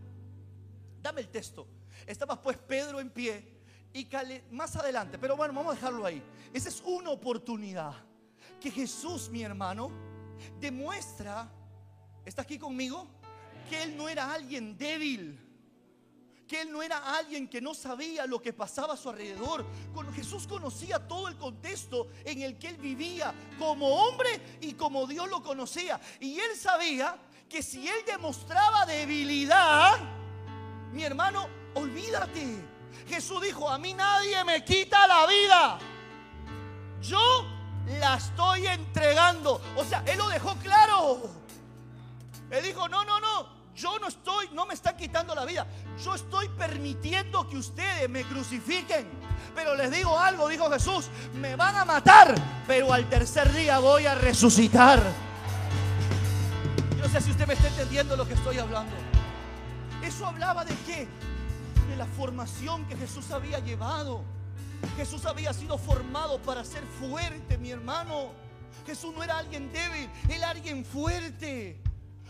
Dame 1.01 1.21
el 1.21 1.29
texto. 1.29 1.67
Estaba 2.07 2.41
pues 2.41 2.57
Pedro 2.57 2.99
en 2.99 3.09
pie 3.09 3.55
y 3.93 4.09
más 4.51 4.75
adelante, 4.75 5.17
pero 5.17 5.37
bueno, 5.37 5.53
vamos 5.53 5.71
a 5.71 5.75
dejarlo 5.75 6.05
ahí. 6.05 6.21
Esa 6.53 6.69
es 6.69 6.81
una 6.85 7.11
oportunidad 7.11 7.93
que 8.59 8.71
Jesús, 8.71 9.29
mi 9.29 9.43
hermano, 9.43 9.91
demuestra, 10.59 11.49
¿está 12.25 12.41
aquí 12.41 12.57
conmigo? 12.57 13.07
Que 13.69 13.83
él 13.83 13.95
no 13.95 14.09
era 14.09 14.33
alguien 14.33 14.77
débil 14.77 15.44
que 16.47 16.61
él 16.61 16.71
no 16.71 16.83
era 16.83 17.15
alguien 17.17 17.47
que 17.47 17.61
no 17.61 17.73
sabía 17.73 18.25
lo 18.25 18.41
que 18.41 18.53
pasaba 18.53 18.93
a 18.93 18.97
su 18.97 19.09
alrededor. 19.09 19.65
Jesús 20.15 20.47
conocía 20.47 20.99
todo 20.99 21.27
el 21.27 21.37
contexto 21.37 22.07
en 22.23 22.41
el 22.41 22.57
que 22.57 22.69
él 22.69 22.77
vivía 22.77 23.33
como 23.57 23.87
hombre 23.87 24.57
y 24.61 24.73
como 24.73 25.07
Dios 25.07 25.29
lo 25.29 25.41
conocía. 25.41 25.99
Y 26.19 26.39
él 26.39 26.55
sabía 26.55 27.17
que 27.49 27.63
si 27.63 27.87
él 27.87 28.03
demostraba 28.05 28.85
debilidad, 28.85 29.97
mi 30.91 31.03
hermano, 31.03 31.47
olvídate. 31.73 32.63
Jesús 33.07 33.41
dijo, 33.41 33.69
a 33.69 33.77
mí 33.77 33.93
nadie 33.93 34.43
me 34.43 34.63
quita 34.63 35.05
la 35.07 35.27
vida. 35.27 35.79
Yo 37.01 37.45
la 37.99 38.15
estoy 38.15 38.67
entregando. 38.67 39.61
O 39.75 39.83
sea, 39.83 40.03
él 40.07 40.17
lo 40.17 40.27
dejó 40.29 40.55
claro. 40.55 41.29
Él 42.49 42.63
dijo, 42.63 42.87
no, 42.87 43.03
no, 43.03 43.19
no, 43.19 43.54
yo 43.75 43.99
no 43.99 44.07
estoy, 44.07 44.49
no 44.53 44.65
me 44.65 44.73
están 44.73 44.95
quitando 44.95 45.35
la 45.35 45.45
vida. 45.45 45.67
Yo 46.03 46.15
estoy 46.15 46.47
permitiendo 46.49 47.47
que 47.49 47.57
ustedes 47.57 48.09
me 48.09 48.23
crucifiquen. 48.23 49.05
Pero 49.53 49.75
les 49.75 49.91
digo 49.91 50.17
algo, 50.17 50.47
dijo 50.47 50.69
Jesús, 50.69 51.09
me 51.33 51.55
van 51.55 51.75
a 51.75 51.85
matar, 51.85 52.33
pero 52.67 52.93
al 52.93 53.07
tercer 53.09 53.51
día 53.53 53.79
voy 53.79 54.05
a 54.05 54.15
resucitar. 54.15 55.01
Yo 56.97 57.03
no 57.03 57.09
sé 57.09 57.21
si 57.21 57.31
usted 57.31 57.47
me 57.47 57.53
está 57.53 57.67
entendiendo 57.67 58.15
lo 58.15 58.25
que 58.25 58.33
estoy 58.33 58.57
hablando. 58.59 58.95
Eso 60.01 60.25
hablaba 60.25 60.63
de 60.63 60.75
qué? 60.85 61.07
De 61.89 61.95
la 61.97 62.05
formación 62.05 62.85
que 62.85 62.95
Jesús 62.95 63.31
había 63.31 63.59
llevado. 63.59 64.23
Jesús 64.95 65.25
había 65.25 65.51
sido 65.53 65.77
formado 65.77 66.39
para 66.39 66.63
ser 66.63 66.83
fuerte, 66.99 67.57
mi 67.57 67.71
hermano. 67.71 68.29
Jesús 68.85 69.13
no 69.15 69.23
era 69.23 69.37
alguien 69.37 69.71
débil, 69.71 70.09
era 70.29 70.51
alguien 70.51 70.85
fuerte. 70.85 71.81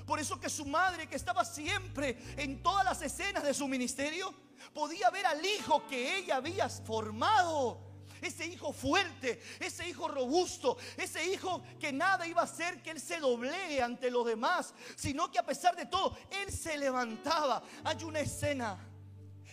Por 0.05 0.19
eso 0.19 0.39
que 0.39 0.49
su 0.49 0.65
madre, 0.65 1.07
que 1.07 1.15
estaba 1.15 1.43
siempre 1.43 2.17
en 2.37 2.61
todas 2.61 2.85
las 2.85 3.01
escenas 3.01 3.43
de 3.43 3.53
su 3.53 3.67
ministerio, 3.67 4.33
podía 4.73 5.09
ver 5.09 5.25
al 5.25 5.43
hijo 5.43 5.85
que 5.87 6.17
ella 6.17 6.37
había 6.37 6.69
formado. 6.69 7.81
Ese 8.21 8.45
hijo 8.45 8.71
fuerte, 8.71 9.41
ese 9.59 9.87
hijo 9.87 10.07
robusto, 10.07 10.77
ese 10.97 11.25
hijo 11.31 11.61
que 11.79 11.91
nada 11.91 12.25
iba 12.25 12.41
a 12.41 12.45
hacer 12.45 12.81
que 12.81 12.91
él 12.91 12.99
se 12.99 13.19
doblegue 13.19 13.81
ante 13.81 14.09
los 14.09 14.25
demás, 14.25 14.73
sino 14.95 15.29
que 15.29 15.37
a 15.37 15.45
pesar 15.45 15.75
de 15.75 15.85
todo, 15.85 16.17
él 16.31 16.51
se 16.51 16.77
levantaba. 16.77 17.61
Hay 17.83 18.03
una 18.03 18.21
escena 18.21 18.79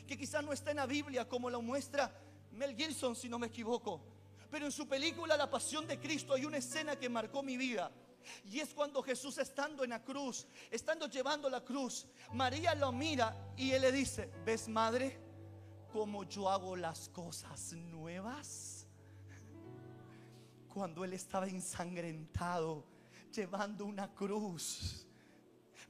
que 0.07 0.17
quizás 0.17 0.45
no 0.45 0.53
está 0.53 0.71
en 0.71 0.77
la 0.79 0.87
Biblia 0.87 1.29
como 1.29 1.51
la 1.51 1.59
muestra 1.59 2.15
Mel 2.53 2.77
Gibson, 2.77 3.17
si 3.17 3.29
no 3.29 3.39
me 3.39 3.49
equivoco. 3.49 4.01
Pero 4.51 4.67
en 4.67 4.73
su 4.73 4.87
película 4.87 5.37
La 5.37 5.51
Pasión 5.51 5.87
de 5.87 5.99
Cristo 5.99 6.35
hay 6.35 6.45
una 6.45 6.59
escena 6.59 6.97
que 6.97 7.09
marcó 7.09 7.43
mi 7.43 7.57
vida. 7.57 7.91
Y 8.45 8.61
es 8.61 8.75
cuando 8.75 9.03
Jesús 9.03 9.39
estando 9.39 9.85
en 9.85 9.91
la 9.91 10.03
cruz, 10.03 10.47
estando 10.71 11.07
llevando 11.09 11.49
la 11.49 11.63
cruz, 11.63 12.07
María 12.33 12.75
lo 12.75 12.93
mira 12.93 13.53
y 13.57 13.73
él 13.73 13.83
le 13.83 13.93
dice, 13.93 14.31
¿ves 14.45 14.69
madre 14.69 15.19
cómo 15.93 16.25
yo 16.25 16.49
hago 16.49 16.77
las 16.77 17.09
cosas 17.09 17.73
nuevas? 17.73 18.87
Cuando 20.73 21.05
él 21.05 21.13
estaba 21.13 21.47
ensangrentado, 21.47 22.85
llevando 23.35 23.85
una 23.85 24.13
cruz. 24.13 25.07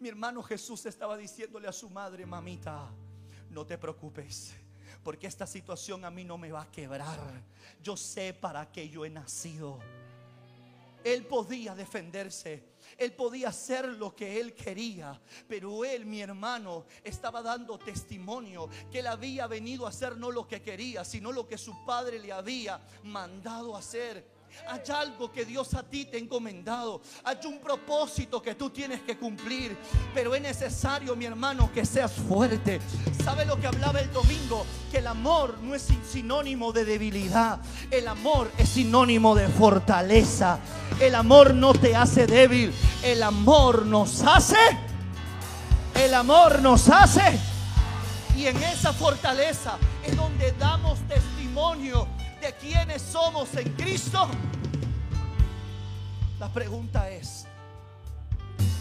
Mi 0.00 0.08
hermano 0.08 0.42
Jesús 0.42 0.86
estaba 0.86 1.16
diciéndole 1.16 1.68
a 1.68 1.72
su 1.72 1.88
madre, 1.88 2.26
mamita, 2.26 2.90
no 3.50 3.64
te 3.64 3.78
preocupes 3.78 4.54
porque 5.02 5.26
esta 5.26 5.46
situación 5.46 6.04
a 6.04 6.10
mí 6.10 6.24
no 6.24 6.38
me 6.38 6.52
va 6.52 6.62
a 6.62 6.70
quebrar. 6.70 7.18
Yo 7.82 7.96
sé 7.96 8.32
para 8.34 8.70
qué 8.70 8.88
yo 8.88 9.04
he 9.04 9.10
nacido. 9.10 9.80
Él 11.04 11.26
podía 11.26 11.74
defenderse. 11.74 12.72
Él 12.98 13.12
podía 13.12 13.48
hacer 13.48 13.86
lo 13.86 14.14
que 14.14 14.40
él 14.40 14.54
quería, 14.54 15.20
pero 15.48 15.84
él, 15.84 16.04
mi 16.04 16.20
hermano, 16.20 16.86
estaba 17.04 17.42
dando 17.42 17.78
testimonio 17.78 18.68
que 18.90 18.98
él 18.98 19.06
había 19.06 19.46
venido 19.46 19.86
a 19.86 19.90
hacer 19.90 20.16
no 20.16 20.30
lo 20.30 20.46
que 20.46 20.62
quería, 20.62 21.04
sino 21.04 21.32
lo 21.32 21.46
que 21.46 21.58
su 21.58 21.84
padre 21.84 22.18
le 22.18 22.32
había 22.32 22.80
mandado 23.04 23.76
hacer. 23.76 24.31
Hay 24.68 24.80
algo 24.94 25.30
que 25.30 25.44
Dios 25.44 25.74
a 25.74 25.82
ti 25.82 26.04
te 26.04 26.16
ha 26.16 26.20
encomendado. 26.20 27.00
Hay 27.24 27.36
un 27.46 27.58
propósito 27.58 28.40
que 28.40 28.54
tú 28.54 28.70
tienes 28.70 29.00
que 29.02 29.18
cumplir. 29.18 29.76
Pero 30.14 30.34
es 30.34 30.42
necesario, 30.42 31.16
mi 31.16 31.24
hermano, 31.24 31.70
que 31.72 31.84
seas 31.84 32.12
fuerte. 32.12 32.80
¿Sabe 33.24 33.44
lo 33.44 33.60
que 33.60 33.66
hablaba 33.66 34.00
el 34.00 34.12
domingo? 34.12 34.64
Que 34.90 34.98
el 34.98 35.06
amor 35.06 35.58
no 35.62 35.74
es 35.74 35.88
sinónimo 36.10 36.72
de 36.72 36.84
debilidad. 36.84 37.60
El 37.90 38.08
amor 38.08 38.50
es 38.58 38.68
sinónimo 38.68 39.34
de 39.34 39.48
fortaleza. 39.48 40.58
El 41.00 41.14
amor 41.14 41.54
no 41.54 41.72
te 41.72 41.96
hace 41.96 42.26
débil. 42.26 42.72
El 43.02 43.22
amor 43.22 43.86
nos 43.86 44.22
hace. 44.22 44.56
El 45.94 46.14
amor 46.14 46.60
nos 46.60 46.88
hace. 46.88 47.38
Y 48.36 48.46
en 48.46 48.62
esa 48.62 48.92
fortaleza 48.92 49.76
es 50.04 50.16
donde 50.16 50.52
damos 50.52 50.98
testimonio 51.06 52.08
de 52.42 52.52
quiénes 52.54 53.00
somos 53.00 53.54
en 53.54 53.72
Cristo, 53.74 54.28
la 56.40 56.52
pregunta 56.52 57.08
es, 57.08 57.46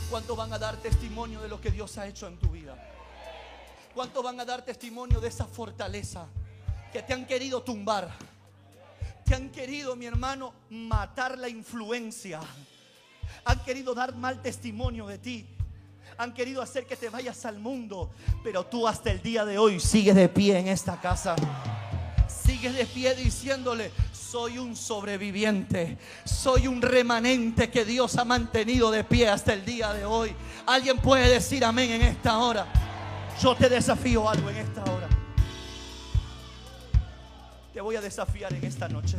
¿cuánto 0.09 0.35
van 0.35 0.51
a 0.51 0.57
dar 0.57 0.77
testimonio 0.77 1.39
de 1.41 1.47
lo 1.47 1.61
que 1.61 1.69
Dios 1.69 1.95
ha 1.99 2.07
hecho 2.07 2.25
en 2.25 2.37
tu 2.37 2.49
vida? 2.49 2.75
¿Cuánto 3.93 4.23
van 4.23 4.39
a 4.39 4.45
dar 4.45 4.63
testimonio 4.63 5.19
de 5.19 5.27
esa 5.27 5.45
fortaleza 5.45 6.25
que 6.91 7.03
te 7.03 7.13
han 7.13 7.27
querido 7.27 7.61
tumbar? 7.61 8.09
Te 9.25 9.35
han 9.35 9.51
querido, 9.51 9.95
mi 9.95 10.07
hermano, 10.07 10.53
matar 10.71 11.37
la 11.37 11.47
influencia. 11.47 12.39
Han 13.45 13.63
querido 13.63 13.93
dar 13.93 14.15
mal 14.15 14.41
testimonio 14.41 15.05
de 15.05 15.19
ti. 15.19 15.47
Han 16.17 16.33
querido 16.33 16.63
hacer 16.63 16.87
que 16.87 16.95
te 16.95 17.09
vayas 17.09 17.45
al 17.45 17.59
mundo. 17.59 18.09
Pero 18.43 18.65
tú 18.65 18.87
hasta 18.87 19.11
el 19.11 19.21
día 19.21 19.45
de 19.45 19.59
hoy 19.59 19.79
sigues 19.79 20.15
de 20.15 20.29
pie 20.29 20.57
en 20.57 20.67
esta 20.67 20.99
casa. 20.99 21.35
Sigue 22.61 22.77
de 22.77 22.85
pie 22.85 23.15
diciéndole, 23.15 23.91
soy 24.13 24.59
un 24.59 24.75
sobreviviente, 24.75 25.97
soy 26.23 26.67
un 26.67 26.79
remanente 26.79 27.71
que 27.71 27.83
Dios 27.83 28.15
ha 28.17 28.23
mantenido 28.23 28.91
de 28.91 29.03
pie 29.03 29.27
hasta 29.27 29.53
el 29.53 29.65
día 29.65 29.91
de 29.93 30.05
hoy. 30.05 30.31
Alguien 30.67 30.99
puede 30.99 31.27
decir 31.27 31.65
amén 31.65 31.89
en 31.89 32.03
esta 32.03 32.37
hora. 32.37 32.67
Yo 33.41 33.55
te 33.55 33.67
desafío 33.67 34.29
algo 34.29 34.47
en 34.51 34.57
esta 34.57 34.83
hora. 34.83 35.09
Te 37.73 37.81
voy 37.81 37.95
a 37.95 38.01
desafiar 38.01 38.53
en 38.53 38.63
esta 38.63 38.87
noche. 38.87 39.17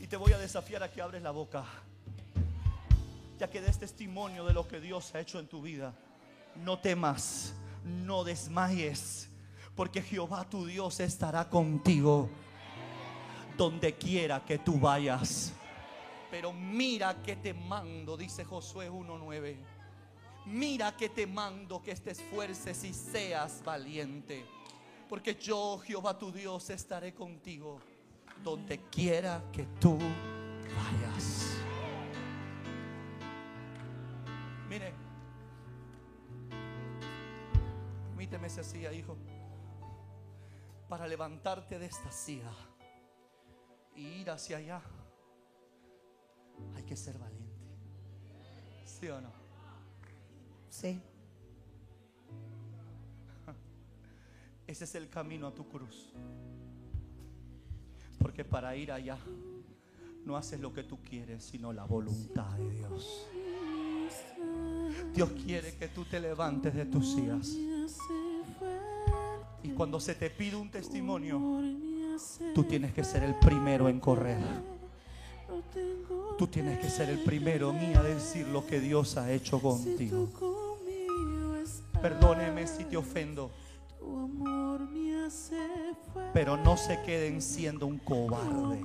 Y 0.00 0.06
te 0.06 0.16
voy 0.16 0.32
a 0.32 0.38
desafiar 0.38 0.82
a 0.82 0.90
que 0.90 1.02
abres 1.02 1.20
la 1.20 1.32
boca. 1.32 1.66
Ya 3.38 3.50
que 3.50 3.60
des 3.60 3.78
testimonio 3.78 4.46
de 4.46 4.54
lo 4.54 4.66
que 4.66 4.80
Dios 4.80 5.14
ha 5.14 5.20
hecho 5.20 5.38
en 5.38 5.48
tu 5.48 5.60
vida. 5.60 5.92
No 6.64 6.78
temas, 6.78 7.52
no 7.84 8.24
desmayes 8.24 9.28
porque 9.78 10.02
Jehová 10.02 10.44
tu 10.44 10.66
Dios 10.66 10.98
estará 10.98 11.48
contigo 11.48 12.28
donde 13.56 13.94
quiera 13.94 14.44
que 14.44 14.58
tú 14.58 14.76
vayas. 14.76 15.52
Pero 16.32 16.52
mira 16.52 17.22
que 17.22 17.36
te 17.36 17.54
mando, 17.54 18.16
dice 18.16 18.44
Josué 18.44 18.90
1.9. 18.90 19.56
Mira 20.46 20.96
que 20.96 21.08
te 21.08 21.28
mando 21.28 21.80
que 21.80 21.94
te 21.94 22.10
esfuerces 22.10 22.82
y 22.82 22.92
seas 22.92 23.62
valiente. 23.64 24.44
Porque 25.08 25.36
yo, 25.36 25.78
Jehová 25.78 26.18
tu 26.18 26.32
Dios, 26.32 26.70
estaré 26.70 27.14
contigo 27.14 27.80
donde 28.42 28.80
quiera 28.90 29.44
que 29.52 29.62
tú 29.78 29.96
vayas. 30.74 31.56
Mire, 34.68 34.92
permíteme 38.08 38.50
si 38.50 38.58
así, 38.58 38.78
hijo 38.98 39.16
para 40.88 41.06
levantarte 41.06 41.78
de 41.78 41.86
esta 41.86 42.10
silla 42.10 42.50
y 43.94 44.06
ir 44.06 44.30
hacia 44.30 44.56
allá, 44.56 44.80
hay 46.74 46.82
que 46.84 46.96
ser 46.96 47.18
valiente. 47.18 47.44
¿Sí 48.84 49.08
o 49.08 49.20
no? 49.20 49.32
Sí. 50.70 51.00
Ese 54.66 54.84
es 54.84 54.94
el 54.94 55.10
camino 55.10 55.48
a 55.48 55.54
tu 55.54 55.68
cruz. 55.68 56.12
Porque 58.18 58.44
para 58.44 58.74
ir 58.74 58.90
allá 58.90 59.18
no 60.24 60.36
haces 60.36 60.58
lo 60.58 60.72
que 60.72 60.84
tú 60.84 60.98
quieres, 61.02 61.44
sino 61.44 61.72
la 61.72 61.84
voluntad 61.84 62.50
de 62.56 62.70
Dios. 62.70 63.28
Dios 65.14 65.30
quiere 65.44 65.76
que 65.76 65.88
tú 65.88 66.04
te 66.04 66.18
levantes 66.18 66.74
de 66.74 66.86
tus 66.86 67.12
sillas 67.12 67.56
y 69.62 69.70
cuando 69.70 69.98
se 70.00 70.14
te 70.14 70.30
pide 70.30 70.56
un 70.56 70.70
testimonio, 70.70 71.40
tú 72.54 72.64
tienes 72.64 72.92
que 72.92 73.04
ser 73.04 73.22
el 73.24 73.34
primero 73.36 73.88
en 73.88 74.00
correr. 74.00 74.38
Tú 76.36 76.46
tienes 76.46 76.78
que 76.78 76.88
ser 76.88 77.10
el 77.10 77.18
primero 77.20 77.72
en 77.72 77.96
a 77.96 78.02
decir 78.02 78.46
lo 78.48 78.64
que 78.66 78.80
Dios 78.80 79.16
ha 79.16 79.32
hecho 79.32 79.60
contigo. 79.60 80.28
Perdóneme 82.00 82.66
si 82.66 82.84
te 82.84 82.96
ofendo. 82.96 83.50
Pero 86.32 86.56
no 86.56 86.76
se 86.76 87.02
queden 87.02 87.42
siendo 87.42 87.86
un 87.86 87.98
cobarde. 87.98 88.80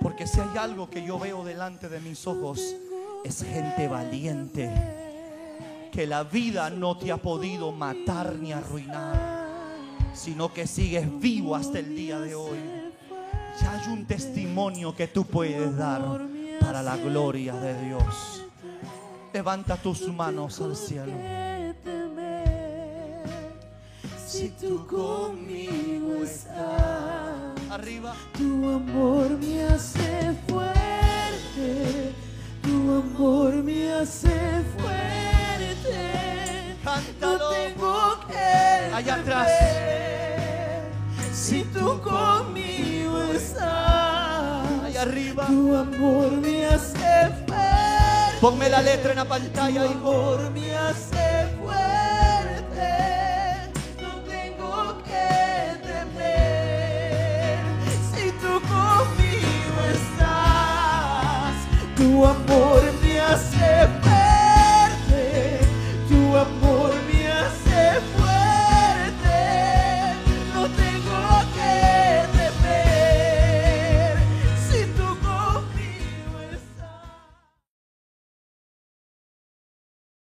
Porque 0.00 0.26
si 0.26 0.40
hay 0.40 0.56
algo 0.58 0.90
que 0.90 1.04
yo 1.04 1.18
veo 1.18 1.44
delante 1.44 1.88
de 1.88 2.00
mis 2.00 2.26
ojos, 2.26 2.74
es 3.24 3.44
gente 3.44 3.86
valiente 3.86 5.01
que 5.92 6.06
la 6.06 6.24
vida 6.24 6.70
no 6.70 6.96
te 6.96 7.12
ha 7.12 7.18
podido 7.18 7.70
matar 7.70 8.36
ni 8.36 8.50
arruinar, 8.50 9.46
sino 10.14 10.50
que 10.52 10.66
sigues 10.66 11.06
vivo 11.20 11.54
hasta 11.54 11.80
el 11.80 11.94
día 11.94 12.18
de 12.18 12.34
hoy. 12.34 12.58
Ya 13.60 13.72
hay 13.78 13.92
un 13.92 14.06
testimonio 14.06 14.96
que 14.96 15.06
tú 15.06 15.26
puedes 15.26 15.76
dar 15.76 16.02
para 16.60 16.82
la 16.82 16.96
gloria 16.96 17.54
de 17.56 17.84
Dios. 17.84 18.46
Levanta 19.34 19.76
tus 19.76 20.08
manos 20.08 20.62
al 20.62 20.74
cielo. 20.74 21.12
Si 24.26 24.48
tú 24.48 24.86
conmigo 24.86 26.24
estás, 26.24 27.36
arriba, 27.70 28.16
tu 28.38 28.66
amor 28.66 29.30
me 29.38 29.62
hace 29.64 30.34
fuerte, 30.48 32.12
tu 32.62 32.94
amor 32.94 33.52
me 33.62 33.92
hace 33.92 34.30
fuerte. 34.78 35.31
Fuerte. 35.82 36.76
No 36.84 36.90
Cántalo. 36.90 37.50
tengo 37.50 38.20
que 38.28 38.94
Allá 38.94 39.14
atrás. 39.16 39.48
Si 41.32 41.64
tú 41.64 42.00
conmigo 42.00 43.22
estás, 43.34 44.66
Allá 44.84 45.02
arriba. 45.02 45.46
tu 45.46 45.76
amor 45.76 46.30
me 46.32 46.66
hace 46.66 47.30
fuerte. 47.46 48.38
Ponme 48.40 48.68
la 48.68 48.82
letra 48.82 49.10
en 49.12 49.16
la 49.18 49.24
pantalla, 49.24 49.84
Tu 49.84 49.90
hijo. 49.90 50.10
amor 50.10 50.50
me 50.50 50.76
hace 50.76 51.46
fuerte. 51.62 52.92
No 54.00 54.10
tengo 54.30 54.98
que 55.04 55.28
temer. 55.86 57.58
Si 58.14 58.30
tú 58.42 58.60
conmigo 58.60 59.80
estás, 59.92 61.54
tu 61.96 62.26
amor. 62.26 62.91